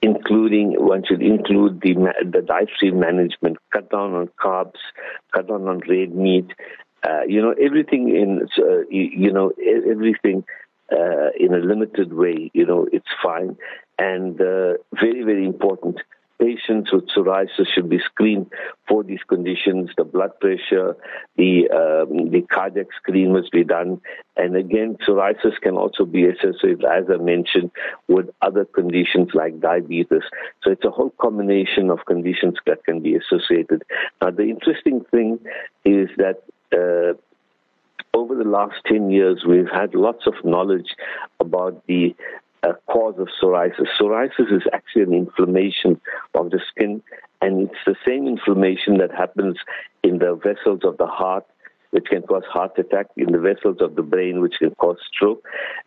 including 0.00 0.74
one 0.78 1.02
should 1.04 1.22
include 1.22 1.80
the 1.80 1.94
the 2.22 2.42
dietary 2.42 2.92
management, 2.92 3.56
cut 3.72 3.90
down 3.90 4.14
on 4.14 4.28
carbs, 4.40 4.78
cut 5.34 5.48
down 5.48 5.66
on 5.66 5.80
red 5.88 6.14
meat, 6.14 6.46
uh, 7.04 7.22
you 7.26 7.42
know, 7.42 7.54
everything 7.60 8.08
in, 8.08 8.48
uh, 8.58 8.86
you, 8.90 9.32
know, 9.32 9.52
everything 9.90 10.44
uh, 10.92 11.30
in 11.38 11.54
a 11.54 11.58
limited 11.58 12.12
way, 12.12 12.50
you 12.54 12.66
know, 12.66 12.86
it's 12.92 13.06
fine. 13.22 13.56
And 13.98 14.40
uh, 14.40 14.74
very, 14.94 15.22
very 15.22 15.44
important, 15.44 15.98
patients 16.42 16.92
with 16.92 17.06
psoriasis 17.08 17.66
should 17.72 17.88
be 17.88 17.98
screened 17.98 18.50
for 18.88 19.02
these 19.04 19.22
conditions. 19.28 19.90
The 19.96 20.04
blood 20.04 20.38
pressure, 20.40 20.96
the 21.36 21.70
um, 21.70 22.30
the 22.30 22.42
cardiac 22.42 22.88
screen 22.96 23.32
must 23.32 23.52
be 23.52 23.64
done. 23.64 24.00
And 24.36 24.56
again, 24.56 24.96
psoriasis 25.06 25.60
can 25.60 25.76
also 25.76 26.04
be 26.04 26.26
associated, 26.26 26.84
as 26.84 27.04
I 27.12 27.22
mentioned, 27.22 27.70
with 28.08 28.30
other 28.40 28.64
conditions 28.64 29.28
like 29.34 29.60
diabetes. 29.60 30.22
So 30.62 30.70
it's 30.70 30.84
a 30.84 30.90
whole 30.90 31.14
combination 31.20 31.90
of 31.90 32.06
conditions 32.06 32.56
that 32.66 32.84
can 32.84 33.00
be 33.00 33.14
associated. 33.14 33.84
Now, 34.20 34.30
the 34.30 34.44
interesting 34.44 35.04
thing 35.10 35.38
is 35.84 36.08
that 36.16 36.42
the 38.42 38.48
last 38.48 38.74
10 38.86 39.10
years, 39.10 39.44
we've 39.46 39.70
had 39.72 39.94
lots 39.94 40.26
of 40.26 40.34
knowledge 40.44 40.94
about 41.40 41.84
the 41.86 42.14
uh, 42.62 42.72
cause 42.86 43.14
of 43.18 43.28
psoriasis. 43.40 43.86
Psoriasis 44.00 44.52
is 44.52 44.62
actually 44.72 45.02
an 45.02 45.14
inflammation 45.14 46.00
of 46.34 46.50
the 46.50 46.60
skin, 46.68 47.02
and 47.40 47.68
it's 47.68 47.80
the 47.86 47.96
same 48.06 48.26
inflammation 48.26 48.98
that 48.98 49.10
happens 49.12 49.56
in 50.02 50.18
the 50.18 50.34
vessels 50.34 50.80
of 50.84 50.96
the 50.98 51.06
heart, 51.06 51.44
which 51.92 52.06
can 52.06 52.22
cause 52.22 52.42
heart 52.50 52.72
attack, 52.78 53.06
in 53.16 53.32
the 53.32 53.38
vessels 53.38 53.76
of 53.80 53.94
the 53.96 54.02
brain, 54.02 54.40
which 54.40 54.54
can 54.58 54.74
cause 54.76 54.96
stroke. 55.14 55.44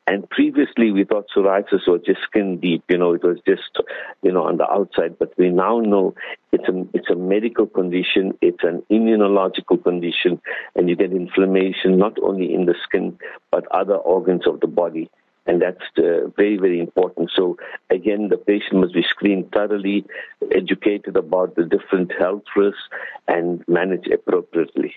And 0.08 0.30
previously, 0.30 0.92
we 0.92 1.04
thought 1.04 1.26
psoriasis 1.36 1.88
was 1.88 2.02
just 2.06 2.22
skin 2.24 2.60
deep, 2.60 2.84
you 2.90 2.98
know, 2.98 3.14
it 3.14 3.24
was 3.24 3.38
just, 3.48 3.80
you 4.22 4.32
know, 4.32 4.44
on 4.44 4.58
the 4.58 4.70
outside. 4.70 5.18
But 5.18 5.34
we 5.38 5.50
now 5.50 5.80
know 5.80 6.14
it's 6.52 6.70
a, 6.70 6.86
it's 6.94 7.10
a 7.10 7.16
medical 7.16 7.66
condition, 7.66 8.38
it's 8.42 8.64
an 8.64 8.84
immunological 8.92 9.84
condition, 9.84 10.40
and 10.76 10.88
you 10.88 10.96
get 10.96 11.12
inflammation 11.12 11.98
not 11.98 12.18
only 12.22 12.54
in 12.54 12.66
the 12.66 12.76
skin, 12.84 13.18
but 13.52 13.66
other 13.72 13.96
organs 13.96 14.48
of 14.48 14.60
the 14.60 14.68
body 14.68 15.10
and 15.48 15.62
that's 15.62 15.84
uh, 15.98 16.28
very, 16.36 16.58
very 16.58 16.80
important. 16.80 17.30
So 17.36 17.58
again, 17.90 18.30
the 18.30 18.38
patient 18.38 18.82
must 18.82 18.94
be 18.94 19.04
screened 19.08 19.52
thoroughly, 19.52 20.06
educated 20.52 21.16
about 21.16 21.56
the 21.56 21.66
different 21.66 22.12
health 22.20 22.44
risks, 22.56 22.82
and 23.28 23.64
managed 23.68 24.12
appropriately. 24.12 24.96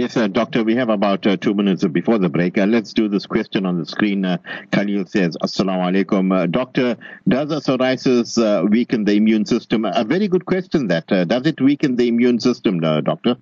Yes, 0.00 0.16
uh, 0.16 0.28
Doctor, 0.28 0.64
we 0.64 0.76
have 0.76 0.88
about 0.88 1.26
uh, 1.26 1.36
two 1.36 1.52
minutes 1.52 1.84
before 1.84 2.16
the 2.16 2.30
break. 2.30 2.56
Uh, 2.56 2.64
let's 2.64 2.94
do 2.94 3.06
this 3.06 3.26
question 3.26 3.66
on 3.66 3.78
the 3.78 3.84
screen. 3.84 4.24
Uh, 4.24 4.38
Khalil 4.72 5.04
says, 5.04 5.36
Assalamu 5.42 5.92
alaikum. 5.92 6.34
Uh, 6.34 6.46
doctor, 6.46 6.96
does 7.28 7.52
a 7.52 7.56
psoriasis 7.56 8.38
uh, 8.42 8.66
weaken 8.66 9.04
the 9.04 9.12
immune 9.12 9.44
system? 9.44 9.84
A 9.84 10.02
very 10.02 10.26
good 10.26 10.46
question 10.46 10.86
that. 10.86 11.06
does 11.06 11.46
it 11.46 11.60
weaken 11.60 11.96
the 11.96 12.08
immune 12.08 12.40
system, 12.40 12.80
Doctor? 12.80 13.36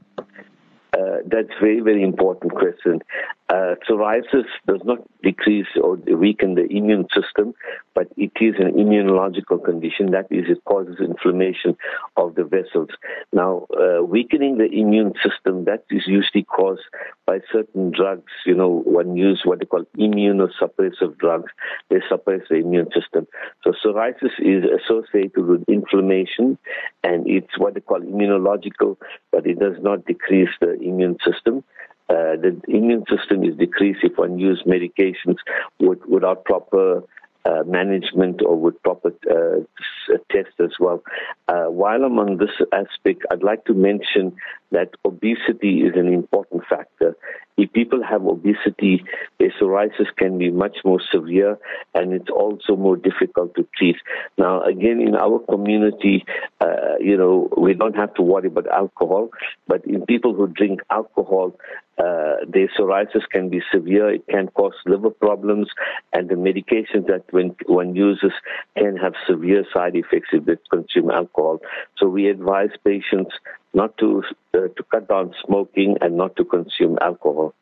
That's 1.26 1.54
very, 1.60 1.78
very 1.78 2.02
important 2.02 2.52
question. 2.52 3.02
Uh, 3.50 3.74
psoriasis 3.88 4.44
does 4.66 4.80
not 4.84 4.98
decrease 5.22 5.68
or 5.82 5.96
weaken 5.96 6.54
the 6.54 6.66
immune 6.66 7.06
system, 7.14 7.54
but 7.94 8.06
it 8.18 8.32
is 8.42 8.54
an 8.58 8.72
immunological 8.72 9.62
condition. 9.64 10.10
That 10.10 10.26
is, 10.30 10.44
it 10.48 10.62
causes 10.66 10.96
inflammation 11.00 11.74
of 12.18 12.34
the 12.34 12.44
vessels. 12.44 12.90
Now, 13.32 13.66
uh, 13.72 14.04
weakening 14.04 14.58
the 14.58 14.66
immune 14.66 15.14
system, 15.24 15.64
that 15.64 15.84
is 15.88 16.02
usually 16.06 16.44
caused 16.44 16.82
by 17.24 17.40
certain 17.50 17.90
drugs. 17.90 18.30
You 18.44 18.54
know, 18.54 18.82
one 18.84 19.16
use 19.16 19.40
what 19.44 19.60
they 19.60 19.64
call 19.64 19.84
immunosuppressive 19.98 21.16
drugs. 21.16 21.50
They 21.88 22.02
suppress 22.06 22.42
the 22.50 22.56
immune 22.56 22.90
system. 22.92 23.26
So 23.64 23.72
psoriasis 23.72 24.38
is 24.40 24.64
associated 24.78 25.46
with 25.46 25.64
inflammation, 25.68 26.58
and 27.02 27.26
it's 27.26 27.58
what 27.58 27.72
they 27.72 27.80
call 27.80 28.00
immunological, 28.00 28.98
but 29.32 29.46
it 29.46 29.58
does 29.58 29.76
not 29.80 30.04
decrease 30.04 30.50
the 30.60 30.74
immune 30.74 31.16
system. 31.24 31.64
Uh, 32.08 32.36
the 32.40 32.60
immune 32.68 33.04
system 33.08 33.44
is 33.44 33.56
decreased 33.56 34.00
if 34.02 34.16
one 34.16 34.38
uses 34.38 34.64
medications 34.64 35.36
with, 35.78 35.98
without 36.06 36.44
proper 36.44 37.02
uh, 37.44 37.62
management 37.66 38.42
or 38.44 38.56
with 38.56 38.82
proper 38.82 39.12
uh, 39.30 40.14
tests 40.30 40.54
as 40.58 40.72
well. 40.78 41.02
Uh, 41.48 41.64
while 41.64 42.02
I'm 42.04 42.18
on 42.18 42.36
this 42.36 42.50
aspect, 42.72 43.24
I'd 43.30 43.42
like 43.42 43.64
to 43.66 43.74
mention 43.74 44.36
that 44.70 44.90
obesity 45.04 45.80
is 45.80 45.94
an 45.96 46.12
important 46.12 46.62
factor. 46.68 47.16
If 47.56 47.72
people 47.72 48.02
have 48.08 48.24
obesity, 48.24 49.04
their 49.38 49.52
psoriasis 49.60 50.06
can 50.16 50.38
be 50.38 50.50
much 50.50 50.76
more 50.84 51.00
severe 51.12 51.58
and 51.94 52.12
it's 52.12 52.30
also 52.30 52.76
more 52.76 52.96
difficult 52.96 53.54
to 53.56 53.66
treat. 53.76 53.96
Now, 54.36 54.62
again, 54.62 55.00
in 55.00 55.16
our 55.16 55.40
community, 55.40 56.24
uh, 56.60 56.98
you 57.00 57.16
know, 57.16 57.48
we 57.56 57.74
don't 57.74 57.96
have 57.96 58.14
to 58.14 58.22
worry 58.22 58.46
about 58.46 58.68
alcohol, 58.68 59.30
but 59.66 59.84
in 59.86 60.06
people 60.06 60.34
who 60.34 60.46
drink 60.46 60.80
alcohol, 60.88 61.56
uh, 61.98 62.36
their 62.46 62.68
psoriasis 62.78 63.28
can 63.32 63.48
be 63.48 63.60
severe. 63.74 64.08
It 64.10 64.26
can 64.28 64.46
cause 64.48 64.74
liver 64.86 65.10
problems, 65.10 65.68
and 66.12 66.28
the 66.28 66.36
medications 66.36 67.08
that 67.08 67.24
when 67.30 67.56
one 67.66 67.96
uses 67.96 68.30
can 68.76 68.96
have 68.96 69.14
severe 69.28 69.64
side 69.74 69.96
effects 69.96 70.28
if 70.32 70.44
they 70.44 70.56
consume 70.70 71.10
alcohol. 71.10 71.58
So 71.96 72.06
we 72.06 72.28
advise 72.28 72.70
patients 72.84 73.32
not 73.74 73.96
to 73.98 74.22
uh, 74.54 74.68
to 74.76 74.82
cut 74.90 75.08
down 75.08 75.34
smoking 75.44 75.96
and 76.00 76.16
not 76.16 76.36
to 76.36 76.44
consume 76.44 76.98
alcohol. 77.00 77.54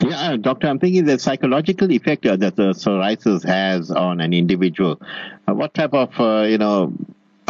Yeah, 0.00 0.32
uh, 0.32 0.36
doctor, 0.36 0.66
I'm 0.66 0.78
thinking 0.78 1.04
the 1.04 1.18
psychological 1.18 1.90
effect 1.92 2.24
uh, 2.24 2.36
that 2.36 2.56
the 2.56 2.70
psoriasis 2.70 3.44
has 3.44 3.90
on 3.90 4.20
an 4.20 4.32
individual. 4.32 4.98
Uh, 5.46 5.54
what 5.54 5.74
type 5.74 5.92
of, 5.92 6.18
uh, 6.18 6.46
you 6.48 6.56
know, 6.56 6.94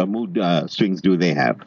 mood 0.05 0.37
swings 0.67 1.01
do 1.01 1.15
they 1.15 1.33
have? 1.33 1.61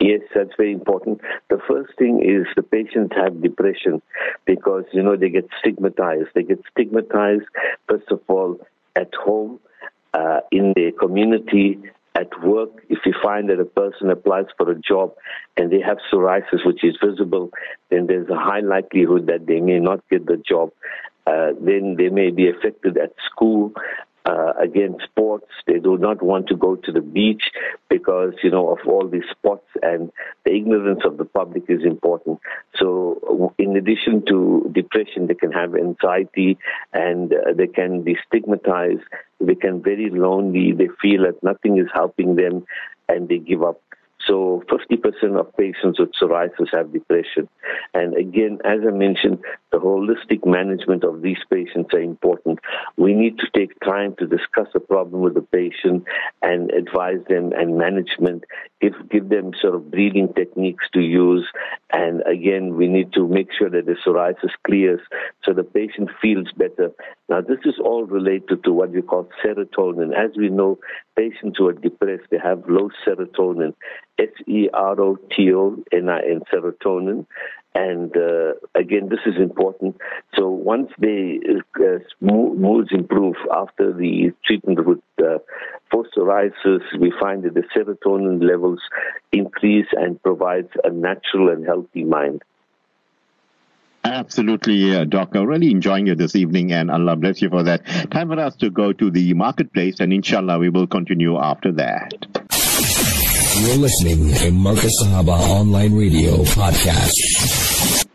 Yes, 0.00 0.20
that's 0.34 0.50
very 0.58 0.72
important. 0.72 1.22
The 1.48 1.58
first 1.66 1.96
thing 1.96 2.22
is 2.22 2.46
the 2.54 2.62
patients 2.62 3.14
have 3.16 3.40
depression 3.40 4.02
because, 4.44 4.84
you 4.92 5.02
know, 5.02 5.16
they 5.16 5.30
get 5.30 5.48
stigmatized. 5.60 6.28
They 6.34 6.42
get 6.42 6.60
stigmatized, 6.72 7.46
first 7.88 8.10
of 8.10 8.20
all, 8.28 8.60
at 8.94 9.14
home, 9.14 9.58
uh, 10.12 10.40
in 10.50 10.74
their 10.76 10.92
community, 10.92 11.78
at 12.16 12.28
work. 12.42 12.70
If 12.88 13.00
you 13.04 13.12
find 13.22 13.48
that 13.50 13.60
a 13.60 13.64
person 13.64 14.10
applies 14.10 14.46
for 14.56 14.70
a 14.70 14.80
job 14.80 15.14
and 15.56 15.70
they 15.70 15.80
have 15.80 15.98
psoriasis, 16.10 16.64
which 16.64 16.82
is 16.82 16.96
visible, 17.04 17.50
then 17.90 18.06
there's 18.06 18.28
a 18.30 18.36
high 18.36 18.60
likelihood 18.60 19.26
that 19.26 19.46
they 19.46 19.60
may 19.60 19.78
not 19.78 20.00
get 20.10 20.26
the 20.26 20.36
job. 20.36 20.70
Uh, 21.26 21.52
then 21.60 21.96
they 21.98 22.08
may 22.08 22.30
be 22.30 22.48
affected 22.48 22.96
at 22.96 23.12
school 23.30 23.72
uh, 24.26 24.52
against 24.60 25.04
sports. 25.04 25.46
They 25.66 25.78
do 25.78 25.96
not 25.98 26.22
want 26.22 26.48
to 26.48 26.56
go 26.56 26.76
to 26.76 26.92
the 26.92 27.00
beach 27.00 27.44
because, 27.88 28.34
you 28.42 28.50
know, 28.50 28.70
of 28.70 28.78
all 28.86 29.08
these 29.08 29.28
spots 29.30 29.66
and 29.82 30.10
the 30.44 30.54
ignorance 30.54 31.02
of 31.04 31.16
the 31.16 31.24
public 31.24 31.64
is 31.68 31.84
important. 31.84 32.40
So 32.76 33.54
in 33.58 33.76
addition 33.76 34.24
to 34.26 34.70
depression, 34.72 35.28
they 35.28 35.34
can 35.34 35.52
have 35.52 35.74
anxiety 35.74 36.58
and 36.92 37.32
uh, 37.32 37.52
they 37.56 37.68
can 37.68 38.02
be 38.02 38.16
stigmatized. 38.26 39.04
They 39.40 39.54
can 39.54 39.82
very 39.82 40.10
lonely. 40.10 40.72
They 40.72 40.88
feel 41.00 41.22
that 41.22 41.42
nothing 41.42 41.78
is 41.78 41.86
helping 41.94 42.36
them 42.36 42.66
and 43.08 43.28
they 43.28 43.38
give 43.38 43.62
up. 43.62 43.80
So 44.26 44.64
50% 44.68 45.38
of 45.38 45.56
patients 45.56 46.00
with 46.00 46.10
psoriasis 46.20 46.74
have 46.74 46.92
depression. 46.92 47.48
And 47.94 48.16
again, 48.16 48.58
as 48.64 48.80
I 48.86 48.90
mentioned, 48.90 49.38
the 49.72 49.78
holistic 49.78 50.46
management 50.46 51.04
of 51.04 51.22
these 51.22 51.38
patients 51.50 51.92
are 51.92 52.00
important. 52.00 52.60
We 52.96 53.14
need 53.14 53.38
to 53.38 53.46
take 53.54 53.78
time 53.80 54.14
to 54.18 54.26
discuss 54.26 54.68
the 54.72 54.80
problem 54.80 55.22
with 55.22 55.34
the 55.34 55.42
patient 55.42 56.04
and 56.42 56.70
advise 56.70 57.20
them 57.28 57.52
and 57.52 57.76
management, 57.76 58.44
give, 58.80 58.94
give 59.10 59.28
them 59.28 59.52
sort 59.60 59.74
of 59.74 59.90
breathing 59.90 60.32
techniques 60.34 60.86
to 60.94 61.00
use. 61.00 61.46
And 61.90 62.22
again, 62.26 62.76
we 62.76 62.88
need 62.88 63.12
to 63.14 63.26
make 63.26 63.52
sure 63.52 63.70
that 63.70 63.86
the 63.86 63.96
psoriasis 64.06 64.52
clears 64.64 65.00
so 65.44 65.52
the 65.52 65.64
patient 65.64 66.10
feels 66.22 66.52
better. 66.56 66.92
Now, 67.28 67.40
this 67.40 67.58
is 67.64 67.74
all 67.82 68.04
related 68.04 68.62
to 68.64 68.72
what 68.72 68.90
we 68.90 69.02
call 69.02 69.28
serotonin. 69.44 70.14
As 70.14 70.36
we 70.36 70.48
know, 70.48 70.78
patients 71.16 71.58
who 71.58 71.66
are 71.68 71.72
depressed, 71.72 72.26
they 72.30 72.38
have 72.38 72.68
low 72.68 72.90
serotonin. 73.06 73.74
S-E-R-O-T-O-N-I-N, 74.18 74.80
serotonin. 76.52 77.26
And 77.76 78.16
uh, 78.16 78.54
again, 78.74 79.10
this 79.10 79.20
is 79.26 79.34
important. 79.38 80.00
So 80.34 80.48
once 80.48 80.90
the 80.98 81.62
uh, 81.78 81.98
moods 82.22 82.88
improve 82.90 83.36
after 83.54 83.92
the 83.92 84.32
treatment 84.46 84.86
with 84.86 85.00
uh, 85.18 85.38
psoriasis, 85.92 86.80
we 86.98 87.12
find 87.20 87.42
that 87.42 87.52
the 87.52 87.64
serotonin 87.76 88.42
levels 88.42 88.80
increase 89.30 89.88
and 89.92 90.22
provides 90.22 90.70
a 90.84 90.90
natural 90.90 91.50
and 91.50 91.66
healthy 91.66 92.04
mind. 92.04 92.42
Absolutely, 94.04 94.96
uh, 94.96 95.04
Doc. 95.04 95.34
I'm 95.34 95.46
really 95.46 95.70
enjoying 95.70 96.06
you 96.06 96.14
this 96.14 96.34
evening, 96.34 96.72
and 96.72 96.90
Allah 96.90 97.16
bless 97.16 97.42
you 97.42 97.50
for 97.50 97.64
that. 97.64 97.84
Time 98.10 98.28
for 98.28 98.38
us 98.40 98.56
to 98.56 98.70
go 98.70 98.92
to 98.92 99.10
the 99.10 99.34
marketplace, 99.34 100.00
and 100.00 100.12
inshallah, 100.12 100.58
we 100.58 100.70
will 100.70 100.86
continue 100.86 101.36
after 101.36 101.72
that. 101.72 102.14
You're 103.58 103.76
listening 103.78 104.34
to 104.34 104.50
Markaz 104.50 104.92
Sahaba 105.02 105.38
Online 105.48 105.94
Radio 105.94 106.42
Podcast. 106.44 107.14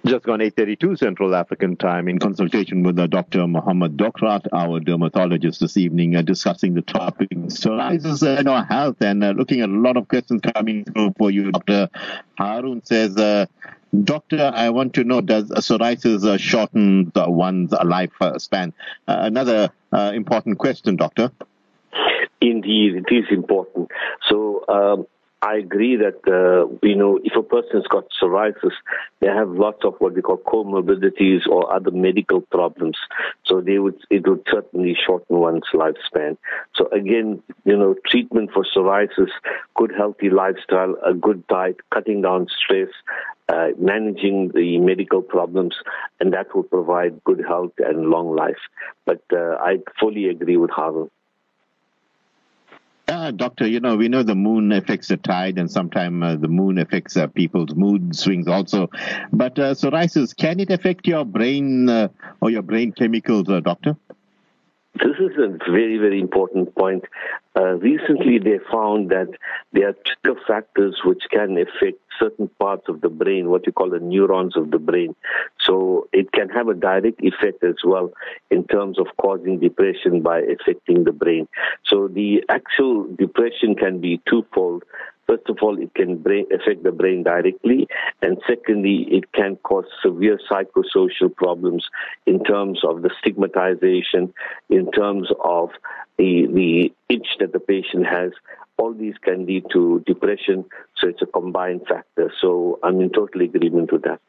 Just 0.06 0.23
gone 0.23 0.39
8.32 0.39 0.99
Central 0.99 1.34
African 1.34 1.75
Time 1.77 2.08
in 2.08 2.19
consultation 2.19 2.84
with 2.84 2.99
uh, 2.99 3.08
Dr. 3.08 3.47
Mohamed 3.47 3.97
Docrat, 3.97 4.45
our 4.54 4.80
dermatologist 4.80 5.60
this 5.60 5.77
evening, 5.77 6.15
uh, 6.15 6.21
discussing 6.21 6.75
the 6.75 6.84
topic 6.84 7.30
psoriasis 7.32 8.21
uh, 8.21 8.38
and 8.38 8.47
our 8.47 8.63
health 8.63 8.97
and 9.01 9.23
uh, 9.23 9.32
looking 9.32 9.62
at 9.62 9.69
a 9.69 9.73
lot 9.73 9.97
of 9.97 10.08
questions 10.08 10.41
coming 10.54 10.86
through 10.86 11.15
for 11.17 11.32
you. 11.32 11.51
Dr. 11.51 11.89
Harun 12.38 12.86
says, 12.86 13.17
uh, 13.17 13.47
Doctor, 14.04 14.51
I 14.54 14.69
want 14.69 14.93
to 14.93 15.04
know, 15.04 15.21
does 15.21 15.49
psoriasis 15.49 16.23
uh, 16.23 16.38
shorten 16.38 17.12
one's 17.15 17.71
lifespan? 17.71 18.73
another 19.08 19.71
important 19.91 20.60
question, 20.60 20.97
Doctor. 20.97 21.32
Indeed, 22.39 23.04
it 23.08 23.15
is 23.15 23.25
important. 23.32 23.89
So, 24.30 24.65
um, 24.67 25.08
I 25.43 25.56
agree 25.56 25.95
that, 25.95 26.21
uh, 26.27 26.67
you 26.84 26.95
know, 26.95 27.19
if 27.23 27.36
a 27.36 27.41
person's 27.41 27.88
got 27.88 28.06
psoriasis, 28.21 28.73
they 29.21 29.27
have 29.27 29.49
lots 29.49 29.84
of 29.84 29.95
what 29.97 30.13
we 30.13 30.21
call 30.21 30.38
comorbidities 30.38 31.47
or 31.49 31.73
other 31.73 31.89
medical 31.89 32.41
problems. 32.41 32.95
So 33.47 33.60
they 33.60 33.80
would, 33.80 33.99
it 34.12 34.27
would 34.27 34.45
certainly 34.51 34.95
shorten 35.04 35.38
one's 35.39 35.63
lifespan. 35.73 36.38
So 36.75 36.88
again, 36.91 37.41
you 37.65 37.75
know, 37.75 37.95
treatment 38.06 38.51
for 38.54 38.63
psoriasis, 38.63 39.32
good 39.75 39.91
healthy 39.97 40.30
lifestyle, 40.30 40.95
a 41.04 41.15
good 41.15 41.47
diet, 41.47 41.77
cutting 41.91 42.21
down 42.21 42.45
stress, 42.63 42.89
uh, 43.49 43.69
managing 43.80 44.51
the 44.54 44.77
medical 44.77 45.23
problems, 45.23 45.75
and 46.19 46.34
that 46.34 46.56
will 46.56 46.63
provide 46.63 47.23
good 47.23 47.43
health 47.47 47.73
and 47.80 48.12
long 48.12 48.36
life. 48.36 48.62
But 49.08 49.23
uh, 49.34 49.56
I 49.60 49.80
fully 49.99 50.30
agree 50.30 50.58
with 50.58 50.69
Harun. 50.69 51.10
Uh, 53.12 53.30
doctor, 53.30 53.67
you 53.67 53.82
know, 53.82 53.97
we 53.97 54.08
know 54.08 54.24
the 54.24 54.36
moon 54.36 54.71
affects 54.71 55.10
the 55.10 55.17
tide 55.17 55.58
and 55.58 55.69
sometimes 55.69 56.24
uh, 56.24 56.38
the 56.38 56.47
moon 56.47 56.78
affects 56.78 57.17
uh, 57.17 57.28
people's 57.28 57.76
mood 57.76 58.15
swings 58.15 58.47
also. 58.47 58.89
But 59.34 59.60
uh, 59.60 59.74
psoriasis, 59.74 60.34
can 60.34 60.62
it 60.62 60.71
affect 60.71 61.06
your 61.06 61.26
brain 61.26 61.89
uh, 61.89 62.08
or 62.39 62.52
your 62.52 62.62
brain 62.62 62.93
chemicals, 62.93 63.50
uh, 63.50 63.60
doctor? 63.60 63.97
This 64.95 65.15
is 65.19 65.38
a 65.38 65.58
very, 65.71 65.97
very 65.97 66.19
important 66.19 66.75
point. 66.75 67.06
Uh, 67.56 67.75
recently, 67.75 68.39
they 68.39 68.60
found 68.71 69.10
that 69.10 69.30
there 69.71 69.89
are 69.89 69.95
trigger 70.06 70.39
factors 70.45 70.99
which 71.06 71.23
can 71.32 71.58
affect 71.58 71.97
certain 72.19 72.49
parts 72.60 72.84
of 72.89 72.99
the 72.99 73.10
brain, 73.10 73.49
what 73.49 73.65
you 73.65 73.71
call 73.71 73.89
the 73.89 73.99
neurons 73.99 74.58
of 74.58 74.69
the 74.69 74.80
brain. 74.80 75.15
So 75.62 76.10
it 76.12 76.32
can 76.34 76.49
have 76.49 76.67
a 76.67 76.73
direct 76.73 77.21
effect 77.23 77.63
as 77.63 77.75
well 77.86 78.12
in 78.49 78.65
terms 78.67 78.99
of 78.99 79.08
causing 79.19 79.60
depression 79.60 80.21
by 80.21 80.41
affecting 80.41 81.06
the 81.06 81.13
brain. 81.13 81.47
So 81.86 82.10
the 82.10 82.43
actual 82.49 83.08
depression 83.17 83.75
can 83.75 84.01
be 84.01 84.21
twofold. 84.30 84.84
First 85.32 85.48
of 85.48 85.60
all, 85.62 85.82
it 85.82 85.94
can 85.94 86.17
brain, 86.17 86.46
affect 86.54 86.84
the 86.84 86.91
brain 86.91 87.24
directly, 87.24 87.88
and 88.22 88.38
secondly, 88.46 89.08
it 89.10 89.32
can 89.32 89.56
cause 89.63 89.86
severe 90.04 90.38
psychosocial 90.52 91.34
problems 91.34 91.88
in 92.26 92.44
terms 92.44 92.82
of 92.84 93.02
the 93.02 93.10
stigmatization, 93.22 94.34
in 94.70 94.91
terms 94.91 95.30
of 95.41 95.70
the, 96.17 96.48
the 96.48 96.94
itch 97.08 97.28
that 97.39 97.54
the 97.54 97.62
patient 97.62 98.08
has. 98.08 98.34
All 98.76 98.94
these 98.94 99.13
can 99.22 99.46
lead 99.46 99.67
to 99.72 100.04
depression, 100.06 100.65
so 100.98 101.08
it's 101.08 101.22
a 101.22 101.28
combined 101.28 101.88
factor. 101.88 102.34
So 102.41 102.80
I'm 102.84 103.00
in 103.00 103.10
total 103.10 103.39
agreement 103.39 103.94
with 103.94 104.02
that. 104.02 104.20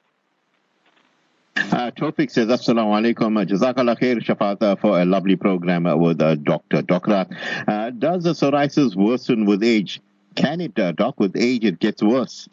Uh, 1.57 1.91
Tawfiq 1.91 2.31
says, 2.31 2.47
Assalamu 2.47 3.15
alaikum. 3.15 3.45
Jazakallah 3.45 3.99
khair, 3.99 4.25
Shafata, 4.25 4.79
for 4.79 5.01
a 5.01 5.05
lovely 5.05 5.35
program 5.35 5.83
with 5.99 6.23
uh, 6.23 6.37
Dr. 6.37 6.83
Dokra. 6.83 7.27
Uh, 7.67 7.91
does 7.91 8.23
the 8.23 8.35
psoriasis 8.35 8.95
worsen 8.95 9.47
with 9.47 9.65
age? 9.65 10.01
Can 10.35 10.61
it, 10.61 10.79
uh, 10.79 10.93
doc, 10.93 11.19
with 11.19 11.37
age 11.37 11.65
it 11.65 11.79
gets 11.81 12.03
worse? 12.03 12.49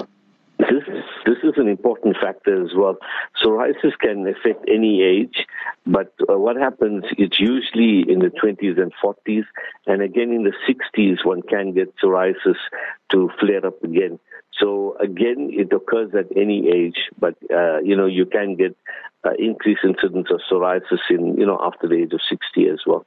This 0.60 0.84
is, 0.88 1.04
this 1.26 1.38
is 1.44 1.54
an 1.56 1.70
important 1.70 2.18
factor 2.22 2.62
as 2.64 2.72
well. 2.76 2.98
Psoriasis 3.42 3.98
can 4.00 4.28
affect 4.28 4.68
any 4.68 5.02
age, 5.02 5.46
but 5.86 6.14
uh, 6.30 6.38
what 6.38 6.58
happens, 6.58 7.06
it's 7.18 7.40
usually 7.40 8.04
in 8.12 8.20
the 8.20 8.32
20s 8.44 8.80
and 8.80 8.92
40s, 9.02 9.46
and 9.88 10.02
again 10.02 10.32
in 10.32 10.44
the 10.44 10.54
60s, 10.68 11.26
one 11.26 11.42
can 11.44 11.74
get 11.74 11.96
psoriasis 11.98 12.58
to 13.12 13.30
flare 13.40 13.66
up 13.66 13.82
again. 13.84 14.20
So 14.60 14.98
again, 15.00 15.50
it 15.54 15.72
occurs 15.72 16.14
at 16.14 16.26
any 16.36 16.68
age, 16.68 16.98
but 17.18 17.36
uh, 17.50 17.80
you 17.80 17.96
know 17.96 18.08
you 18.08 18.26
can 18.26 18.56
get 18.56 18.76
uh, 19.24 19.32
increased 19.40 19.86
incidence 19.86 20.28
of 20.30 20.42
psoriasis 20.52 21.00
in 21.10 21.38
you 21.38 21.46
know 21.46 21.58
after 21.62 21.88
the 21.88 21.96
age 21.96 22.12
of 22.12 22.20
60 22.28 22.68
as 22.68 22.80
well. 22.86 23.06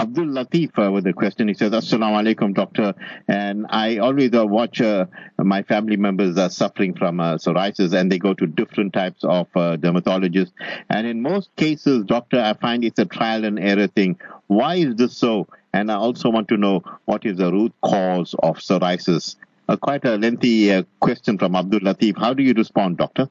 Abdul 0.00 0.28
Latif 0.28 0.70
uh, 0.78 0.90
with 0.90 1.06
a 1.06 1.12
question. 1.12 1.48
He 1.48 1.54
says, 1.54 1.72
Assalamu 1.72 2.34
alaikum, 2.34 2.54
doctor. 2.54 2.94
And 3.28 3.66
I 3.68 3.98
always 3.98 4.32
uh, 4.34 4.46
watch 4.46 4.80
uh, 4.80 5.06
my 5.36 5.62
family 5.62 5.96
members 5.96 6.38
are 6.38 6.48
suffering 6.48 6.94
from 6.94 7.20
uh, 7.20 7.34
psoriasis 7.34 7.92
and 7.92 8.10
they 8.10 8.18
go 8.18 8.32
to 8.32 8.46
different 8.46 8.94
types 8.94 9.22
of 9.24 9.48
uh, 9.54 9.76
dermatologists. 9.76 10.52
And 10.88 11.06
in 11.06 11.20
most 11.20 11.54
cases, 11.56 12.04
doctor, 12.04 12.40
I 12.40 12.54
find 12.54 12.82
it's 12.82 12.98
a 12.98 13.04
trial 13.04 13.44
and 13.44 13.58
error 13.58 13.88
thing. 13.88 14.18
Why 14.46 14.76
is 14.76 14.96
this 14.96 15.16
so? 15.16 15.48
And 15.74 15.92
I 15.92 15.96
also 15.96 16.30
want 16.30 16.48
to 16.48 16.56
know 16.56 16.82
what 17.04 17.26
is 17.26 17.36
the 17.36 17.52
root 17.52 17.74
cause 17.82 18.34
of 18.38 18.56
psoriasis. 18.56 19.36
Uh, 19.68 19.76
quite 19.76 20.04
a 20.06 20.16
lengthy 20.16 20.82
question 20.98 21.36
from 21.36 21.54
Abdul 21.54 21.80
Latif. 21.80 22.18
How 22.18 22.32
do 22.32 22.42
you 22.42 22.54
respond, 22.54 22.96
doctor? 22.96 23.28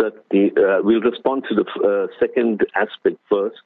Uh, 0.00 0.78
we'll 0.82 1.00
respond 1.00 1.44
to 1.48 1.54
the 1.54 1.64
uh, 1.82 2.06
second 2.18 2.64
aspect 2.74 3.18
first. 3.28 3.56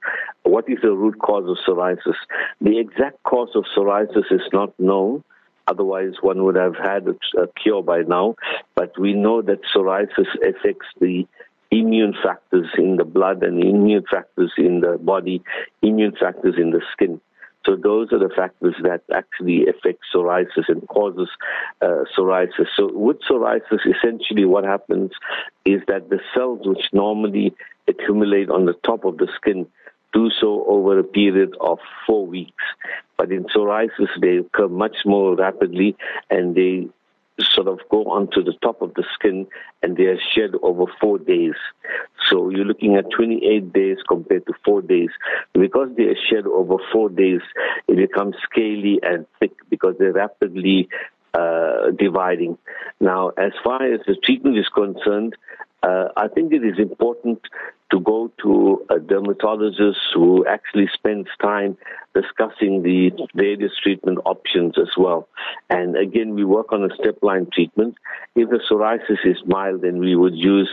What 0.42 0.68
is 0.68 0.78
the 0.82 0.92
root 0.92 1.18
cause 1.18 1.48
of 1.48 1.56
psoriasis? 1.66 2.16
The 2.60 2.78
exact 2.78 3.22
cause 3.22 3.50
of 3.54 3.64
psoriasis 3.76 4.30
is 4.30 4.42
not 4.52 4.78
known. 4.78 5.24
Otherwise, 5.68 6.14
one 6.20 6.44
would 6.44 6.56
have 6.56 6.76
had 6.76 7.08
a, 7.08 7.42
a 7.42 7.46
cure 7.60 7.82
by 7.82 8.02
now. 8.02 8.36
But 8.74 8.98
we 8.98 9.12
know 9.12 9.42
that 9.42 9.60
psoriasis 9.74 10.28
affects 10.42 10.86
the 11.00 11.26
immune 11.70 12.14
factors 12.22 12.68
in 12.78 12.96
the 12.96 13.04
blood 13.04 13.42
and 13.42 13.62
immune 13.62 14.04
factors 14.10 14.52
in 14.56 14.80
the 14.80 14.98
body, 14.98 15.42
immune 15.82 16.14
factors 16.18 16.54
in 16.58 16.70
the 16.70 16.80
skin. 16.92 17.20
So 17.66 17.76
those 17.76 18.12
are 18.12 18.18
the 18.18 18.31
factors 18.35 18.76
that 18.83 19.02
actually 19.12 19.66
affect 19.66 19.98
psoriasis 20.14 20.68
and 20.68 20.87
causes 20.88 21.29
uh, 21.83 22.05
psoriasis. 22.16 22.68
So 22.76 22.90
with 22.92 23.18
psoriasis, 23.29 23.81
essentially 23.85 24.44
what 24.44 24.64
happens 24.64 25.11
is 25.64 25.83
that 25.88 26.09
the 26.09 26.20
cells 26.33 26.61
which 26.64 26.85
normally 26.92 27.55
accumulate 27.88 28.48
on 28.48 28.66
the 28.66 28.74
top 28.85 29.05
of 29.05 29.18
the 29.18 29.29
skin 29.37 29.66
do 30.12 30.31
so 30.40 30.64
over 30.68 30.98
a 30.98 31.05
period 31.05 31.55
of 31.61 31.79
four 32.07 32.26
weeks. 32.26 32.64
But 33.18 33.33
in 33.33 33.44
psoriasis, 33.44 34.09
they 34.20 34.37
occur 34.37 34.68
much 34.68 34.96
more 35.05 35.35
rapidly 35.35 35.96
and 36.31 36.55
they 36.55 36.88
sort 37.44 37.68
of 37.68 37.81
go 37.90 38.05
onto 38.05 38.42
the 38.42 38.55
top 38.62 38.81
of 38.83 38.94
the 38.94 39.05
skin 39.14 39.46
and 39.83 39.96
they 39.96 40.05
are 40.05 40.18
shed 40.35 40.53
over 40.62 40.85
four 41.01 41.18
days. 41.18 41.55
So 42.31 42.51
you're 42.51 42.64
looking 42.64 42.96
at 42.96 43.11
28 43.11 43.72
days 43.72 43.99
compared 44.09 44.46
to 44.46 44.53
four 44.64 44.83
days. 44.83 45.11
Because 45.53 45.88
they 45.96 46.05
are 46.05 46.16
shed 46.31 46.46
over 46.46 46.77
four 46.92 47.09
days, 47.09 47.40
it 47.88 47.96
becomes 47.96 48.37
scaly 48.51 49.01
and 49.03 49.27
thick 49.38 49.53
because 49.68 49.94
they're 49.99 50.12
rapidly 50.12 50.88
uh, 51.35 51.90
dividing. 51.99 52.57
Now, 53.01 53.31
as 53.37 53.53
far 53.62 53.83
as 53.83 54.01
the 54.07 54.16
treatment 54.16 54.59
is 54.59 54.68
concerned, 54.68 55.37
uh, 55.83 56.09
I 56.16 56.29
think 56.29 56.53
it 56.53 56.64
is 56.64 56.79
important 56.79 57.40
to 57.90 58.01
go 58.01 58.31
to 58.42 58.85
a 58.90 58.99
dermatologist 58.99 60.01
who 60.14 60.44
actually 60.46 60.88
spends 60.92 61.29
time 61.40 61.77
discussing 62.14 62.83
the 62.83 63.11
various 63.35 63.72
treatment 63.83 64.18
options 64.25 64.75
as 64.79 64.88
well. 64.96 65.29
And 65.70 65.96
again, 65.96 66.35
we 66.35 66.44
work 66.44 66.72
on 66.72 66.90
a 66.90 66.94
step 66.96 67.18
line 67.22 67.49
treatment. 67.53 67.96
If 68.35 68.51
the 68.51 68.61
psoriasis 68.68 69.25
is 69.25 69.37
mild, 69.46 69.83
then 69.83 69.99
we 69.99 70.16
would 70.16 70.35
use 70.35 70.68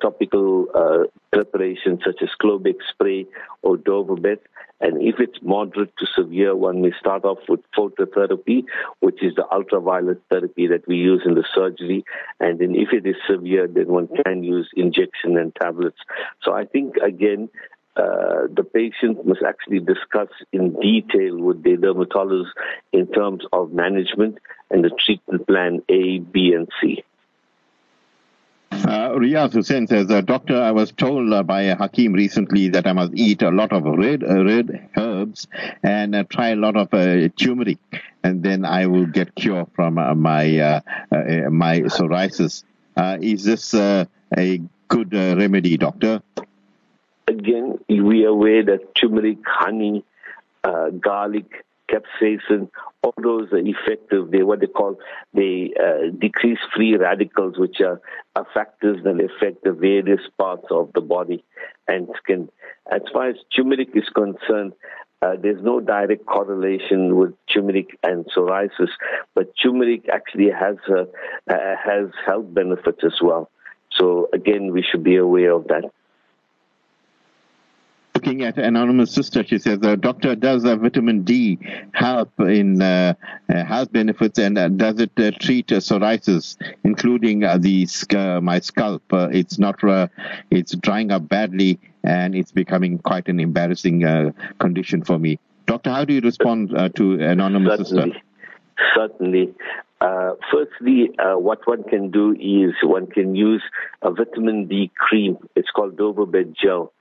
topical 0.00 0.66
uh, 0.74 1.04
preparation 1.32 1.98
such 2.04 2.22
as 2.22 2.28
Clobex 2.42 2.76
spray 2.90 3.26
or 3.62 3.76
Daivobet. 3.76 4.38
And 4.80 5.02
if 5.02 5.16
it's 5.18 5.38
moderate 5.42 5.92
to 5.98 6.06
severe, 6.16 6.54
one 6.54 6.82
may 6.82 6.92
start 7.00 7.24
off 7.24 7.38
with 7.48 7.60
phototherapy, 7.76 8.62
which 9.00 9.20
is 9.24 9.34
the 9.34 9.44
ultraviolet 9.52 10.22
therapy 10.30 10.68
that 10.68 10.86
we 10.86 10.96
use 10.96 11.22
in 11.26 11.34
the 11.34 11.44
surgery. 11.52 12.04
And 12.38 12.60
then 12.60 12.76
if 12.76 12.92
it 12.92 13.04
is 13.04 13.16
severe, 13.28 13.66
then 13.66 13.88
one 13.88 14.08
can 14.24 14.44
use 14.44 14.68
injection 14.76 15.36
and 15.36 15.52
tablets. 15.60 15.98
So 16.42 16.52
I 16.52 16.64
think, 16.64 16.96
again, 16.96 17.48
uh, 17.98 18.46
the 18.54 18.62
patient 18.62 19.26
must 19.26 19.42
actually 19.42 19.80
discuss 19.80 20.28
in 20.52 20.78
detail 20.80 21.36
with 21.36 21.64
the 21.64 21.76
dermatologist 21.76 22.54
in 22.92 23.10
terms 23.10 23.44
of 23.52 23.72
management 23.72 24.38
and 24.70 24.84
the 24.84 24.90
treatment 25.04 25.46
plan 25.48 25.82
A, 25.88 26.18
B, 26.20 26.52
and 26.54 26.68
C. 26.80 27.02
Uh, 28.70 29.10
Riyaz 29.14 29.52
Hussein 29.52 29.88
says, 29.88 30.10
uh, 30.10 30.20
Doctor, 30.20 30.62
I 30.62 30.70
was 30.70 30.92
told 30.92 31.32
uh, 31.32 31.42
by 31.42 31.62
a 31.62 31.76
Hakim 31.76 32.12
recently 32.12 32.68
that 32.68 32.86
I 32.86 32.92
must 32.92 33.14
eat 33.14 33.42
a 33.42 33.50
lot 33.50 33.72
of 33.72 33.84
red 33.84 34.22
uh, 34.22 34.44
red 34.44 34.90
herbs 34.96 35.48
and 35.82 36.14
uh, 36.14 36.22
try 36.24 36.50
a 36.50 36.56
lot 36.56 36.76
of 36.76 36.90
turmeric, 37.36 37.78
and 38.22 38.42
then 38.44 38.64
I 38.64 38.86
will 38.86 39.06
get 39.06 39.34
cure 39.34 39.66
from 39.74 39.94
my 39.94 40.12
my 40.20 41.80
psoriasis. 41.80 42.62
is 43.20 43.44
this 43.44 43.74
a 43.74 44.06
good 44.88 45.12
remedy, 45.12 45.76
Doctor? 45.76 46.22
Again, 47.26 47.78
we 47.88 48.24
are 48.24 48.28
aware 48.28 48.64
that 48.64 48.94
turmeric, 48.94 49.38
honey, 49.46 50.04
garlic, 51.00 51.64
capsaicin, 51.88 52.70
all 53.02 53.14
those 53.22 53.52
are 53.52 53.58
effective. 53.58 54.30
They 54.30 54.42
what 54.42 54.60
they 54.60 54.66
call 54.66 54.98
they 55.32 55.72
uh, 55.78 56.10
decrease 56.18 56.58
free 56.74 56.96
radicals, 56.96 57.58
which 57.58 57.80
are, 57.80 58.00
are 58.36 58.46
factors 58.54 59.02
that 59.04 59.20
affect 59.20 59.64
the 59.64 59.72
various 59.72 60.20
parts 60.38 60.66
of 60.70 60.90
the 60.94 61.00
body 61.00 61.44
and 61.86 62.08
skin. 62.16 62.48
As 62.90 63.02
far 63.12 63.28
as 63.28 63.36
turmeric 63.54 63.90
is 63.94 64.08
concerned, 64.14 64.72
uh, 65.22 65.34
there's 65.40 65.62
no 65.62 65.80
direct 65.80 66.26
correlation 66.26 67.16
with 67.16 67.34
turmeric 67.52 67.98
and 68.02 68.26
psoriasis, 68.26 68.90
but 69.34 69.52
turmeric 69.62 70.08
actually 70.12 70.50
has 70.50 70.76
uh, 70.88 71.04
has 71.48 72.08
health 72.26 72.46
benefits 72.52 73.02
as 73.04 73.18
well. 73.22 73.50
So 73.92 74.28
again, 74.32 74.72
we 74.72 74.82
should 74.82 75.02
be 75.02 75.16
aware 75.16 75.52
of 75.52 75.68
that 75.68 75.84
looking 78.18 78.42
at 78.42 78.58
anonymous 78.58 79.12
sister, 79.12 79.44
she 79.44 79.58
says, 79.58 79.78
uh, 79.82 79.94
"Doctor, 79.94 80.34
does 80.34 80.64
uh, 80.64 80.74
vitamin 80.76 81.22
D 81.22 81.58
help 81.92 82.32
in 82.40 82.82
uh, 82.82 83.14
uh 83.48 83.64
health 83.64 83.92
benefits, 83.92 84.38
and 84.40 84.58
uh, 84.58 84.68
does 84.68 84.98
it 85.00 85.12
uh, 85.18 85.30
treat 85.40 85.68
psoriasis, 85.68 86.56
including 86.82 87.40
the 87.40 88.40
my 88.42 88.58
scalp? 88.58 89.02
it's 89.12 89.58
not, 89.58 89.76
it's 90.50 90.74
drying 90.74 91.12
up 91.12 91.28
badly, 91.28 91.78
and 92.02 92.34
it's 92.34 92.52
becoming 92.52 92.98
quite 92.98 93.28
an 93.28 93.38
embarrassing 93.38 93.96
condition 94.58 95.04
for 95.04 95.18
me." 95.18 95.38
Doctor, 95.66 95.90
how 95.90 96.04
do 96.04 96.12
you 96.14 96.20
respond 96.20 96.70
to 96.96 97.20
anonymous 97.20 97.88
Certainly. 97.88 98.12
sister? 98.12 98.22
Certainly. 98.94 99.54
Uh, 100.00 100.34
firstly, 100.52 101.10
uh, 101.18 101.36
what 101.38 101.66
one 101.66 101.82
can 101.82 102.10
do 102.10 102.32
is 102.32 102.74
one 102.82 103.06
can 103.06 103.34
use 103.34 103.62
a 104.02 104.12
vitamin 104.12 104.68
D 104.68 104.90
cream. 104.96 105.38
It's 105.56 105.70
called 105.70 105.96
Daivobet 105.96 106.54
gel. 106.54 106.92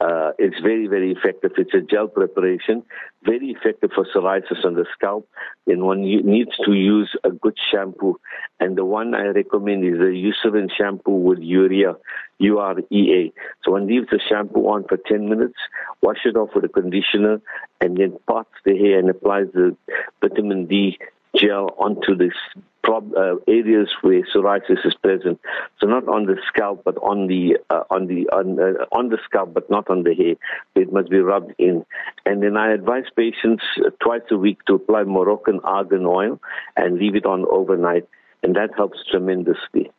Uh, 0.00 0.32
it's 0.38 0.60
very, 0.60 0.86
very 0.86 1.12
effective. 1.12 1.52
It's 1.56 1.72
a 1.72 1.80
gel 1.80 2.08
preparation, 2.08 2.82
very 3.24 3.50
effective 3.50 3.90
for 3.94 4.04
psoriasis 4.04 4.64
on 4.64 4.74
the 4.74 4.84
scalp. 4.92 5.26
And 5.66 5.82
one 5.84 6.02
needs 6.02 6.50
to 6.64 6.72
use 6.72 7.16
a 7.24 7.30
good 7.30 7.56
shampoo. 7.72 8.20
And 8.60 8.76
the 8.76 8.84
one 8.84 9.14
I 9.14 9.26
recommend 9.28 9.84
is 9.84 9.98
the 9.98 10.12
Eucerin 10.12 10.68
shampoo 10.76 11.16
with 11.16 11.38
urea, 11.38 11.96
U-R-E-A. 12.38 13.32
So 13.64 13.72
one 13.72 13.86
leaves 13.86 14.08
the 14.10 14.20
shampoo 14.28 14.66
on 14.68 14.84
for 14.88 14.98
10 15.08 15.28
minutes, 15.28 15.58
wash 16.02 16.18
it 16.24 16.36
off 16.36 16.50
with 16.54 16.64
a 16.64 16.68
conditioner, 16.68 17.40
and 17.80 17.96
then 17.96 18.18
parts 18.28 18.50
the 18.64 18.76
hair 18.76 18.98
and 18.98 19.08
applies 19.08 19.46
the 19.54 19.76
vitamin 20.20 20.66
D 20.66 20.98
gel 21.36 21.74
onto 21.78 22.16
this 22.16 22.34
prob- 22.82 23.14
uh, 23.16 23.36
areas 23.48 23.88
where 24.02 24.22
psoriasis 24.22 24.84
is 24.84 24.94
present. 25.02 25.40
So 25.80 25.86
not 25.86 26.06
on 26.08 26.26
the 26.26 26.36
scalp, 26.48 26.82
but 26.84 26.96
on 26.98 27.26
the 27.26 27.58
uh, 27.70 27.84
on 27.90 28.06
the 28.06 28.28
on, 28.28 28.58
uh, 28.60 28.84
on 28.92 29.08
the 29.08 29.18
scalp, 29.24 29.54
but 29.54 29.68
not 29.70 29.88
on 29.90 30.04
the 30.04 30.14
hair. 30.14 30.36
It 30.74 30.92
must 30.92 31.10
be 31.10 31.18
rubbed 31.18 31.54
in. 31.58 31.84
And 32.26 32.42
then 32.42 32.56
I 32.56 32.72
advise 32.72 33.04
patients 33.16 33.64
twice 34.00 34.22
a 34.30 34.36
week 34.36 34.64
to 34.66 34.74
apply 34.74 35.04
Moroccan 35.04 35.60
argan 35.64 36.06
oil 36.06 36.40
and 36.76 36.98
leave 36.98 37.16
it 37.16 37.26
on 37.26 37.44
overnight, 37.50 38.06
and 38.42 38.54
that 38.56 38.70
helps 38.76 38.98
tremendously. 39.10 39.90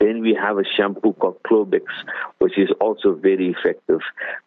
Then 0.00 0.20
we 0.20 0.34
have 0.34 0.58
a 0.58 0.64
shampoo 0.64 1.12
called 1.12 1.40
Clobex, 1.44 1.84
which 2.38 2.58
is 2.58 2.70
also 2.80 3.14
very 3.14 3.54
effective. 3.56 4.00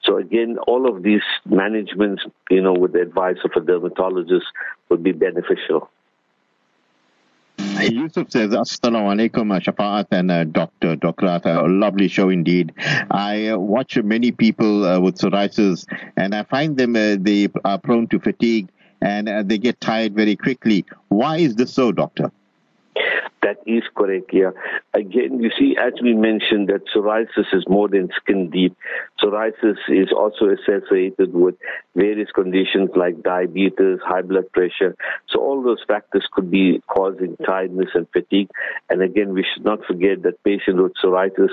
So 0.03 0.17
again, 0.17 0.57
all 0.67 0.85
of 0.85 1.03
these 1.03 1.21
managements, 1.45 2.23
you 2.49 2.61
know, 2.61 2.73
with 2.73 2.91
the 2.91 3.01
advice 3.01 3.37
of 3.45 3.51
a 3.55 3.65
dermatologist 3.65 4.45
would 4.89 5.01
be 5.01 5.13
beneficial. 5.13 5.89
Yusuf 7.81 8.31
says, 8.31 8.51
Assalamu 8.51 9.13
alaikum, 9.13 9.55
uh, 9.55 9.59
Shafaat 9.59 10.07
and 10.11 10.31
uh, 10.31 10.43
Dr. 10.43 10.95
Docrat. 10.95 11.45
A 11.45 11.67
lovely 11.67 12.07
show 12.07 12.29
indeed. 12.29 12.73
I 13.09 13.47
uh, 13.47 13.57
watch 13.57 13.97
many 13.97 14.31
people 14.31 14.85
uh, 14.85 14.99
with 14.99 15.17
psoriasis 15.17 15.85
and 16.15 16.35
I 16.35 16.43
find 16.43 16.77
them, 16.77 16.95
uh, 16.95 17.17
they 17.19 17.49
are 17.65 17.79
prone 17.79 18.07
to 18.07 18.19
fatigue 18.19 18.69
and 19.01 19.27
uh, 19.27 19.43
they 19.43 19.57
get 19.57 19.81
tired 19.81 20.13
very 20.13 20.35
quickly. 20.35 20.85
Why 21.09 21.37
is 21.37 21.55
this 21.55 21.73
so, 21.73 21.91
doctor? 21.91 22.31
That 23.43 23.57
is 23.65 23.83
correct, 23.93 24.29
yeah. 24.31 24.51
Again, 24.93 25.41
you 25.41 25.51
see, 25.59 25.75
as 25.77 25.91
we 26.01 26.13
mentioned, 26.13 26.69
that 26.69 26.87
psoriasis 26.95 27.53
is 27.53 27.65
more 27.67 27.89
than 27.89 28.07
skin 28.15 28.49
deep. 28.49 28.73
Psoriasis 29.21 29.75
is 29.89 30.13
also 30.15 30.45
associated 30.47 31.33
with 31.33 31.55
various 31.93 32.29
conditions 32.31 32.91
like 32.95 33.21
diabetes, 33.21 33.99
high 34.01 34.21
blood 34.21 34.49
pressure. 34.53 34.95
So 35.27 35.41
all 35.41 35.61
those 35.61 35.83
factors 35.85 36.25
could 36.31 36.49
be 36.49 36.81
causing 36.87 37.35
tiredness 37.45 37.89
and 37.95 38.07
fatigue. 38.13 38.49
And 38.89 39.01
again, 39.01 39.33
we 39.33 39.43
should 39.53 39.65
not 39.65 39.83
forget 39.85 40.23
that 40.23 40.41
patients 40.45 40.81
with 40.81 40.93
psoriasis 41.03 41.51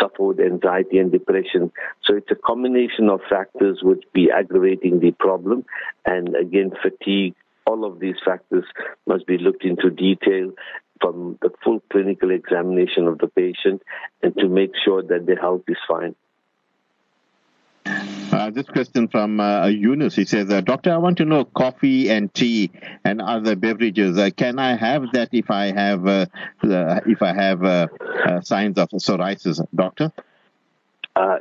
suffer 0.00 0.24
with 0.24 0.40
anxiety 0.40 0.98
and 0.98 1.12
depression. 1.12 1.70
So 2.04 2.16
it's 2.16 2.30
a 2.32 2.34
combination 2.34 3.08
of 3.08 3.20
factors 3.30 3.78
which 3.84 4.02
be 4.12 4.32
aggravating 4.32 4.98
the 4.98 5.12
problem. 5.12 5.64
And 6.04 6.34
again, 6.34 6.72
fatigue, 6.82 7.36
all 7.66 7.84
of 7.84 8.00
these 8.00 8.16
factors 8.24 8.64
must 9.06 9.26
be 9.28 9.38
looked 9.38 9.64
into 9.64 9.90
detail 9.90 10.50
from 11.00 11.38
the 11.42 11.50
full 11.64 11.80
clinical 11.90 12.30
examination 12.30 13.06
of 13.06 13.18
the 13.18 13.28
patient 13.28 13.82
and 14.22 14.36
to 14.36 14.48
make 14.48 14.72
sure 14.84 15.02
that 15.02 15.26
their 15.26 15.40
health 15.40 15.62
is 15.68 15.76
fine. 15.88 16.14
Uh, 17.86 18.50
this 18.50 18.66
question 18.66 19.08
from 19.08 19.40
uh, 19.40 19.66
Yunus. 19.66 20.14
He 20.14 20.24
says, 20.24 20.50
uh, 20.50 20.60
Doctor, 20.60 20.92
I 20.92 20.98
want 20.98 21.18
to 21.18 21.24
know 21.24 21.44
coffee 21.44 22.10
and 22.10 22.32
tea 22.32 22.70
and 23.04 23.20
other 23.20 23.56
beverages. 23.56 24.16
Uh, 24.18 24.30
can 24.36 24.58
I 24.58 24.76
have 24.76 25.04
that 25.12 25.30
if 25.32 25.50
I 25.50 25.72
have 25.72 26.06
uh, 26.06 26.26
uh, 26.62 27.00
if 27.06 27.22
I 27.22 27.32
have 27.32 27.90
signs 28.44 28.78
of 28.78 28.88
psoriasis, 28.90 29.66
Doctor? 29.74 30.12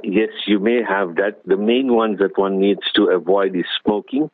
Yes, 0.04 0.30
you 0.46 0.60
may 0.60 0.82
have 0.88 1.16
that. 1.16 1.42
The 1.46 1.58
main 1.58 1.94
ones 1.94 2.20
that 2.20 2.38
one 2.38 2.60
needs 2.60 2.82
to 2.96 3.06
avoid 3.06 3.56
is 3.56 3.66
smoking 3.84 4.30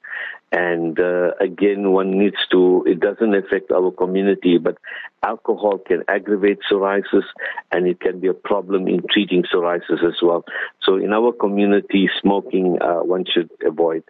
and 0.56 0.98
uh, 1.00 1.32
again, 1.42 1.92
one 1.92 2.18
needs 2.18 2.38
to, 2.52 2.86
it 2.88 3.02
doesn't 3.02 3.36
affect 3.36 3.72
our 3.72 3.92
community, 3.92 4.58
but 4.58 4.78
alcohol 5.22 5.80
can 5.80 6.04
aggravate 6.08 6.60
psoriasis 6.72 7.26
and 7.74 7.88
it 7.88 8.00
can 8.00 8.22
be 8.22 8.28
a 8.28 8.34
problem 8.34 8.88
in 8.88 9.02
treating 9.12 9.44
psoriasis 9.44 10.02
as 10.08 10.16
well. 10.22 10.46
So 10.82 10.96
in 10.96 11.12
our 11.12 11.34
community, 11.34 12.10
smoking 12.22 12.78
uh, 12.82 13.00
one 13.00 13.26
should 13.26 13.50
avoid. 13.66 14.04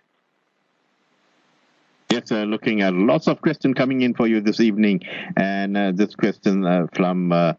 Yes, 2.15 2.31
uh, 2.31 2.43
looking 2.43 2.81
at 2.81 2.93
lots 2.93 3.27
of 3.27 3.41
questions 3.41 3.73
coming 3.75 3.99
in 3.99 4.13
for 4.13 4.25
you 4.25 4.39
this 4.39 4.61
evening, 4.61 5.01
and 5.35 5.75
uh, 5.75 5.91
this 5.93 6.15
question 6.15 6.65
uh, 6.65 6.87
from 6.93 7.33
uh, 7.33 7.55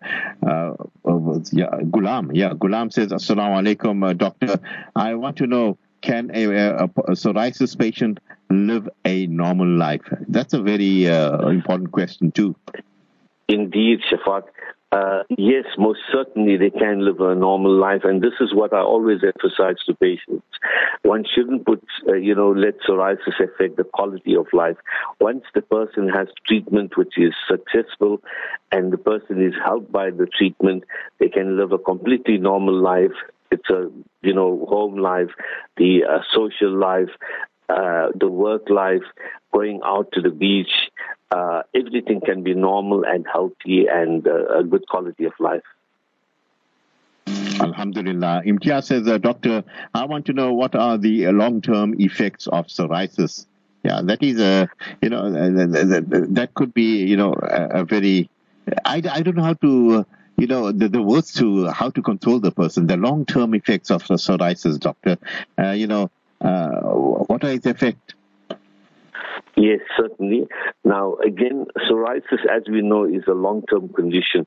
uh, 0.47 0.73
yeah, 1.53 1.77
Gulam. 1.95 2.31
Yeah, 2.33 2.55
Gulam 2.55 2.90
says, 2.90 3.09
"Assalamu 3.12 3.61
alaikum, 3.61 4.09
uh, 4.09 4.14
doctor. 4.14 4.59
I 4.97 5.14
want 5.16 5.37
to 5.38 5.47
know 5.47 5.77
can 6.01 6.31
a, 6.33 6.45
a, 6.47 6.85
a, 6.85 6.88
psoriasis 6.88 7.79
patient 7.79 8.19
live 8.49 8.88
a 9.05 9.27
normal 9.27 9.69
life? 9.69 10.09
That's 10.27 10.55
a 10.55 10.62
very 10.62 11.07
uh, 11.07 11.49
important 11.49 11.92
question, 11.92 12.33
too. 12.33 12.57
Indeed, 13.49 14.01
Shafaat. 14.11 14.45
Uh, 14.92 15.25
yes, 15.37 15.64
most 15.79 15.99
certainly 16.12 16.57
they 16.57 16.70
can 16.70 17.05
live 17.05 17.20
a 17.20 17.35
normal 17.35 17.72
life, 17.77 18.03
and 18.05 18.22
this 18.22 18.35
is 18.40 18.55
what 18.55 18.72
I 18.72 18.81
always 18.81 19.18
emphasize 19.25 19.77
to 19.87 19.94
patients. 19.94 20.46
One 21.03 21.25
shouldn't 21.35 21.66
put, 21.66 21.83
uh, 22.09 22.14
you 22.14 22.35
know, 22.35 22.53
let 22.53 22.75
psoriasis 22.88 23.40
affect 23.40 23.77
the 23.77 23.85
quality 23.85 24.37
of 24.37 24.46
life. 24.53 24.77
Once 25.20 25.42
the 25.55 25.62
person 25.62 26.09
has 26.09 26.29
treatment 26.46 26.96
which 26.96 27.14
is 27.18 27.35
successful, 27.51 28.22
and 28.70 28.92
the 28.92 28.99
person 28.99 29.44
is 29.44 29.55
helped 29.64 29.90
by 29.90 30.11
the 30.11 30.27
treatment, 30.27 30.85
they 31.18 31.29
can 31.29 31.59
live 31.59 31.72
a 31.72 31.79
completely 31.79 32.38
normal 32.38 32.75
life 32.75 33.16
it's 33.51 33.70
a 33.70 33.90
you 34.22 34.35
know 34.35 34.66
home 34.68 34.96
life, 34.99 35.31
the 35.77 36.05
uh, 36.05 36.18
social 36.35 36.77
life, 36.77 37.11
uh, 37.68 38.09
the 38.14 38.29
work 38.29 38.68
life, 38.70 39.02
going 39.52 39.81
out 39.85 40.12
to 40.12 40.20
the 40.20 40.31
beach. 40.31 40.90
Uh, 41.31 41.62
everything 41.74 42.20
can 42.20 42.42
be 42.42 42.55
normal 42.55 43.05
and 43.05 43.26
healthy 43.31 43.87
and 43.90 44.26
uh, 44.26 44.59
a 44.59 44.64
good 44.64 44.87
quality 44.88 45.24
of 45.24 45.33
life. 45.40 45.64
Alhamdulillah. 47.61 48.42
Imtiaz 48.46 48.85
says, 48.85 49.09
uh, 49.09 49.18
Doctor, 49.18 49.64
I 49.94 50.05
want 50.05 50.26
to 50.26 50.33
know 50.33 50.52
what 50.52 50.74
are 50.74 50.98
the 50.98 51.26
long-term 51.29 51.94
effects 51.98 52.46
of 52.46 52.66
psoriasis. 52.66 53.46
Yeah, 53.83 54.02
that 54.05 54.22
is 54.22 54.40
a, 54.40 54.68
you 55.00 55.11
know, 55.11 55.31
that 55.31 56.50
could 56.55 56.74
be, 56.74 57.05
you 57.05 57.16
know, 57.16 57.33
a, 57.33 57.85
very, 57.85 58.29
I, 58.85 59.02
I 59.11 59.22
don't 59.22 59.37
know 59.37 59.44
how 59.44 59.55
to 59.55 60.07
you 60.38 60.46
know, 60.46 60.70
the, 60.70 60.88
the 60.88 61.02
words 61.02 61.33
to 61.35 61.68
how 61.68 61.90
to 61.90 62.02
control 62.02 62.40
the 62.40 62.50
person, 62.50 62.87
the 62.87 62.96
long 62.96 63.24
term 63.24 63.55
effects 63.55 63.90
of 63.90 64.02
psoriasis, 64.02 64.79
doctor. 64.79 65.16
Uh, 65.59 65.70
you 65.70 65.87
know, 65.87 66.11
uh, 66.40 66.81
what 66.81 67.44
are 67.44 67.51
its 67.51 67.66
effects? 67.66 68.14
Yes, 69.57 69.81
certainly. 69.96 70.46
Now, 70.85 71.14
again, 71.25 71.66
psoriasis, 71.79 72.44
as 72.51 72.64
we 72.68 72.83
know, 72.83 73.05
is 73.05 73.22
a 73.27 73.33
long-term 73.33 73.88
condition. 73.90 74.46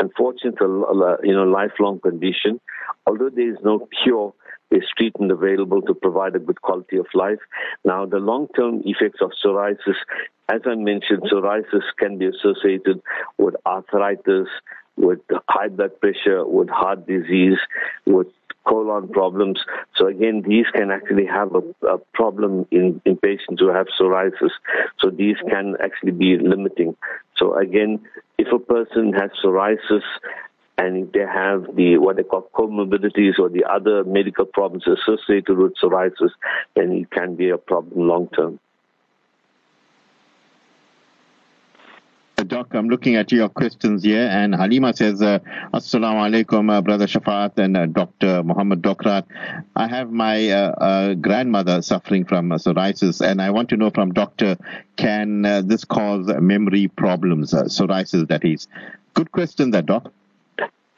Unfortunately, 0.00 0.66
you 1.22 1.32
know, 1.32 1.44
lifelong 1.44 2.00
condition. 2.00 2.60
Although 3.06 3.30
there 3.30 3.50
is 3.50 3.58
no 3.62 3.88
cure, 4.02 4.34
there's 4.70 4.88
treatment 4.96 5.30
available 5.30 5.80
to 5.82 5.94
provide 5.94 6.34
a 6.34 6.40
good 6.40 6.60
quality 6.60 6.96
of 6.96 7.06
life. 7.14 7.38
Now, 7.84 8.04
the 8.04 8.18
long-term 8.18 8.82
effects 8.84 9.20
of 9.22 9.30
psoriasis, 9.42 9.96
as 10.48 10.62
I 10.66 10.74
mentioned, 10.74 11.22
psoriasis 11.22 11.84
can 11.96 12.18
be 12.18 12.26
associated 12.26 13.00
with 13.38 13.54
arthritis, 13.64 14.48
with 14.98 15.20
high 15.48 15.68
blood 15.68 16.00
pressure, 16.00 16.46
with 16.46 16.68
heart 16.68 17.06
disease, 17.06 17.58
with 18.06 18.28
colon 18.68 19.08
problems. 19.08 19.58
So 19.96 20.06
again, 20.06 20.42
these 20.46 20.66
can 20.74 20.90
actually 20.90 21.26
have 21.26 21.54
a, 21.54 21.86
a, 21.86 21.98
problem 22.12 22.66
in, 22.70 23.00
in 23.04 23.16
patients 23.16 23.60
who 23.60 23.68
have 23.68 23.86
psoriasis. 23.98 24.50
So 25.00 25.10
these 25.10 25.36
can 25.50 25.74
actually 25.82 26.12
be 26.12 26.36
limiting. 26.38 26.96
So 27.36 27.56
again, 27.56 28.00
if 28.36 28.48
a 28.52 28.58
person 28.58 29.12
has 29.14 29.30
psoriasis 29.42 30.02
and 30.76 31.10
they 31.12 31.20
have 31.20 31.74
the 31.74 31.98
what 31.98 32.16
they 32.16 32.22
call 32.22 32.48
comorbidities 32.54 33.38
or 33.38 33.48
the 33.48 33.64
other 33.64 34.04
medical 34.04 34.44
problems 34.44 34.84
associated 34.86 35.56
with 35.56 35.72
psoriasis, 35.82 36.30
then 36.76 36.92
it 36.92 37.10
can 37.10 37.36
be 37.36 37.50
a 37.50 37.58
problem 37.58 38.06
long 38.08 38.28
term. 38.28 38.60
Doc, 42.48 42.74
I'm 42.74 42.88
looking 42.88 43.16
at 43.16 43.30
your 43.30 43.50
questions 43.50 44.02
here, 44.02 44.26
and 44.26 44.54
Halima 44.54 44.94
says, 44.96 45.20
uh, 45.20 45.38
Assalamu 45.74 46.44
alaikum, 46.44 46.72
uh, 46.72 46.80
Brother 46.80 47.06
Shafaat 47.06 47.58
and 47.58 47.76
uh, 47.76 47.84
Dr. 47.84 48.42
Mohamed 48.42 48.80
Docrat. 48.80 49.24
I 49.76 49.86
have 49.86 50.10
my 50.10 50.48
uh, 50.48 50.70
uh, 50.72 51.14
grandmother 51.14 51.82
suffering 51.82 52.24
from 52.24 52.48
psoriasis, 52.48 53.20
and 53.20 53.42
I 53.42 53.50
want 53.50 53.68
to 53.68 53.76
know 53.76 53.90
from 53.90 54.12
Doctor, 54.14 54.56
can 54.96 55.44
uh, 55.44 55.60
this 55.60 55.84
cause 55.84 56.26
memory 56.40 56.88
problems, 56.88 57.52
psoriasis 57.52 58.26
that 58.28 58.44
is? 58.46 58.66
Good 59.12 59.30
question, 59.30 59.70
that, 59.72 59.84
Doc. 59.84 60.10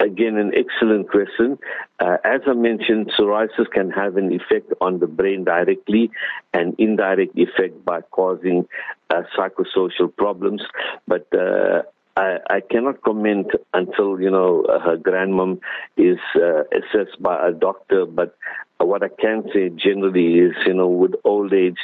Again, 0.01 0.39
an 0.39 0.53
excellent 0.57 1.11
question. 1.11 1.59
Uh, 1.99 2.17
as 2.25 2.41
I 2.47 2.55
mentioned, 2.55 3.13
psoriasis 3.19 3.71
can 3.71 3.91
have 3.91 4.17
an 4.17 4.33
effect 4.33 4.73
on 4.81 4.99
the 4.99 5.07
brain 5.07 5.45
directly 5.45 6.11
and 6.55 6.75
indirect 6.79 7.37
effect 7.37 7.85
by 7.85 8.01
causing 8.01 8.67
uh, 9.11 9.23
psychosocial 9.37 10.15
problems. 10.17 10.63
But 11.07 11.27
uh, 11.35 11.83
I, 12.17 12.39
I, 12.49 12.61
cannot 12.61 13.03
comment 13.03 13.49
until 13.75 14.21
you 14.21 14.31
know 14.31 14.65
her 14.69 14.97
grandmom 14.97 15.61
is 15.99 16.19
uh, 16.35 16.63
assessed 16.73 17.23
by 17.23 17.49
a 17.49 17.53
doctor. 17.53 18.07
But 18.07 18.37
what 18.79 19.03
I 19.03 19.09
can 19.09 19.45
say 19.53 19.69
generally 19.69 20.39
is, 20.39 20.53
you 20.67 20.75
know, 20.75 20.89
with 20.89 21.13
old 21.25 21.53
age, 21.53 21.79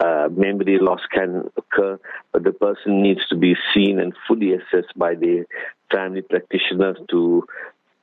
uh, 0.00 0.28
memory 0.30 0.78
loss 0.80 1.00
can 1.12 1.50
occur, 1.56 1.98
but 2.32 2.44
the 2.44 2.52
person 2.52 3.02
needs 3.02 3.20
to 3.28 3.36
be 3.36 3.54
seen 3.74 4.00
and 4.00 4.14
fully 4.26 4.54
assessed 4.54 4.96
by 4.96 5.14
the 5.14 5.44
family 5.90 6.22
practitioner 6.22 6.94
to 7.10 7.46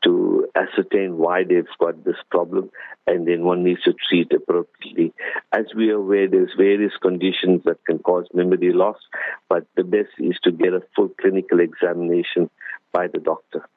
to 0.03 0.47
ascertain 0.55 1.17
why 1.17 1.43
they've 1.43 1.65
got 1.79 2.05
this 2.05 2.15
problem, 2.29 2.69
and 3.07 3.27
then 3.27 3.43
one 3.43 3.63
needs 3.63 3.81
to 3.81 3.93
treat 4.07 4.31
appropriately. 4.31 5.11
As 5.51 5.65
we 5.75 5.89
are 5.89 5.95
aware, 5.95 6.27
there's 6.27 6.51
various 6.55 6.93
conditions 7.01 7.63
that 7.65 7.83
can 7.85 7.97
cause 7.99 8.27
memory 8.31 8.71
loss, 8.71 8.97
but 9.49 9.65
the 9.75 9.83
best 9.83 10.09
is 10.19 10.37
to 10.43 10.51
get 10.51 10.73
a 10.73 10.83
full 10.95 11.09
clinical 11.19 11.59
examination 11.59 12.51
by 12.93 13.07
the 13.07 13.19
doctor. 13.19 13.67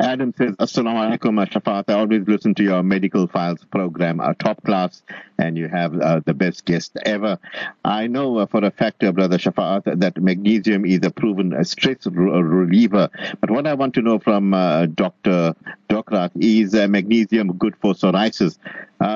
Adam 0.00 0.32
says, 0.38 0.52
Assalamu 0.56 1.18
alaikum, 1.18 1.44
Shafaat. 1.50 1.84
I 1.88 1.94
always 1.94 2.22
listen 2.28 2.54
to 2.54 2.62
your 2.62 2.84
medical 2.84 3.26
files 3.26 3.64
program, 3.64 4.20
a 4.20 4.32
top 4.32 4.62
class, 4.62 5.02
and 5.38 5.58
you 5.58 5.66
have 5.66 5.98
uh, 6.00 6.20
the 6.24 6.34
best 6.34 6.64
guest 6.64 6.96
ever. 7.04 7.38
I 7.84 8.06
know 8.06 8.38
uh, 8.38 8.46
for 8.46 8.64
a 8.64 8.70
fact, 8.70 9.02
uh, 9.02 9.10
Brother 9.10 9.38
Shafaat, 9.38 9.98
that 9.98 10.16
magnesium 10.22 10.84
is 10.84 11.00
a 11.02 11.10
proven 11.10 11.52
uh, 11.52 11.64
stress 11.64 12.06
reliever. 12.06 13.10
But 13.40 13.50
what 13.50 13.66
I 13.66 13.74
want 13.74 13.94
to 13.94 14.02
know 14.02 14.20
from 14.20 14.54
uh, 14.54 14.86
Dr. 14.86 15.56
Docrat 15.88 16.30
is 16.36 16.76
uh, 16.76 16.86
magnesium 16.86 17.56
good 17.58 17.74
for 17.76 17.94
psoriasis? 17.94 18.56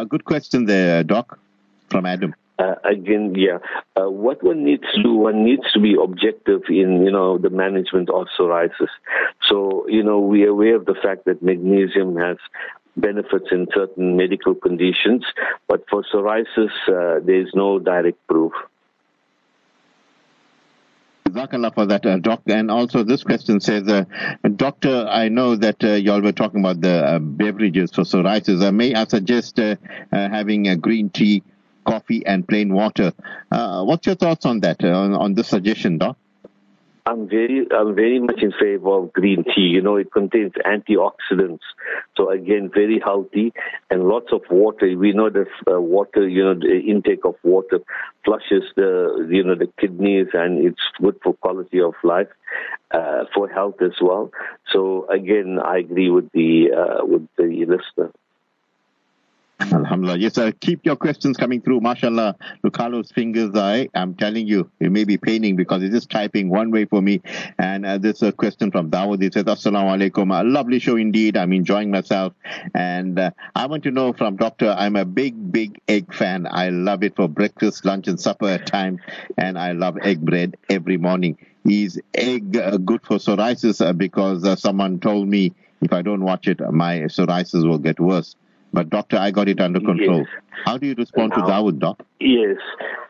good 0.09 0.25
question 0.25 0.65
there, 0.65 1.05
Doc, 1.05 1.39
from 1.91 2.07
Adam 2.07 2.35
uh, 2.63 2.75
again, 2.85 3.35
yeah, 3.37 3.59
uh, 4.01 4.09
what 4.09 4.43
one 4.43 4.65
needs 4.65 4.85
to 4.95 5.03
do, 5.03 5.15
one 5.15 5.45
needs 5.45 5.65
to 5.73 5.81
be 5.81 5.97
objective 6.01 6.63
in, 6.69 7.03
you 7.05 7.11
know, 7.11 7.39
the 7.39 7.51
management 7.51 8.09
of 8.11 8.27
psoriasis. 8.39 8.93
So, 9.49 9.87
you 9.89 10.03
know, 10.03 10.21
we 10.21 10.45
are 10.45 10.51
aware 10.51 10.77
of 10.77 10.85
the 10.85 10.95
fact 11.03 11.25
that 11.25 11.43
magnesium 11.43 12.17
has 12.17 12.37
benefits 12.97 13.47
in 13.51 13.67
certain 13.75 14.17
medical 14.17 14.55
conditions, 14.55 15.25
but 15.67 15.85
for 15.91 16.05
psoriasis, 16.13 16.71
uh, 16.89 17.21
there 17.25 17.41
is 17.41 17.49
no 17.55 17.79
direct 17.79 18.25
proof. 18.29 18.53
Jazakallah 21.33 21.75
for 21.75 21.87
that, 21.87 22.05
uh, 22.05 22.19
Doc. 22.19 22.43
And 22.47 22.71
also, 22.71 23.03
this 23.03 23.25
question 23.25 23.61
says, 23.61 23.89
uh, 23.89 24.05
Doctor, 24.57 25.07
I 25.09 25.29
know 25.29 25.57
that 25.57 25.83
uh, 25.83 25.95
y'all 25.95 26.21
were 26.21 26.33
talking 26.33 26.61
about 26.61 26.81
the 26.81 27.05
uh, 27.05 27.19
beverages 27.19 27.91
for 27.93 28.03
psoriasis. 28.03 28.73
may 28.75 28.95
I 28.95 29.05
suggest 29.07 29.59
uh, 29.59 29.77
uh, 30.13 30.29
having 30.29 30.69
a 30.69 30.77
green 30.77 31.09
tea 31.11 31.43
coffee 31.85 32.25
and 32.27 32.47
plain 32.47 32.73
water. 32.73 33.13
Uh, 33.51 33.85
what's 33.85 34.07
your 34.07 34.17
thoughts 34.17 34.47
on 34.47 34.61
that, 34.61 34.83
uh, 34.85 34.89
on, 34.89 35.15
on 35.15 35.35
this 35.35 35.49
suggestion, 35.49 35.99
Doc? 35.99 36.17
I'm 37.05 37.29
very, 37.29 37.67
I'm 37.77 37.97
very 37.97 38.21
much 38.21 38.43
in 38.43 38.53
favor 38.53 38.91
of 38.91 39.13
green 39.13 39.43
tea. 39.43 39.63
You 39.63 39.83
know, 39.83 39.97
it 39.97 40.13
contains 40.13 40.53
antioxidants, 40.65 41.59
so 42.17 42.31
again, 42.31 42.71
very 42.73 43.01
healthy 43.01 43.53
and 43.91 44.05
lots 44.05 44.33
of 44.33 44.43
water. 44.49 44.87
We 44.97 45.13
know 45.13 45.29
that 45.29 45.49
uh, 45.69 45.81
water, 45.81 46.29
you 46.29 46.45
know, 46.45 46.55
the 46.55 46.79
intake 46.79 47.25
of 47.25 47.35
water 47.43 47.81
flushes 48.25 48.63
the, 48.77 49.27
you 49.29 49.43
know, 49.43 49.57
the 49.57 49.69
kidneys, 49.81 50.29
and 50.33 50.65
it's 50.65 50.81
good 51.01 51.17
for 51.25 51.35
quality 51.35 51.81
of 51.81 51.95
life, 52.05 52.29
uh, 52.93 53.25
for 53.35 53.49
health 53.49 53.83
as 53.83 54.01
well. 54.01 54.31
So 54.73 55.09
again, 55.11 55.59
I 55.59 55.79
agree 55.79 56.09
with 56.09 56.31
the 56.31 56.71
uh, 56.71 57.05
with 57.05 57.27
the 57.37 57.67
listener. 57.67 58.13
Alhamdulillah. 59.71 60.19
Yes, 60.19 60.35
sir. 60.35 60.51
Keep 60.53 60.85
your 60.85 60.97
questions 60.97 61.37
coming 61.37 61.61
through. 61.61 61.81
MashaAllah. 61.81 62.35
Look, 62.63 62.75
Carlos' 62.75 63.13
fingers, 63.13 63.51
I, 63.55 63.89
I'm 63.95 64.15
telling 64.15 64.47
you, 64.49 64.71
it 64.81 64.91
may 64.91 65.05
be 65.05 65.19
paining 65.19 65.57
because 65.57 65.83
it's 65.83 65.95
just 65.95 66.11
typing 66.11 66.49
one 66.49 66.71
way 66.71 66.85
for 66.87 67.01
me. 67.01 67.21
And 67.59 67.87
uh, 67.87 67.99
this 67.99 68.17
is 68.17 68.23
a 68.29 68.33
question 68.33 68.71
from 68.71 68.91
Dawood. 68.91 69.23
He 69.23 69.31
says, 69.31 69.45
Assalamu 69.45 70.11
alaikum. 70.11 70.39
A 70.39 70.43
lovely 70.43 70.79
show 70.79 70.97
indeed. 70.97 71.37
I'm 71.37 71.53
enjoying 71.53 71.91
myself. 71.91 72.33
And 72.75 73.19
uh, 73.19 73.31
I 73.55 73.67
want 73.67 73.85
to 73.85 73.91
know 73.91 74.13
from 74.13 74.37
Doctor, 74.37 74.75
I'm 74.77 74.97
a 74.97 75.05
big, 75.05 75.53
big 75.53 75.81
egg 75.87 76.13
fan. 76.15 76.47
I 76.51 76.71
love 76.71 77.03
it 77.03 77.15
for 77.15 77.29
breakfast, 77.29 77.85
lunch, 77.85 78.09
and 78.09 78.19
supper 78.19 78.49
at 78.49 78.67
times. 78.67 79.01
And 79.39 79.59
I 79.59 79.73
love 79.73 79.97
egg 80.03 80.21
bread 80.21 80.57
every 80.69 80.97
morning. 80.97 81.39
Is 81.65 82.01
egg 82.15 82.57
uh, 82.57 82.79
good 82.79 83.03
for 83.05 83.19
psoriasis? 83.19 83.85
Uh, 83.87 83.93
because 83.93 84.45
uh, 84.45 84.57
someone 84.57 84.99
told 84.99 85.29
me 85.29 85.53
if 85.81 85.93
I 85.93 86.03
don't 86.03 86.23
watch 86.23 86.49
it, 86.49 86.61
my 86.61 87.01
psoriasis 87.03 87.69
will 87.69 87.79
get 87.79 88.01
worse. 88.01 88.35
But 88.73 88.89
doctor, 88.91 89.19
I 89.19 89.31
got 89.31 89.49
it 89.49 89.61
under 89.61 89.81
control. 89.81 90.19
Yes. 90.19 90.29
How 90.65 90.79
do 90.79 90.87
you 90.87 90.95
respond 90.95 91.33
now, 91.37 91.63
to 91.63 91.71
that, 91.71 91.79
doc? 91.79 92.03
Yes, 92.21 92.57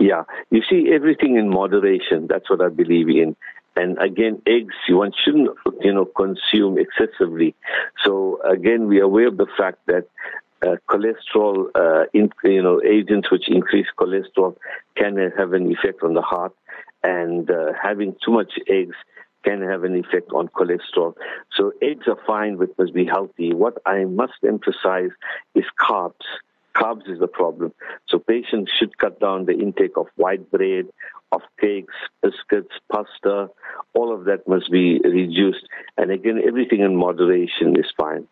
yeah. 0.00 0.24
You 0.50 0.62
see, 0.68 0.90
everything 0.92 1.36
in 1.36 1.48
moderation. 1.48 2.26
That's 2.28 2.50
what 2.50 2.60
I 2.60 2.68
believe 2.68 3.08
in. 3.08 3.36
And 3.76 3.96
again, 3.98 4.42
eggs 4.46 4.74
one 4.88 5.12
shouldn't, 5.24 5.50
you 5.80 5.94
know, 5.94 6.04
consume 6.04 6.78
excessively. 6.78 7.54
So 8.04 8.40
again, 8.42 8.86
we 8.86 9.00
are 9.00 9.04
aware 9.04 9.28
of 9.28 9.36
the 9.36 9.46
fact 9.56 9.78
that 9.86 10.08
uh, 10.62 10.76
cholesterol, 10.88 11.68
uh, 11.74 12.04
in, 12.12 12.30
you 12.44 12.62
know, 12.62 12.82
agents 12.82 13.30
which 13.30 13.48
increase 13.48 13.86
cholesterol 13.98 14.56
can 14.96 15.16
have 15.38 15.52
an 15.52 15.72
effect 15.72 16.02
on 16.02 16.14
the 16.14 16.22
heart, 16.22 16.54
and 17.02 17.50
uh, 17.50 17.72
having 17.82 18.14
too 18.24 18.32
much 18.32 18.52
eggs 18.68 18.94
can 19.42 19.62
have 19.62 19.84
an 19.84 19.96
effect 19.96 20.30
on 20.32 20.48
cholesterol. 20.48 21.14
So 21.56 21.72
eggs 21.82 22.06
are 22.06 22.18
fine, 22.26 22.56
but 22.56 22.78
must 22.78 22.94
be 22.94 23.04
healthy. 23.04 23.52
What 23.52 23.78
I 23.86 24.04
must 24.04 24.34
emphasize 24.46 25.10
is 25.54 25.64
carbs. 25.80 26.26
Carbs 26.74 27.08
is 27.08 27.18
the 27.18 27.26
problem. 27.28 27.72
So 28.08 28.18
patients 28.18 28.72
should 28.78 28.96
cut 28.96 29.20
down 29.20 29.44
the 29.44 29.52
intake 29.52 29.96
of 29.96 30.06
white 30.16 30.50
bread, 30.50 30.86
of 31.30 31.42
cakes, 31.60 31.94
biscuits, 32.22 32.72
pasta. 32.90 33.48
All 33.94 34.14
of 34.14 34.24
that 34.24 34.48
must 34.48 34.70
be 34.70 34.98
reduced. 35.00 35.66
And 35.98 36.10
again, 36.10 36.40
everything 36.46 36.80
in 36.80 36.96
moderation 36.96 37.76
is 37.78 37.86
fine. 37.96 38.26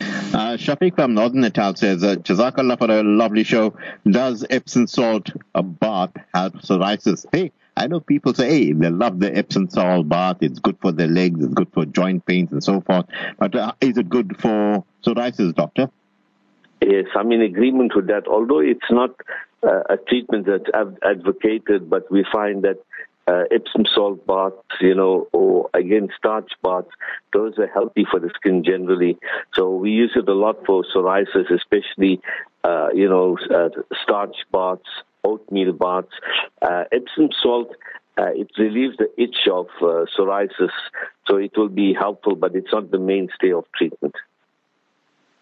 Uh, 0.00 0.56
Shafiq 0.56 0.94
from 0.94 1.14
Northern 1.14 1.42
Natal 1.42 1.74
says, 1.74 2.02
uh, 2.02 2.16
Jazakallah 2.16 2.78
for 2.78 2.90
a 2.90 3.02
lovely 3.02 3.44
show. 3.44 3.74
Does 4.10 4.46
Epsom 4.48 4.86
salt 4.86 5.30
a 5.54 5.62
bath 5.62 6.12
help 6.34 6.54
psoriasis? 6.54 7.26
Hey, 7.30 7.52
I 7.76 7.86
know 7.86 8.00
people 8.00 8.34
say, 8.34 8.48
hey, 8.48 8.72
they 8.72 8.90
love 8.90 9.18
the 9.18 9.34
Epsom 9.36 9.68
salt 9.70 10.08
bath. 10.08 10.38
It's 10.40 10.58
good 10.58 10.76
for 10.80 10.92
their 10.92 11.08
legs. 11.08 11.42
It's 11.42 11.54
good 11.54 11.72
for 11.72 11.86
joint 11.86 12.24
pains 12.26 12.52
and 12.52 12.62
so 12.62 12.80
forth. 12.82 13.06
But 13.38 13.54
uh, 13.54 13.72
is 13.80 13.96
it 13.96 14.08
good 14.08 14.38
for 14.40 14.84
psoriasis, 15.04 15.54
doctor? 15.54 15.90
Yes, 16.82 17.06
I'm 17.14 17.32
in 17.32 17.40
agreement 17.42 17.94
with 17.94 18.08
that. 18.08 18.26
Although 18.26 18.58
it's 18.58 18.90
not 18.90 19.14
uh, 19.62 19.82
a 19.88 19.96
treatment 19.96 20.46
that's 20.46 20.68
advocated, 21.02 21.88
but 21.88 22.10
we 22.10 22.26
find 22.30 22.62
that 22.64 22.78
uh, 23.26 23.44
Epsom 23.50 23.84
salt 23.94 24.26
baths, 24.26 24.56
you 24.80 24.94
know, 24.94 25.28
or 25.32 25.70
again 25.74 26.08
starch 26.16 26.50
baths, 26.62 26.88
those 27.32 27.58
are 27.58 27.68
healthy 27.68 28.04
for 28.10 28.18
the 28.20 28.30
skin 28.34 28.64
generally. 28.64 29.16
So 29.54 29.70
we 29.76 29.90
use 29.90 30.12
it 30.16 30.28
a 30.28 30.34
lot 30.34 30.66
for 30.66 30.84
psoriasis, 30.94 31.50
especially, 31.54 32.20
uh, 32.64 32.88
you 32.92 33.08
know, 33.08 33.38
uh, 33.54 33.68
starch 34.02 34.36
baths 34.50 34.82
oatmeal 35.24 35.72
baths. 35.72 36.12
Uh, 36.60 36.84
Epsom 36.92 37.30
salt, 37.42 37.74
uh, 38.18 38.30
it 38.34 38.50
relieves 38.58 38.96
the 38.98 39.08
itch 39.20 39.48
of 39.50 39.66
uh, 39.80 40.04
psoriasis, 40.16 40.70
so 41.26 41.36
it 41.36 41.52
will 41.56 41.68
be 41.68 41.94
helpful, 41.94 42.36
but 42.36 42.54
it's 42.54 42.72
not 42.72 42.90
the 42.90 42.98
mainstay 42.98 43.52
of 43.52 43.64
treatment. 43.76 44.14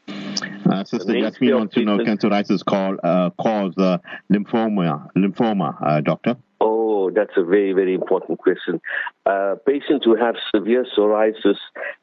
Uh, 0.09 0.85
Sister 0.85 1.17
Yasmin 1.17 1.55
wants 1.55 1.75
to 1.75 1.85
know 1.85 1.99
can 2.05 2.19
psoriasis 2.19 2.65
call, 2.65 2.97
uh, 3.03 3.31
cause 3.31 3.75
uh, 3.79 3.99
lymphoma, 4.33 5.11
lymphoma, 5.17 5.77
uh, 5.83 6.01
doctor? 6.01 6.37
Oh, 6.61 7.11
that's 7.11 7.33
a 7.37 7.43
very, 7.43 7.73
very 7.73 7.95
important 7.95 8.39
question. 8.39 8.81
Uh, 9.27 9.57
patients 9.67 10.05
who 10.05 10.15
have 10.17 10.37
severe 10.55 10.87
psoriasis, 10.97 11.57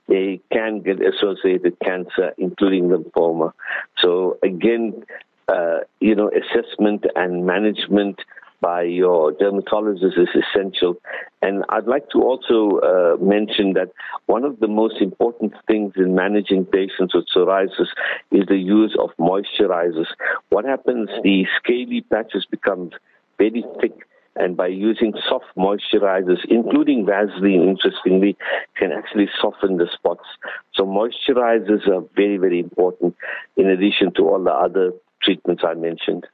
they 0.07 0.41
can 0.51 0.81
get 0.81 0.97
associated 1.01 1.77
cancer, 1.79 2.33
including 2.37 2.89
lymphoma. 2.89 3.53
So 3.99 4.37
again, 4.43 5.03
uh, 5.47 5.79
you 5.99 6.15
know, 6.15 6.29
assessment 6.29 7.05
and 7.15 7.45
management 7.45 8.19
by 8.59 8.81
your 8.81 9.31
dermatologist 9.33 10.17
is 10.17 10.27
essential. 10.33 10.95
And 11.41 11.63
I'd 11.69 11.85
like 11.85 12.09
to 12.09 12.21
also 12.21 12.79
uh, 12.79 13.23
mention 13.23 13.73
that 13.73 13.91
one 14.25 14.43
of 14.43 14.59
the 14.59 14.67
most 14.67 14.99
important 14.99 15.53
things 15.67 15.93
in 15.95 16.15
managing 16.15 16.65
patients 16.65 17.13
with 17.13 17.25
psoriasis 17.35 17.87
is 18.31 18.45
the 18.47 18.57
use 18.57 18.97
of 18.99 19.11
moisturizers. 19.19 20.07
What 20.49 20.65
happens, 20.65 21.09
the 21.23 21.45
scaly 21.57 22.01
patches 22.01 22.45
become 22.49 22.91
very 23.37 23.63
thick 23.79 23.93
and 24.39 24.55
by 24.55 24.67
using 24.67 25.13
soft 25.27 25.45
moisturizers, 25.57 26.39
including 26.49 27.05
Vaseline, 27.05 27.67
interestingly, 27.67 28.37
can 28.75 28.91
actually 28.91 29.27
soften 29.41 29.77
the 29.77 29.87
spots. 29.91 30.25
So 30.75 30.83
moisturizers 30.83 31.87
are 31.87 32.03
very, 32.15 32.37
very 32.37 32.59
important 32.59 33.15
in 33.55 33.67
addition 33.67 34.13
to 34.15 34.27
all 34.27 34.43
the 34.43 34.53
other 34.53 34.93
treatments 35.21 35.63
I 35.65 35.73
mentioned. 35.73 36.27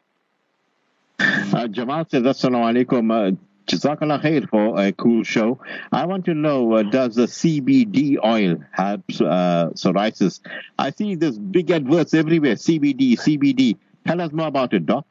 Uh, 1.20 1.68
Jamal 1.68 2.06
says, 2.10 2.24
Assalamu 2.24 2.86
alaikum. 2.86 3.12
Uh, 3.12 3.36
Jazakallah 3.68 4.22
khair 4.22 4.50
for 4.50 4.80
a 4.80 4.92
cool 4.92 5.24
show. 5.24 5.60
I 5.92 6.06
want 6.06 6.26
to 6.26 6.34
know, 6.34 6.74
uh, 6.74 6.84
does 6.84 7.16
the 7.16 7.28
CBD 7.28 8.18
oil 8.24 8.58
help 8.72 9.02
uh, 9.22 9.70
psoriasis? 9.70 10.42
I 10.78 10.92
see 10.92 11.16
this 11.16 11.38
big 11.38 11.72
adverts 11.72 12.14
everywhere, 12.14 12.56
CBD, 12.56 13.14
CBD. 13.14 13.78
Tell 14.06 14.20
us 14.20 14.34
more 14.34 14.48
about 14.48 14.74
it, 14.74 14.86
Doc. 14.86 15.06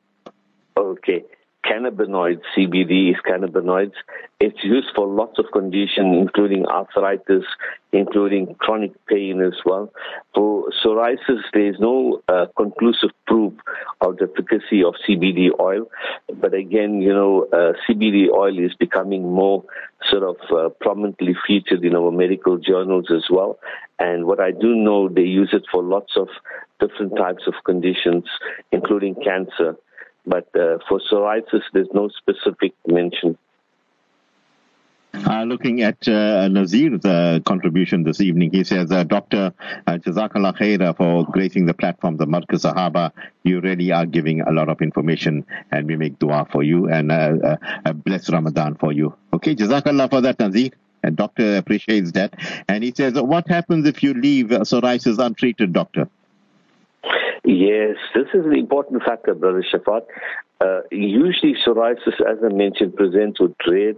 Okay. 0.77 1.25
Cannabinoids. 1.65 2.41
CBD 2.57 3.11
is 3.11 3.17
cannabinoids. 3.27 3.95
It's 4.41 4.63
used 4.63 4.89
for 4.95 5.07
lots 5.07 5.39
of 5.39 5.47
conditions, 5.53 6.17
including 6.19 6.67
arthritis, 6.67 7.45
including 7.93 8.55
chronic 8.59 8.93
pain 9.07 9.41
as 9.41 9.55
well. 9.65 9.93
For 10.35 10.71
psoriasis, 10.85 11.43
there 11.53 11.69
is 11.69 11.77
no 11.79 12.21
uh, 12.29 12.47
conclusive 12.57 13.11
proof 13.27 13.53
of 14.01 14.17
the 14.17 14.29
efficacy 14.33 14.83
of 14.83 14.95
CBD 15.09 15.51
oil. 15.61 15.89
But 16.41 16.55
again, 16.55 17.01
you 17.01 17.13
know, 17.13 17.47
uh, 17.53 17.73
CBD 17.89 18.29
oil 18.31 18.59
is 18.59 18.75
becoming 18.75 19.31
more 19.31 19.65
sort 20.11 20.25
of 20.25 20.37
uh, 20.51 20.69
prominently 20.81 21.37
featured 21.47 21.85
in 21.85 21.95
our 21.95 22.11
medical 22.11 22.59
journals 22.59 23.07
as 23.15 23.25
well. 23.31 23.59
And 23.99 24.27
what 24.27 24.41
I 24.41 24.51
do 24.51 24.75
know, 24.75 25.09
they 25.09 25.23
use 25.23 25.51
it 25.53 25.63
for 25.71 25.83
lots 25.83 26.17
of 26.17 26.29
different 26.81 27.17
types 27.17 27.45
of 27.47 27.55
conditions, 27.65 28.25
including 28.73 29.15
cancer. 29.23 29.77
But 30.27 30.49
uh, 30.55 30.79
for 30.89 31.01
psoriasis, 31.11 31.63
there's 31.73 31.89
no 31.93 32.09
specific 32.09 32.75
mention. 32.87 33.37
Uh, 35.15 35.45
looking 35.45 35.83
at 35.83 36.09
uh, 36.09 36.49
Nazir's 36.49 37.05
uh, 37.05 37.39
contribution 37.45 38.03
this 38.03 38.21
evening, 38.21 38.51
he 38.51 38.65
says, 38.65 38.91
uh, 38.91 39.05
Dr. 39.05 39.53
Uh, 39.87 39.93
Jazakallah 39.99 40.57
khaira 40.57 40.97
for 40.97 41.27
gracing 41.31 41.67
the 41.67 41.75
platform, 41.75 42.17
the 42.17 42.27
Markaz 42.27 42.65
Sahaba. 42.65 43.13
You 43.43 43.61
really 43.61 43.93
are 43.93 44.07
giving 44.07 44.41
a 44.41 44.51
lot 44.53 44.71
of 44.71 44.81
information, 44.81 45.45
and 45.71 45.87
we 45.87 45.97
make 45.97 46.19
dua 46.19 46.47
for 46.51 46.63
you 46.63 46.89
and 46.89 47.13
uh, 47.13 47.57
a 47.85 47.93
blessed 47.93 48.31
Ramadan 48.31 48.77
for 48.77 48.93
you. 48.93 49.15
Okay, 49.35 49.55
Jazakallah 49.55 50.09
for 50.09 50.23
that, 50.23 50.39
Nazir. 50.39 50.71
And 51.03 51.17
doctor 51.17 51.57
appreciates 51.57 52.13
that. 52.13 52.35
And 52.69 52.83
he 52.83 52.93
says, 52.97 53.15
what 53.15 53.49
happens 53.49 53.87
if 53.87 54.03
you 54.03 54.15
leave 54.15 54.47
psoriasis 54.47 55.19
untreated, 55.19 55.73
doctor? 55.73 56.09
Yes, 57.45 57.97
this 58.15 58.29
is 58.35 58.45
an 58.47 58.57
important 58.57 59.03
factor, 59.03 59.35
Brother 59.35 59.65
Shafaat. 59.73 60.03
Uh, 60.61 60.81
usually, 60.91 61.55
psoriasis, 61.67 62.21
as 62.21 62.39
I 62.45 62.53
mentioned, 62.53 62.95
presents 62.95 63.41
with 63.41 63.55
red 63.69 63.97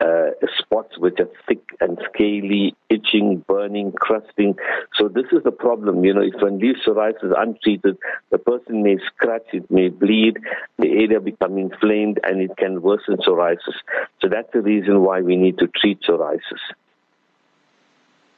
uh, 0.00 0.30
spots 0.58 0.98
which 0.98 1.18
are 1.20 1.28
thick 1.46 1.60
and 1.80 1.98
scaly, 2.08 2.74
itching, 2.88 3.44
burning, 3.46 3.92
crusting. 3.92 4.54
So 4.96 5.08
this 5.08 5.26
is 5.32 5.42
the 5.44 5.50
problem. 5.50 6.04
You 6.04 6.14
know, 6.14 6.22
if 6.22 6.34
one 6.40 6.58
leaves 6.58 6.80
psoriasis 6.86 7.34
untreated, 7.36 7.98
the 8.30 8.38
person 8.38 8.82
may 8.82 8.96
scratch, 9.06 9.46
it 9.52 9.70
may 9.70 9.88
bleed, 9.90 10.38
the 10.78 10.88
area 10.88 11.20
become 11.20 11.58
inflamed, 11.58 12.18
and 12.22 12.40
it 12.40 12.56
can 12.56 12.80
worsen 12.80 13.18
psoriasis. 13.18 13.76
So 14.22 14.28
that's 14.28 14.50
the 14.54 14.62
reason 14.62 15.02
why 15.02 15.20
we 15.20 15.36
need 15.36 15.58
to 15.58 15.66
treat 15.66 16.00
psoriasis. 16.02 16.40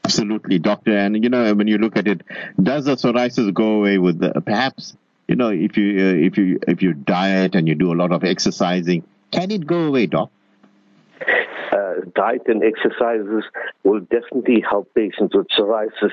Absolutely, 0.04 0.58
doctor. 0.58 0.96
And 0.96 1.22
you 1.22 1.30
know, 1.30 1.54
when 1.54 1.68
you 1.68 1.78
look 1.78 1.96
at 1.96 2.08
it, 2.08 2.22
does 2.62 2.84
the 2.86 2.96
psoriasis 2.96 3.52
go 3.54 3.74
away 3.78 3.98
with 3.98 4.18
the, 4.18 4.40
perhaps 4.40 4.96
you 5.28 5.36
know 5.36 5.50
if 5.50 5.76
you 5.76 5.98
uh, 5.98 6.26
if 6.26 6.36
you 6.36 6.58
if 6.66 6.82
you 6.82 6.92
diet 6.92 7.54
and 7.54 7.68
you 7.68 7.74
do 7.74 7.92
a 7.92 7.96
lot 7.96 8.12
of 8.12 8.24
exercising, 8.24 9.04
can 9.30 9.50
it 9.50 9.66
go 9.66 9.84
away, 9.84 10.06
doc? 10.06 10.30
Uh, 11.72 11.94
diet 12.14 12.42
and 12.48 12.62
exercises 12.62 13.44
will 13.84 14.00
definitely 14.00 14.62
help 14.68 14.92
patients 14.94 15.34
with 15.34 15.46
psoriasis. 15.56 16.10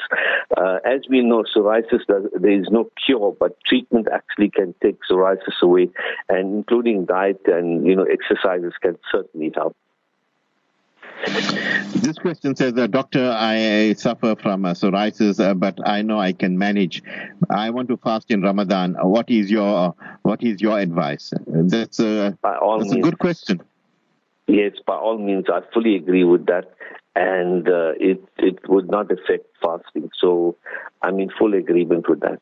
Uh, 0.55 0.77
as 0.85 1.01
we 1.09 1.21
know, 1.21 1.43
psoriasis, 1.43 1.99
there 2.07 2.51
is 2.51 2.67
no 2.71 2.89
cure, 3.05 3.35
but 3.37 3.57
treatment 3.65 4.07
actually 4.13 4.49
can 4.49 4.73
take 4.81 4.97
psoriasis 5.09 5.61
away, 5.61 5.89
and 6.29 6.55
including 6.55 7.05
diet 7.05 7.41
and 7.47 7.85
you 7.85 7.95
know 7.95 8.05
exercises 8.05 8.73
can 8.81 8.97
certainly 9.11 9.51
help. 9.53 9.75
This 11.25 12.17
question 12.17 12.55
says, 12.55 12.77
uh, 12.77 12.87
Doctor, 12.87 13.31
I 13.35 13.93
suffer 13.93 14.35
from 14.41 14.65
uh, 14.65 14.73
psoriasis, 14.73 15.39
uh, 15.39 15.53
but 15.53 15.77
I 15.85 16.01
know 16.01 16.19
I 16.19 16.31
can 16.33 16.57
manage. 16.57 17.03
I 17.49 17.69
want 17.71 17.89
to 17.89 17.97
fast 17.97 18.31
in 18.31 18.41
Ramadan. 18.41 18.95
What 19.01 19.29
is 19.29 19.51
your 19.51 19.95
What 20.21 20.43
is 20.43 20.61
your 20.61 20.79
advice? 20.79 21.33
That's, 21.47 21.99
uh, 21.99 22.31
that's 22.41 22.93
a 22.93 22.99
good 23.01 23.19
question. 23.19 23.61
Yes, 24.47 24.73
by 24.85 24.95
all 24.95 25.17
means, 25.17 25.45
I 25.47 25.61
fully 25.73 25.95
agree 25.95 26.23
with 26.23 26.47
that, 26.47 26.73
and 27.15 27.67
uh, 27.67 27.91
it 27.99 28.21
it 28.37 28.67
would 28.67 28.89
not 28.89 29.11
affect 29.11 29.45
fasting. 29.61 30.09
So, 30.17 30.55
I'm 31.03 31.19
in 31.19 31.29
full 31.37 31.53
agreement 31.53 32.09
with 32.09 32.21
that. 32.21 32.41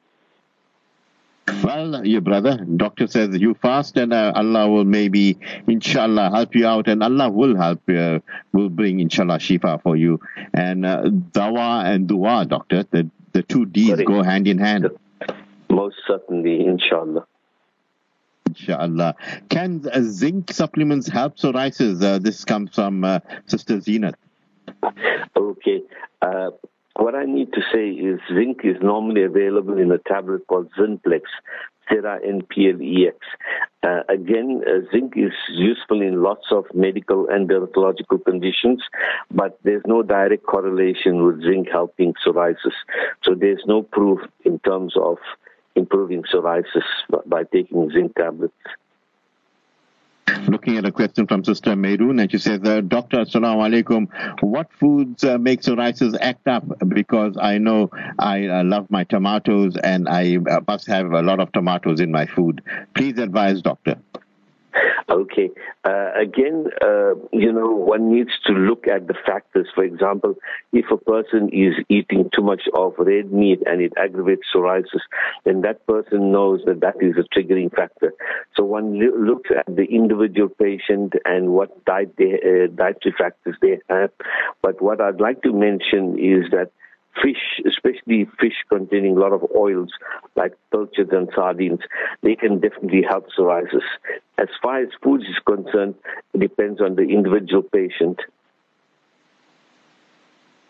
Well, 1.63 2.05
your 2.05 2.21
brother, 2.21 2.57
doctor 2.57 3.07
says 3.07 3.35
you 3.37 3.53
fast 3.53 3.97
and 3.97 4.13
uh, 4.13 4.33
Allah 4.35 4.69
will 4.69 4.85
maybe, 4.85 5.37
inshallah, 5.67 6.29
help 6.29 6.55
you 6.55 6.67
out 6.67 6.87
and 6.87 7.01
Allah 7.01 7.29
will 7.29 7.55
help 7.55 7.81
you, 7.87 8.21
will 8.51 8.69
bring, 8.69 8.99
inshallah, 8.99 9.37
shifa 9.37 9.81
for 9.81 9.95
you. 9.95 10.19
And 10.53 10.85
uh, 10.85 11.03
dawa 11.03 11.85
and 11.85 12.07
dua, 12.07 12.45
doctor, 12.45 12.83
the, 12.91 13.09
the 13.31 13.43
two 13.43 13.65
D's 13.65 14.01
go 14.05 14.23
hand 14.23 14.47
in 14.47 14.57
hand. 14.57 14.89
Most 15.69 15.97
certainly, 16.05 16.65
inshallah. 16.65 17.25
Inshallah. 18.47 19.15
Can 19.49 19.85
uh, 19.91 20.01
zinc 20.01 20.51
supplements 20.51 21.07
help 21.07 21.37
psoriasis? 21.37 22.01
Uh, 22.03 22.19
this 22.19 22.45
comes 22.45 22.75
from 22.75 23.03
uh, 23.03 23.19
Sister 23.45 23.79
Zenith. 23.79 24.15
Okay. 25.35 25.81
What 26.97 27.13
I 27.13 27.25
need 27.25 27.53
to 27.53 27.61
say 27.71 27.89
is 27.89 28.19
zinc 28.33 28.61
is 28.63 28.77
normally 28.81 29.23
available 29.23 29.77
in 29.77 29.91
a 29.91 29.99
tablet 29.99 30.47
called 30.47 30.71
Zinplex, 30.79 31.21
Sera 31.87 32.19
NPLEX. 32.19 33.13
Uh, 33.83 34.01
again, 34.09 34.63
uh, 34.67 34.79
zinc 34.91 35.13
is 35.15 35.31
useful 35.49 36.01
in 36.01 36.23
lots 36.23 36.47
of 36.51 36.65
medical 36.73 37.27
and 37.29 37.47
dermatological 37.47 38.25
conditions, 38.25 38.81
but 39.29 39.59
there's 39.63 39.83
no 39.85 40.01
direct 40.01 40.43
correlation 40.47 41.23
with 41.23 41.43
zinc 41.43 41.67
helping 41.71 42.15
psoriasis. 42.25 42.73
So 43.23 43.35
there's 43.35 43.63
no 43.67 43.83
proof 43.83 44.19
in 44.43 44.57
terms 44.59 44.95
of 44.99 45.17
improving 45.75 46.23
psoriasis 46.23 46.87
by 47.27 47.43
taking 47.43 47.91
zinc 47.91 48.15
tablets. 48.15 48.55
Looking 50.47 50.77
at 50.77 50.85
a 50.85 50.91
question 50.91 51.27
from 51.27 51.43
Sister 51.43 51.71
Meroon, 51.75 52.21
and 52.21 52.31
she 52.31 52.37
says, 52.37 52.61
uh, 52.63 52.81
Doctor, 52.81 53.17
Assalamu 53.17 53.83
alaikum, 53.83 54.07
what 54.41 54.71
foods 54.73 55.23
uh, 55.23 55.37
make 55.37 55.61
psoriasis 55.61 56.17
act 56.19 56.47
up? 56.47 56.63
Because 56.87 57.37
I 57.39 57.57
know 57.57 57.89
I 58.19 58.47
uh, 58.47 58.63
love 58.63 58.89
my 58.89 59.03
tomatoes 59.03 59.75
and 59.77 60.07
I 60.07 60.37
uh, 60.37 60.61
must 60.67 60.87
have 60.87 61.11
a 61.11 61.21
lot 61.21 61.39
of 61.39 61.51
tomatoes 61.51 61.99
in 61.99 62.11
my 62.11 62.25
food. 62.25 62.61
Please 62.93 63.17
advise, 63.19 63.61
Doctor. 63.61 63.97
Okay. 65.09 65.49
Uh, 65.85 66.11
again, 66.19 66.65
uh, 66.81 67.15
you 67.31 67.51
know, 67.51 67.71
one 67.71 68.11
needs 68.11 68.31
to 68.45 68.53
look 68.53 68.87
at 68.87 69.07
the 69.07 69.13
factors. 69.25 69.67
For 69.73 69.83
example, 69.83 70.35
if 70.73 70.85
a 70.91 70.97
person 70.97 71.49
is 71.53 71.73
eating 71.89 72.29
too 72.35 72.41
much 72.41 72.63
of 72.73 72.93
red 72.97 73.31
meat 73.31 73.63
and 73.65 73.81
it 73.81 73.93
aggravates 73.97 74.43
psoriasis, 74.53 75.01
then 75.45 75.61
that 75.61 75.85
person 75.87 76.31
knows 76.31 76.61
that 76.65 76.81
that 76.81 76.95
is 76.99 77.15
a 77.17 77.37
triggering 77.37 77.73
factor. 77.73 78.13
So 78.55 78.63
one 78.65 78.99
looks 78.99 79.49
at 79.55 79.73
the 79.73 79.85
individual 79.85 80.49
patient 80.49 81.13
and 81.25 81.49
what 81.49 81.85
diet 81.85 82.13
they, 82.17 82.33
uh, 82.33 82.67
dietary 82.75 83.15
factors 83.17 83.55
they 83.61 83.79
have. 83.89 84.11
But 84.61 84.81
what 84.81 84.99
I'd 84.99 85.21
like 85.21 85.41
to 85.43 85.53
mention 85.53 86.19
is 86.19 86.51
that 86.51 86.71
fish, 87.23 87.61
especially 87.65 88.27
fish 88.39 88.55
containing 88.69 89.17
a 89.17 89.19
lot 89.19 89.33
of 89.33 89.43
oils 89.55 89.91
like 90.35 90.53
pilchards 90.71 91.11
and 91.11 91.29
sardines, 91.35 91.79
they 92.23 92.35
can 92.35 92.59
definitely 92.59 93.03
help 93.07 93.27
psoriasis. 93.37 93.83
As 94.37 94.49
far 94.61 94.81
as 94.81 94.89
food 95.03 95.21
is 95.21 95.39
concerned, 95.45 95.95
it 96.33 96.39
depends 96.39 96.81
on 96.81 96.95
the 96.95 97.03
individual 97.03 97.63
patient. 97.63 98.19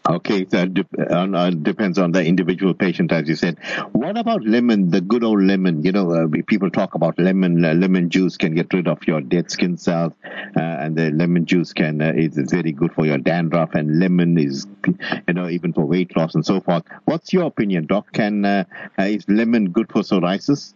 Okay, 0.10 0.45
so 0.49 0.60
it 0.60 0.88
uh, 1.12 1.49
depends 1.49 1.99
on 1.99 2.14
the 2.14 2.24
individual 2.24 2.74
patient, 2.74 3.12
as 3.12 3.28
you 3.28 3.36
said. 3.36 3.58
What 3.91 4.18
about 4.18 4.41
lemon, 4.45 4.89
the 4.89 5.01
good 5.01 5.22
old 5.22 5.43
lemon? 5.43 5.84
You 5.84 5.91
know, 5.91 6.12
uh, 6.14 6.28
people 6.47 6.72
talk 6.72 6.95
about 6.95 7.20
lemon. 7.20 7.66
Uh, 7.66 7.74
lemon 7.74 8.10
juice 8.10 8.38
can 8.38 8.55
get 8.55 8.72
rid 8.74 8.88
of 8.88 9.05
your 9.05 9.20
dead 9.20 9.51
skin 9.51 9.76
cells, 9.76 10.14
uh, 10.24 10.62
and 10.62 10.95
the 10.95 11.12
lemon 11.12 11.45
juice 11.45 11.74
can 11.74 12.01
uh, 12.01 12.14
is, 12.16 12.38
very 12.49 12.72
good 12.72 12.93
for 12.93 13.05
your 13.05 13.18
dandruff. 13.18 13.74
And 13.74 13.99
lemon 13.99 14.38
is, 14.38 14.66
you 14.86 15.34
know, 15.34 15.49
even 15.49 15.74
for 15.74 15.86
weight 15.86 16.16
loss 16.16 16.36
and 16.36 16.45
so 16.45 16.62
forth. 16.62 16.84
What's 17.03 17.34
your 17.34 17.43
opinion, 17.43 17.88
Doc? 17.88 18.14
Can 18.14 18.45
uh, 18.45 18.64
is 18.99 19.26
lemon 19.28 19.72
good 19.72 19.91
for 19.91 20.03
psoriasis? 20.03 20.74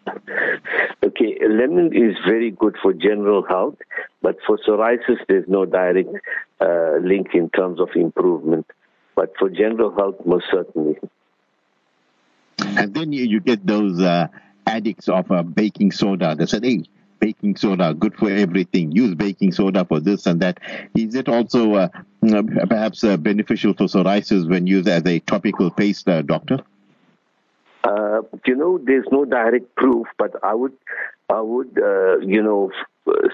Okay, 1.06 1.38
lemon 1.48 1.96
is 1.96 2.18
very 2.28 2.52
good 2.52 2.76
for 2.82 2.92
general 2.92 3.46
health, 3.48 3.78
but 4.22 4.36
for 4.46 4.58
psoriasis, 4.58 5.20
there's 5.30 5.48
no 5.48 5.66
direct 5.66 6.10
link 7.02 7.28
in 7.34 7.50
terms 7.50 7.80
of 7.80 7.88
improvement. 7.96 8.66
But 9.16 9.34
for 9.38 9.50
general 9.50 9.94
health, 9.96 10.26
most 10.26 10.46
certainly. 10.52 10.98
And 12.60 12.94
then 12.94 13.12
you, 13.12 13.24
you 13.24 13.40
get 13.40 13.66
those 13.66 14.00
uh, 14.00 14.28
addicts 14.66 15.10
of 15.10 15.32
uh, 15.32 15.44
baking 15.44 15.92
soda. 15.92 16.36
They 16.36 16.46
said, 16.46 16.64
hey, 16.64 16.84
baking 17.20 17.56
soda, 17.56 17.94
good 17.94 18.16
for 18.16 18.30
everything. 18.30 18.92
Use 18.92 19.16
baking 19.16 19.52
soda 19.52 19.86
for 19.86 20.00
this 20.00 20.26
and 20.26 20.42
that. 20.42 20.60
Is 20.96 21.16
it 21.16 21.28
also 21.30 21.74
uh, 21.74 21.88
perhaps 22.68 23.04
uh, 23.04 23.18
beneficial 23.18 23.74
for 23.74 23.86
psoriasis 23.86 24.50
when 24.50 24.68
used 24.68 24.88
as 24.88 25.06
a 25.06 25.20
topical 25.20 25.72
paste, 25.72 26.08
uh, 26.08 26.22
doctor? 26.22 26.60
Uh, 27.84 28.22
you 28.46 28.56
know, 28.56 28.80
there's 28.84 29.08
no 29.12 29.26
direct 29.26 29.76
proof, 29.76 30.08
but 30.18 30.32
I 30.44 30.54
would, 30.54 30.74
I 31.32 31.42
would, 31.42 31.78
uh, 31.82 32.18
you 32.20 32.44
know, 32.44 32.72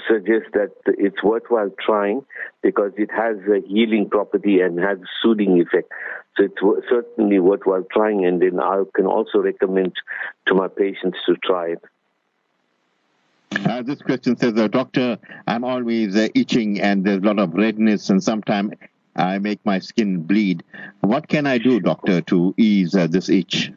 suggest 0.08 0.54
that 0.54 0.72
it's 0.86 1.22
worthwhile 1.24 1.72
trying 1.80 2.24
because 2.62 2.92
it 2.98 3.10
has 3.12 3.38
a 3.50 3.60
healing 3.68 4.10
property 4.10 4.62
and 4.62 4.80
has 4.80 5.00
soothing 5.22 5.60
effect. 5.60 5.92
So 6.38 6.46
it's 6.46 6.88
certainly 6.90 7.40
worthwhile 7.40 7.86
trying, 7.92 8.26
and 8.26 8.42
then 8.42 8.60
I 8.60 8.84
can 8.94 9.08
also 9.08 9.40
recommend 9.40 9.94
to 10.46 10.54
my 10.54 10.68
patients 10.68 11.18
to 11.26 11.36
try 11.44 11.72
it. 11.72 11.84
Uh, 13.66 13.82
this 13.82 14.02
question 14.02 14.38
says, 14.38 14.58
uh, 14.58 14.68
Doctor, 14.68 15.18
I'm 15.48 15.64
always 15.64 16.16
uh, 16.16 16.28
itching 16.36 16.80
and 16.80 17.04
there's 17.04 17.20
a 17.20 17.26
lot 17.26 17.40
of 17.40 17.54
redness 17.54 18.10
and 18.10 18.22
sometimes 18.22 18.74
I 19.16 19.40
make 19.40 19.66
my 19.66 19.80
skin 19.80 20.22
bleed. 20.22 20.64
What 21.00 21.28
can 21.28 21.48
I 21.48 21.58
do, 21.58 21.80
Doctor, 21.80 22.22
to 22.22 22.54
ease 22.58 22.94
uh, 22.94 23.08
this 23.08 23.30
itch? 23.30 23.72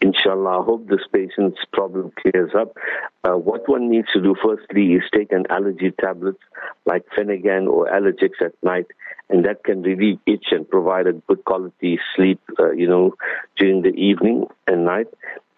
Inshallah, 0.00 0.60
I 0.60 0.64
hope 0.64 0.88
this 0.88 1.06
patient's 1.12 1.58
problem 1.72 2.12
clears 2.20 2.50
up. 2.56 2.76
Uh, 3.24 3.38
what 3.38 3.68
one 3.68 3.90
needs 3.90 4.08
to 4.12 4.20
do 4.20 4.34
firstly 4.42 4.92
is 4.92 5.02
take 5.14 5.32
an 5.32 5.44
allergy 5.48 5.92
tablet 5.98 6.36
like 6.84 7.04
Phenergan 7.16 7.66
or 7.68 7.86
Allergex 7.86 8.32
at 8.44 8.52
night, 8.62 8.86
and 9.30 9.44
that 9.44 9.64
can 9.64 9.82
relieve 9.82 10.18
itch 10.26 10.46
and 10.50 10.68
provide 10.68 11.06
a 11.06 11.12
good 11.12 11.44
quality 11.44 11.98
sleep, 12.14 12.40
uh, 12.58 12.72
you 12.72 12.88
know, 12.88 13.14
during 13.56 13.82
the 13.82 13.94
evening 13.94 14.46
and 14.66 14.84
night. 14.84 15.08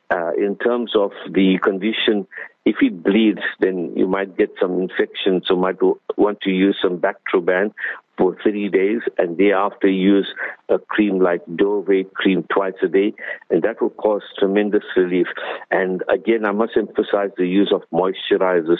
Uh, 0.08 0.30
in 0.38 0.56
terms 0.56 0.92
of 0.94 1.10
the 1.32 1.58
condition, 1.62 2.26
if 2.64 2.76
it 2.80 3.02
bleeds, 3.02 3.42
then 3.60 3.92
you 3.96 4.06
might 4.06 4.36
get 4.36 4.52
some 4.60 4.80
infection, 4.80 5.42
so 5.46 5.56
might 5.56 5.78
want 6.16 6.40
to 6.42 6.50
use 6.50 6.76
some 6.80 6.98
Bactroban 6.98 7.72
for 8.18 8.36
three 8.42 8.68
days, 8.68 9.00
and 9.18 9.36
thereafter 9.36 9.88
use 9.88 10.26
a 10.68 10.78
cream 10.78 11.20
like 11.20 11.42
Dove 11.54 12.12
cream 12.14 12.44
twice 12.52 12.74
a 12.82 12.88
day, 12.88 13.14
and 13.50 13.62
that 13.62 13.80
will 13.80 13.90
cause 13.90 14.22
tremendous 14.38 14.84
relief. 14.96 15.26
And 15.70 16.02
again, 16.08 16.44
I 16.44 16.52
must 16.52 16.76
emphasize 16.76 17.30
the 17.36 17.46
use 17.46 17.72
of 17.72 17.82
moisturizers, 17.92 18.78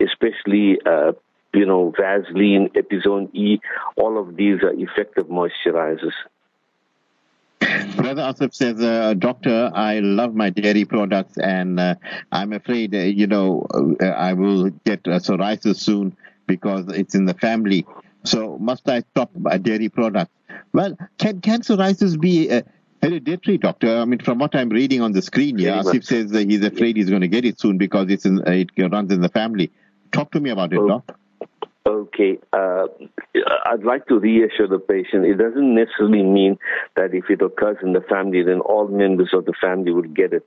especially. 0.00 0.78
Uh, 0.84 1.12
you 1.54 1.64
know, 1.64 1.94
Vaseline, 1.98 2.68
Epizone 2.76 3.34
E, 3.34 3.58
all 3.96 4.18
of 4.18 4.36
these 4.36 4.62
are 4.62 4.74
effective 4.74 5.28
moisturizers. 5.28 6.12
Brother 7.96 8.22
Asif 8.22 8.54
says, 8.54 8.80
uh, 8.80 9.14
Doctor, 9.14 9.72
I 9.74 10.00
love 10.00 10.34
my 10.34 10.50
dairy 10.50 10.84
products 10.84 11.36
and 11.38 11.80
uh, 11.80 11.94
I'm 12.30 12.52
afraid, 12.52 12.94
uh, 12.94 12.98
you 12.98 13.26
know, 13.26 13.66
uh, 13.74 14.04
I 14.04 14.34
will 14.34 14.70
get 14.84 15.02
psoriasis 15.04 15.76
soon 15.76 16.16
because 16.46 16.86
it's 16.88 17.14
in 17.14 17.24
the 17.24 17.34
family. 17.34 17.86
So 18.28 18.58
must 18.58 18.88
I 18.88 19.00
stop 19.00 19.30
my 19.34 19.56
dairy 19.56 19.88
products? 19.88 20.30
Well, 20.72 20.96
can, 21.16 21.40
can 21.40 21.62
psoriasis 21.62 22.20
be 22.20 22.50
uh, 22.50 22.62
hereditary, 23.02 23.56
doctor? 23.56 23.98
I 23.98 24.04
mean, 24.04 24.18
from 24.20 24.38
what 24.38 24.54
I'm 24.54 24.68
reading 24.68 25.00
on 25.00 25.12
the 25.12 25.22
screen 25.22 25.56
here, 25.56 25.72
Asif 25.72 26.04
says 26.04 26.30
that 26.32 26.48
he's 26.48 26.62
afraid 26.62 26.96
he's 26.96 27.08
going 27.08 27.22
to 27.22 27.28
get 27.28 27.46
it 27.46 27.58
soon 27.58 27.78
because 27.78 28.10
it's 28.10 28.26
in, 28.26 28.42
it 28.46 28.70
runs 28.92 29.12
in 29.12 29.22
the 29.22 29.30
family. 29.30 29.72
Talk 30.12 30.30
to 30.32 30.40
me 30.40 30.50
about 30.50 30.72
it, 30.72 30.78
oh. 30.78 30.88
doc. 30.88 31.18
Okay, 31.86 32.38
uh, 32.52 32.84
I'd 33.64 33.82
like 33.82 34.06
to 34.08 34.18
reassure 34.18 34.68
the 34.68 34.78
patient. 34.78 35.24
It 35.24 35.36
doesn't 35.36 35.74
necessarily 35.74 36.22
mean 36.22 36.58
that 36.96 37.14
if 37.14 37.30
it 37.30 37.40
occurs 37.40 37.78
in 37.82 37.94
the 37.94 38.02
family, 38.02 38.42
then 38.42 38.60
all 38.60 38.88
members 38.88 39.30
of 39.32 39.46
the 39.46 39.54
family 39.58 39.90
will 39.92 40.02
get 40.02 40.34
it. 40.34 40.44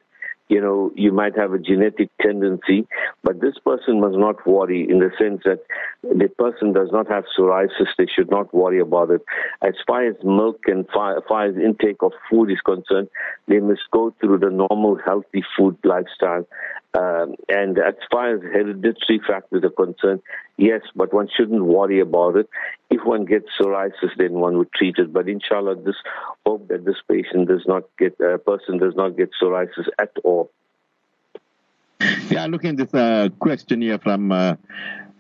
You 0.52 0.60
know, 0.60 0.92
you 0.96 1.14
might 1.14 1.38
have 1.38 1.54
a 1.54 1.58
genetic 1.58 2.10
tendency, 2.22 2.86
but 3.24 3.40
this 3.40 3.56
person 3.66 4.02
must 4.02 4.18
not 4.18 4.46
worry 4.46 4.86
in 4.90 5.00
the 5.00 5.10
sense 5.18 5.44
that 5.46 5.60
the 6.04 6.28
person 6.28 6.74
does 6.74 6.90
not 6.92 7.08
have 7.08 7.24
psoriasis. 7.40 7.88
They 7.98 8.08
should 8.14 8.30
not 8.30 8.54
worry 8.54 8.82
about 8.82 9.12
it. 9.12 9.22
As 9.62 9.76
far 9.88 10.06
as 10.06 10.16
milk 10.26 10.60
and 10.68 10.82
as 10.82 11.24
far 11.30 11.46
as 11.46 11.56
intake 11.56 12.04
of 12.04 12.12
food 12.30 12.52
is 12.52 12.60
concerned, 12.66 13.08
they 13.48 13.60
must 13.60 13.84
go 13.92 14.14
through 14.20 14.40
the 14.40 14.50
normal 14.50 15.00
healthy 15.06 15.42
food 15.58 15.78
lifestyle 15.86 16.46
um, 16.94 17.36
and 17.48 17.78
as 17.78 17.94
far 18.12 18.36
as 18.36 18.42
hereditary 18.42 19.22
factors 19.26 19.64
are 19.64 19.70
concerned, 19.70 20.22
yes, 20.58 20.82
but 20.94 21.14
one 21.14 21.30
shouldn't 21.36 21.64
worry 21.64 22.02
about 22.02 22.36
it. 22.36 22.50
If 22.90 23.06
one 23.06 23.24
gets 23.24 23.46
psoriasis, 23.60 24.12
then 24.18 24.34
one 24.34 24.58
would 24.58 24.74
treat 24.74 24.98
it. 24.98 25.14
But 25.14 25.30
inshallah, 25.30 25.84
this 25.84 25.96
hope 26.46 26.68
that 26.68 26.84
this 26.84 26.98
patient 27.10 27.48
does 27.48 27.64
not 27.66 27.84
get, 27.98 28.20
uh, 28.20 28.38
person 28.38 28.78
does 28.78 28.96
not 28.96 29.16
get 29.16 29.32
psoriasis 29.42 29.88
at 30.00 30.12
all. 30.24 30.52
Yeah, 32.30 32.48
looking 32.48 32.72
at 32.72 32.78
this 32.78 32.94
uh, 32.94 33.30
question 33.40 33.82
here 33.82 34.00
from 34.00 34.32
uh, 34.32 34.56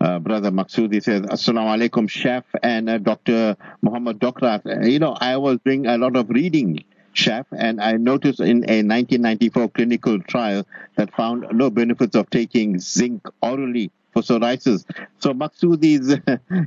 uh, 0.01 0.19
Brother 0.19 0.51
Maksud. 0.51 0.91
He 0.93 0.99
says, 0.99 1.22
Assalamu 1.22 1.89
alaikum, 1.89 2.09
Chef 2.09 2.43
and 2.61 2.89
uh, 2.89 2.97
Dr. 2.97 3.55
Mohamed 3.82 4.19
Docrat. 4.19 4.89
You 4.89 4.99
know, 4.99 5.15
I 5.19 5.38
was 5.38 5.59
doing 5.63 5.86
a 5.86 5.97
lot 5.97 6.17
of 6.17 6.30
reading 6.30 6.84
chef, 7.14 7.45
and 7.51 7.82
I 7.82 7.93
noticed 7.93 8.39
in 8.39 8.64
a 8.70 8.84
1994 8.84 9.70
clinical 9.70 10.20
trial 10.22 10.66
that 10.95 11.14
found 11.16 11.45
no 11.51 11.70
benefits 11.70 12.16
of 12.16 12.30
taking 12.30 12.80
zinc 12.80 13.28
orally 13.41 13.91
for 14.14 14.22
psoriasis. 14.22 14.86
So 15.20 15.34
Maksud 15.34 15.84
is 15.84 16.18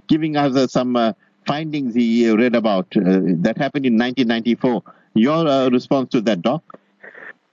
giving 0.07 0.37
us 0.37 0.57
uh, 0.57 0.67
some 0.67 0.97
uh, 0.97 1.13
findings 1.47 1.95
he 1.95 2.31
read 2.31 2.55
about 2.55 2.87
uh, 2.97 3.03
that 3.43 3.57
happened 3.59 3.87
in 3.87 3.95
1994. 3.95 4.83
Your 5.15 5.71
response 5.71 6.11
to 6.11 6.21
that, 6.23 6.43
Doc? 6.43 6.63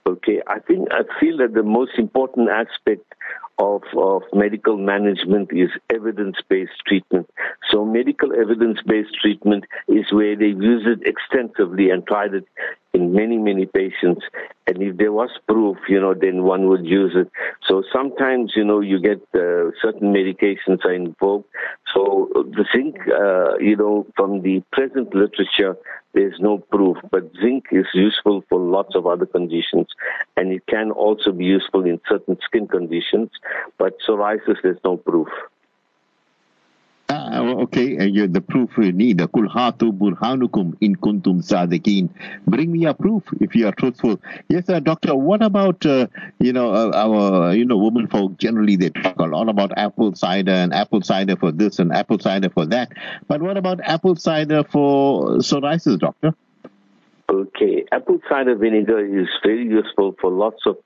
Okay, 0.04 0.42
I 0.48 0.58
think 0.58 0.88
I 0.90 1.02
feel 1.20 1.36
that 1.38 1.54
the 1.54 1.62
most 1.62 1.92
important 1.96 2.48
aspect 2.48 3.04
of, 3.58 3.82
of 3.96 4.22
medical 4.32 4.76
management 4.76 5.50
is 5.52 5.70
evidence-based 5.90 6.72
treatment. 6.86 7.30
So 7.70 7.84
medical 7.84 8.32
evidence-based 8.32 9.14
treatment 9.20 9.64
is 9.86 10.06
where 10.10 10.36
they 10.36 10.46
use 10.46 10.86
it 10.86 11.06
extensively 11.06 11.90
and 11.90 12.04
tried 12.06 12.34
it 12.34 12.44
in 12.94 13.12
many, 13.12 13.38
many 13.38 13.66
patients. 13.66 14.22
And 14.66 14.82
if 14.82 14.96
there 14.96 15.12
was 15.12 15.30
proof, 15.48 15.76
you 15.88 16.00
know, 16.00 16.14
then 16.14 16.42
one 16.42 16.68
would 16.68 16.86
use 16.86 17.12
it. 17.16 17.30
So 17.68 17.82
sometimes, 17.92 18.52
you 18.54 18.64
know, 18.64 18.80
you 18.80 19.00
get 19.00 19.20
uh, 19.34 19.70
certain 19.80 20.12
medications 20.12 20.84
are 20.84 20.94
invoked. 20.94 21.50
So 21.94 22.30
the 22.34 22.64
zinc, 22.74 22.96
uh, 23.08 23.56
you 23.58 23.76
know, 23.76 24.06
from 24.16 24.42
the 24.42 24.62
present 24.72 25.14
literature, 25.14 25.76
there's 26.14 26.38
no 26.38 26.58
proof, 26.58 26.98
but 27.10 27.30
zinc 27.40 27.66
is 27.72 27.86
useful 27.94 28.44
for 28.48 28.60
lots 28.60 28.94
of 28.94 29.06
other 29.06 29.24
conditions, 29.24 29.86
and 30.36 30.52
it 30.52 30.66
can 30.66 30.90
also 30.90 31.32
be 31.32 31.46
useful 31.46 31.86
in 31.86 32.00
certain 32.06 32.36
skin 32.44 32.68
conditions. 32.68 33.30
But 33.78 33.96
psoriasis, 34.06 34.56
there's 34.62 34.78
no 34.84 34.98
proof. 34.98 35.28
Uh, 37.12 37.54
okay, 37.64 38.08
you, 38.08 38.26
the 38.26 38.40
proof 38.40 38.70
you 38.78 38.90
need. 38.90 39.18
Kul 39.34 39.46
hatu 39.46 39.92
burhanukum 39.92 40.74
in 40.80 40.96
kuntum 40.96 41.42
sadiqin. 41.44 42.08
Bring 42.46 42.72
me 42.72 42.86
a 42.86 42.94
proof 42.94 43.22
if 43.38 43.54
you 43.54 43.66
are 43.66 43.72
truthful. 43.72 44.18
Yes, 44.48 44.70
uh, 44.70 44.80
doctor. 44.80 45.14
What 45.14 45.42
about 45.42 45.84
uh, 45.84 46.06
you 46.40 46.54
know 46.54 46.72
uh, 46.72 46.90
our 46.94 47.54
you 47.54 47.66
know 47.66 47.76
women 47.76 48.06
folk? 48.06 48.38
Generally, 48.38 48.76
they 48.76 48.88
talk 48.88 49.18
a 49.18 49.24
lot 49.24 49.50
about 49.50 49.76
apple 49.76 50.14
cider 50.14 50.52
and 50.52 50.72
apple 50.72 51.02
cider 51.02 51.36
for 51.36 51.52
this 51.52 51.78
and 51.78 51.92
apple 51.92 52.18
cider 52.18 52.48
for 52.48 52.64
that. 52.66 52.92
But 53.28 53.42
what 53.42 53.58
about 53.58 53.80
apple 53.82 54.16
cider 54.16 54.64
for 54.64 55.36
psoriasis, 55.36 55.98
doctor? 55.98 56.34
Okay, 57.32 57.86
apple 57.92 58.18
cider 58.28 58.54
vinegar 58.54 59.00
is 59.00 59.26
very 59.42 59.64
useful 59.64 60.14
for 60.20 60.30
lots 60.30 60.64
of 60.66 60.76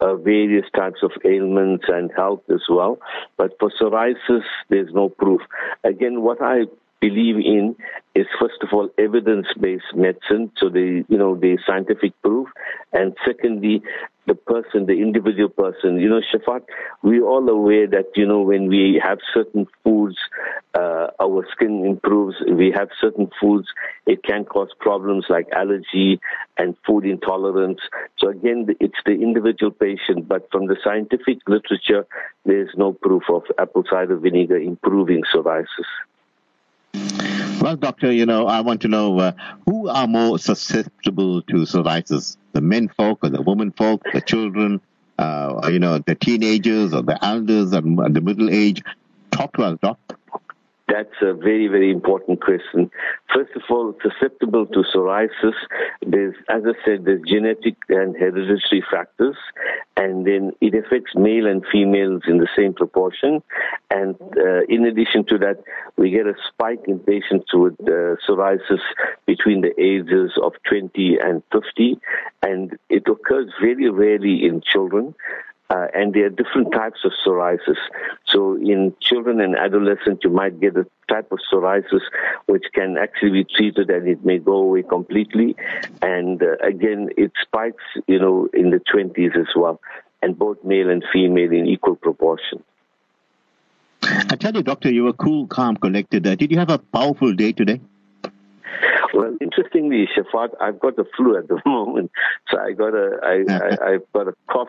uh, 0.00 0.16
various 0.16 0.64
types 0.74 0.98
of 1.00 1.12
ailments 1.24 1.84
and 1.86 2.10
health 2.16 2.42
as 2.52 2.62
well. 2.68 2.98
But 3.36 3.52
for 3.60 3.70
psoriasis, 3.80 4.42
there's 4.68 4.92
no 4.92 5.10
proof. 5.10 5.42
Again, 5.84 6.22
what 6.22 6.42
I 6.42 6.62
believe 7.02 7.36
in 7.36 7.74
is 8.14 8.26
first 8.40 8.62
of 8.62 8.68
all 8.72 8.88
evidence-based 8.96 9.92
medicine, 9.94 10.52
so 10.58 10.68
the 10.68 11.04
you 11.08 11.18
know 11.18 11.34
the 11.34 11.58
scientific 11.66 12.12
proof, 12.22 12.48
and 12.92 13.16
secondly 13.26 13.82
the 14.26 14.34
person, 14.34 14.86
the 14.86 15.00
individual 15.02 15.48
person. 15.48 15.98
You 15.98 16.08
know, 16.08 16.20
Shafaat, 16.20 16.62
we're 17.02 17.24
all 17.24 17.48
aware 17.48 17.88
that 17.88 18.12
you 18.14 18.26
know 18.26 18.42
when 18.42 18.68
we 18.68 19.00
have 19.02 19.18
certain 19.34 19.66
foods, 19.82 20.16
uh, 20.74 21.08
our 21.20 21.44
skin 21.50 21.84
improves. 21.84 22.36
We 22.48 22.72
have 22.76 22.88
certain 23.00 23.30
foods, 23.40 23.66
it 24.06 24.22
can 24.22 24.44
cause 24.44 24.68
problems 24.78 25.26
like 25.28 25.48
allergy 25.50 26.20
and 26.56 26.76
food 26.86 27.04
intolerance. 27.04 27.80
So 28.18 28.28
again, 28.28 28.66
it's 28.78 29.02
the 29.04 29.12
individual 29.12 29.72
patient, 29.72 30.28
but 30.28 30.48
from 30.52 30.66
the 30.66 30.76
scientific 30.84 31.38
literature, 31.48 32.06
there's 32.44 32.70
no 32.76 32.92
proof 32.92 33.24
of 33.28 33.42
apple 33.58 33.84
cider 33.90 34.16
vinegar 34.16 34.58
improving 34.58 35.22
psoriasis. 35.34 35.90
Well, 37.62 37.76
doctor, 37.76 38.10
you 38.10 38.26
know, 38.26 38.48
I 38.48 38.60
want 38.60 38.82
to 38.82 38.88
know 38.88 39.18
uh, 39.20 39.32
who 39.66 39.88
are 39.88 40.08
more 40.08 40.38
susceptible 40.38 41.42
to 41.42 41.54
psoriasis: 41.54 42.36
the 42.52 42.60
men 42.60 42.88
folk, 42.88 43.20
or 43.22 43.28
the 43.28 43.40
women 43.40 43.70
folk, 43.70 44.02
the 44.12 44.20
children, 44.20 44.80
uh, 45.18 45.68
you 45.70 45.78
know, 45.78 45.98
the 45.98 46.16
teenagers, 46.16 46.92
or 46.92 47.02
the 47.02 47.24
elders, 47.24 47.72
and 47.72 47.98
the 48.16 48.20
middle 48.20 48.50
age. 48.50 48.82
Talk 49.30 49.52
to 49.54 49.62
us, 49.62 49.78
doctor. 49.80 50.16
That's 50.92 51.22
a 51.22 51.32
very, 51.32 51.68
very 51.68 51.90
important 51.90 52.42
question. 52.42 52.90
First 53.34 53.52
of 53.56 53.62
all, 53.70 53.94
susceptible 54.02 54.66
to 54.66 54.84
psoriasis, 54.94 55.54
there's, 56.06 56.34
as 56.50 56.64
I 56.66 56.74
said, 56.84 57.06
there's 57.06 57.22
genetic 57.26 57.76
and 57.88 58.14
hereditary 58.14 58.84
factors, 58.90 59.36
and 59.96 60.26
then 60.26 60.52
it 60.60 60.74
affects 60.74 61.14
male 61.14 61.46
and 61.46 61.64
females 61.72 62.24
in 62.28 62.36
the 62.36 62.48
same 62.54 62.74
proportion. 62.74 63.42
And 63.90 64.16
uh, 64.36 64.64
in 64.68 64.84
addition 64.84 65.24
to 65.30 65.38
that, 65.38 65.64
we 65.96 66.10
get 66.10 66.26
a 66.26 66.34
spike 66.48 66.84
in 66.86 66.98
patients 66.98 67.46
with 67.54 67.80
uh, 67.80 68.16
psoriasis 68.28 68.82
between 69.24 69.62
the 69.62 69.72
ages 69.80 70.32
of 70.42 70.52
20 70.68 71.16
and 71.24 71.42
50, 71.52 71.98
and 72.42 72.78
it 72.90 73.04
occurs 73.08 73.50
very 73.62 73.88
rarely 73.88 74.44
in 74.44 74.60
children. 74.60 75.14
Uh, 75.70 75.86
and 75.94 76.12
there 76.12 76.26
are 76.26 76.30
different 76.30 76.70
types 76.72 77.00
of 77.04 77.12
psoriasis. 77.24 77.78
So 78.26 78.56
in 78.56 78.94
children 79.00 79.40
and 79.40 79.56
adolescents, 79.56 80.22
you 80.22 80.30
might 80.30 80.60
get 80.60 80.76
a 80.76 80.86
type 81.08 81.32
of 81.32 81.38
psoriasis 81.50 82.02
which 82.46 82.64
can 82.74 82.98
actually 82.98 83.30
be 83.30 83.44
treated 83.44 83.88
and 83.88 84.06
it 84.06 84.22
may 84.22 84.38
go 84.38 84.52
away 84.56 84.82
completely. 84.82 85.56
And 86.02 86.42
uh, 86.42 86.56
again, 86.62 87.08
it 87.16 87.32
spikes, 87.40 87.84
you 88.06 88.18
know, 88.18 88.48
in 88.52 88.70
the 88.70 88.80
20s 88.92 89.34
as 89.38 89.48
well. 89.56 89.80
and 90.22 90.38
both 90.38 90.62
male 90.64 90.88
and 90.88 91.04
female 91.12 91.52
in 91.52 91.66
equal 91.66 91.96
proportion. 91.96 92.62
I 94.02 94.36
tell 94.36 94.54
you, 94.54 94.62
Doctor, 94.62 94.90
you 94.90 95.04
were 95.04 95.12
cool, 95.12 95.46
calm, 95.46 95.76
collected. 95.76 96.26
Uh, 96.26 96.34
did 96.34 96.50
you 96.50 96.58
have 96.58 96.70
a 96.70 96.78
powerful 96.78 97.32
day 97.34 97.52
today? 97.52 97.80
Well, 99.14 99.36
interestingly, 99.40 100.08
Shafaat, 100.16 100.50
I've 100.60 100.80
got 100.80 100.96
the 100.96 101.04
flu 101.16 101.36
at 101.36 101.48
the 101.48 101.60
moment, 101.66 102.10
so 102.50 102.58
I 102.58 102.72
got 102.72 102.94
a, 102.94 103.18
I, 103.22 103.44
I, 103.52 103.92
I've 103.92 104.12
got 104.12 104.28
a 104.28 104.34
cough. 104.50 104.68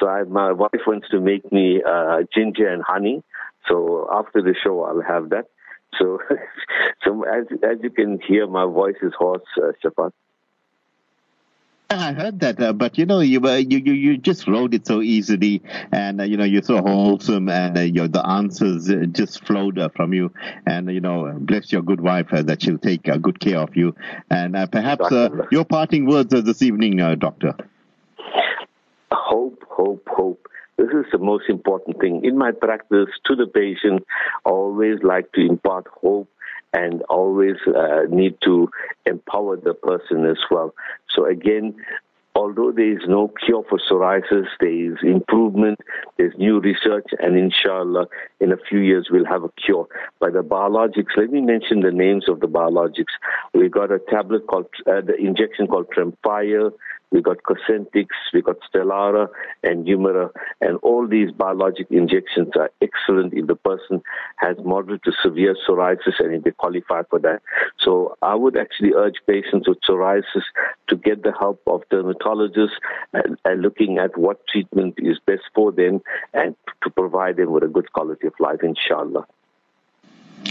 So 0.00 0.08
I, 0.08 0.24
my 0.24 0.52
wife 0.52 0.80
wants 0.86 1.08
to 1.10 1.20
make 1.20 1.52
me 1.52 1.82
uh, 1.86 2.22
ginger 2.34 2.66
and 2.66 2.82
honey. 2.82 3.22
So 3.68 4.08
after 4.10 4.40
the 4.40 4.54
show, 4.64 4.82
I'll 4.82 5.02
have 5.02 5.30
that. 5.30 5.46
So, 5.98 6.18
so 7.04 7.24
as 7.24 7.46
as 7.62 7.78
you 7.82 7.90
can 7.90 8.18
hear, 8.26 8.46
my 8.46 8.64
voice 8.64 8.96
is 9.02 9.12
hoarse, 9.18 9.42
uh, 9.58 9.72
Shafaat. 9.84 10.12
I 11.92 12.12
heard 12.12 12.38
that, 12.40 12.62
uh, 12.62 12.72
but 12.72 12.98
you 12.98 13.04
know, 13.04 13.18
you 13.18 13.40
were 13.40 13.58
you, 13.58 13.78
you 13.78 13.92
you 13.92 14.16
just 14.16 14.46
wrote 14.46 14.74
it 14.74 14.86
so 14.86 15.02
easily, 15.02 15.60
and 15.90 16.20
uh, 16.20 16.24
you 16.24 16.36
know 16.36 16.44
you're 16.44 16.62
so 16.62 16.80
wholesome, 16.80 17.48
and 17.48 17.76
uh, 17.76 17.80
your 17.80 18.06
the 18.06 18.24
answers 18.24 18.88
uh, 18.88 19.06
just 19.10 19.44
flowed 19.44 19.76
uh, 19.76 19.88
from 19.88 20.14
you, 20.14 20.32
and 20.66 20.88
you 20.88 21.00
know, 21.00 21.36
bless 21.40 21.72
your 21.72 21.82
good 21.82 22.00
wife 22.00 22.32
uh, 22.32 22.42
that 22.42 22.62
she'll 22.62 22.78
take 22.78 23.02
good 23.20 23.40
care 23.40 23.58
of 23.58 23.76
you, 23.76 23.96
and 24.30 24.54
perhaps 24.70 25.10
your 25.50 25.64
parting 25.64 26.06
words 26.06 26.30
this 26.30 26.62
evening, 26.62 26.98
Doctor. 27.18 27.56
Hope, 29.12 29.64
hope, 29.68 30.06
hope. 30.08 30.46
This 30.78 30.88
is 30.88 31.06
the 31.12 31.18
most 31.18 31.44
important 31.48 32.00
thing 32.00 32.24
in 32.24 32.38
my 32.38 32.52
practice 32.52 33.08
to 33.26 33.34
the 33.36 33.46
patient. 33.46 34.04
I 34.46 34.50
always 34.50 34.98
like 35.02 35.32
to 35.32 35.40
impart 35.40 35.86
hope 35.88 36.28
and 36.72 37.02
always 37.02 37.56
uh, 37.66 38.02
need 38.08 38.36
to 38.44 38.70
empower 39.04 39.56
the 39.56 39.74
person 39.74 40.24
as 40.24 40.38
well. 40.50 40.74
So 41.14 41.26
again, 41.26 41.74
although 42.36 42.70
there 42.70 42.92
is 42.92 43.02
no 43.08 43.32
cure 43.44 43.64
for 43.68 43.78
psoriasis, 43.78 44.46
there 44.60 44.92
is 44.92 44.98
improvement, 45.02 45.80
there's 46.16 46.34
new 46.38 46.60
research, 46.60 47.06
and 47.18 47.36
inshallah, 47.36 48.06
in 48.38 48.52
a 48.52 48.56
few 48.68 48.78
years, 48.78 49.08
we'll 49.10 49.26
have 49.26 49.42
a 49.42 49.50
cure. 49.64 49.88
By 50.20 50.30
the 50.30 50.42
biologics, 50.42 51.16
let 51.16 51.30
me 51.30 51.40
mention 51.40 51.80
the 51.80 51.90
names 51.90 52.28
of 52.28 52.40
the 52.40 52.46
biologics. 52.46 53.12
We 53.52 53.68
got 53.68 53.90
a 53.90 53.98
tablet 53.98 54.46
called, 54.46 54.66
uh, 54.86 55.00
the 55.00 55.16
injection 55.16 55.66
called 55.66 55.88
Tremfya, 55.96 56.70
we 57.10 57.20
got 57.20 57.38
Cosentyx, 57.42 58.06
we 58.32 58.42
got 58.42 58.56
Stelara 58.72 59.28
and 59.62 59.86
Humira, 59.86 60.30
and 60.60 60.78
all 60.82 61.06
these 61.06 61.30
biologic 61.32 61.88
injections 61.90 62.48
are 62.56 62.70
excellent 62.80 63.34
if 63.34 63.46
the 63.46 63.56
person 63.56 64.02
has 64.36 64.56
moderate 64.64 65.02
to 65.04 65.12
severe 65.22 65.56
psoriasis 65.68 66.18
and 66.18 66.34
if 66.34 66.44
they 66.44 66.52
qualify 66.52 67.02
for 67.10 67.18
that. 67.20 67.42
So 67.80 68.16
I 68.22 68.34
would 68.34 68.56
actually 68.56 68.92
urge 68.94 69.16
patients 69.26 69.68
with 69.68 69.78
psoriasis 69.88 70.44
to 70.88 70.96
get 70.96 71.22
the 71.22 71.32
help 71.38 71.60
of 71.66 71.82
dermatologists 71.90 72.78
and, 73.12 73.38
and 73.44 73.62
looking 73.62 73.98
at 73.98 74.16
what 74.16 74.46
treatment 74.46 74.94
is 74.98 75.18
best 75.26 75.42
for 75.54 75.72
them 75.72 76.00
and 76.32 76.54
to 76.82 76.90
provide 76.90 77.36
them 77.36 77.50
with 77.50 77.64
a 77.64 77.68
good 77.68 77.92
quality 77.92 78.26
of 78.26 78.34
life, 78.38 78.60
inshallah. 78.62 79.26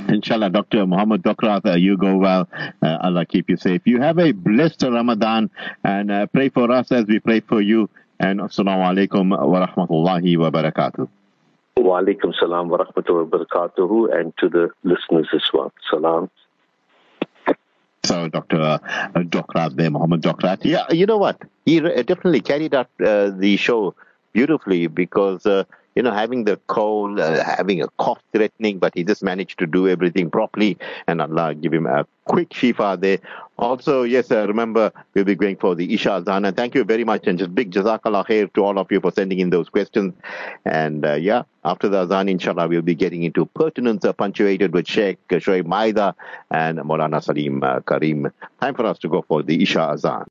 Inshallah, 0.07 0.49
Dr. 0.49 0.85
Mohamed 0.85 1.23
Docrat, 1.23 1.65
uh, 1.65 1.75
you 1.75 1.97
go 1.97 2.17
well. 2.17 2.47
Uh, 2.81 2.97
Allah 3.01 3.25
keep 3.25 3.49
you 3.49 3.57
safe. 3.57 3.81
You 3.85 4.01
have 4.01 4.17
a 4.19 4.31
blessed 4.31 4.83
Ramadan 4.83 5.49
and 5.83 6.11
uh, 6.11 6.25
pray 6.27 6.49
for 6.49 6.71
us 6.71 6.91
as 6.91 7.05
we 7.05 7.19
pray 7.19 7.39
for 7.41 7.61
you. 7.61 7.89
And 8.19 8.39
assalamu 8.39 8.83
alaikum 8.83 9.29
wa 9.29 9.67
rahmatullahi 9.67 10.37
wa 10.37 10.51
barakatuh. 10.51 11.07
Wa 11.77 12.01
alaikum 12.01 12.33
salam 12.39 12.69
wa 12.69 12.77
rahmatullahi 12.77 13.29
wa 13.29 13.37
barakatuh 13.39 14.19
and 14.19 14.33
to 14.37 14.49
the 14.49 14.69
listeners 14.83 15.27
as 15.33 15.43
well. 15.53 15.71
Salam. 15.89 16.29
So, 18.03 18.27
Dr. 18.27 18.61
Uh, 18.61 18.77
Docrat 19.15 19.75
there, 19.75 19.89
Mohamed 19.89 20.21
Docrat. 20.21 20.59
Yeah, 20.63 20.91
you 20.91 21.05
know 21.05 21.17
what? 21.17 21.41
He 21.65 21.79
definitely 21.79 22.41
carried 22.41 22.73
out 22.73 22.89
uh, 23.03 23.29
the 23.29 23.57
show 23.57 23.93
beautifully 24.33 24.87
because 24.87 25.45
uh, 25.45 25.63
you 25.95 26.03
know, 26.03 26.11
having 26.11 26.43
the 26.45 26.57
cold, 26.67 27.19
uh, 27.19 27.43
having 27.43 27.81
a 27.81 27.87
cough 27.97 28.19
threatening, 28.33 28.79
but 28.79 28.93
he 28.95 29.03
just 29.03 29.23
managed 29.23 29.59
to 29.59 29.67
do 29.67 29.87
everything 29.87 30.29
properly, 30.29 30.77
and 31.07 31.21
Allah 31.21 31.53
give 31.55 31.73
him 31.73 31.85
a 31.85 32.05
quick 32.25 32.49
shifa 32.49 32.99
there. 32.99 33.19
Also, 33.57 34.03
yes, 34.03 34.31
uh, 34.31 34.47
remember, 34.47 34.91
we'll 35.13 35.25
be 35.25 35.35
going 35.35 35.57
for 35.57 35.75
the 35.75 35.93
Isha 35.93 36.11
Azan, 36.11 36.45
and 36.45 36.55
thank 36.55 36.75
you 36.75 36.83
very 36.83 37.03
much, 37.03 37.27
and 37.27 37.37
just 37.37 37.53
big 37.53 37.71
jazakallah 37.71 38.25
khair 38.25 38.53
to 38.53 38.63
all 38.63 38.79
of 38.79 38.89
you 38.91 39.01
for 39.01 39.11
sending 39.11 39.39
in 39.39 39.49
those 39.49 39.67
questions. 39.67 40.13
And 40.63 41.05
uh, 41.05 41.15
yeah, 41.15 41.43
after 41.65 41.89
the 41.89 42.03
Azan, 42.03 42.29
inshallah, 42.29 42.67
we'll 42.69 42.81
be 42.81 42.95
getting 42.95 43.23
into 43.23 43.45
pertinence 43.45 44.05
uh, 44.05 44.13
punctuated 44.13 44.73
with 44.73 44.87
Sheikh 44.87 45.19
Shoaib 45.27 45.65
Maida 45.65 46.15
and 46.49 46.79
Maulana 46.79 47.21
Salim 47.21 47.61
uh, 47.63 47.81
Karim. 47.81 48.31
Time 48.61 48.75
for 48.75 48.85
us 48.85 48.99
to 48.99 49.09
go 49.09 49.23
for 49.27 49.43
the 49.43 49.61
Isha 49.61 49.81
Azan. 49.81 50.25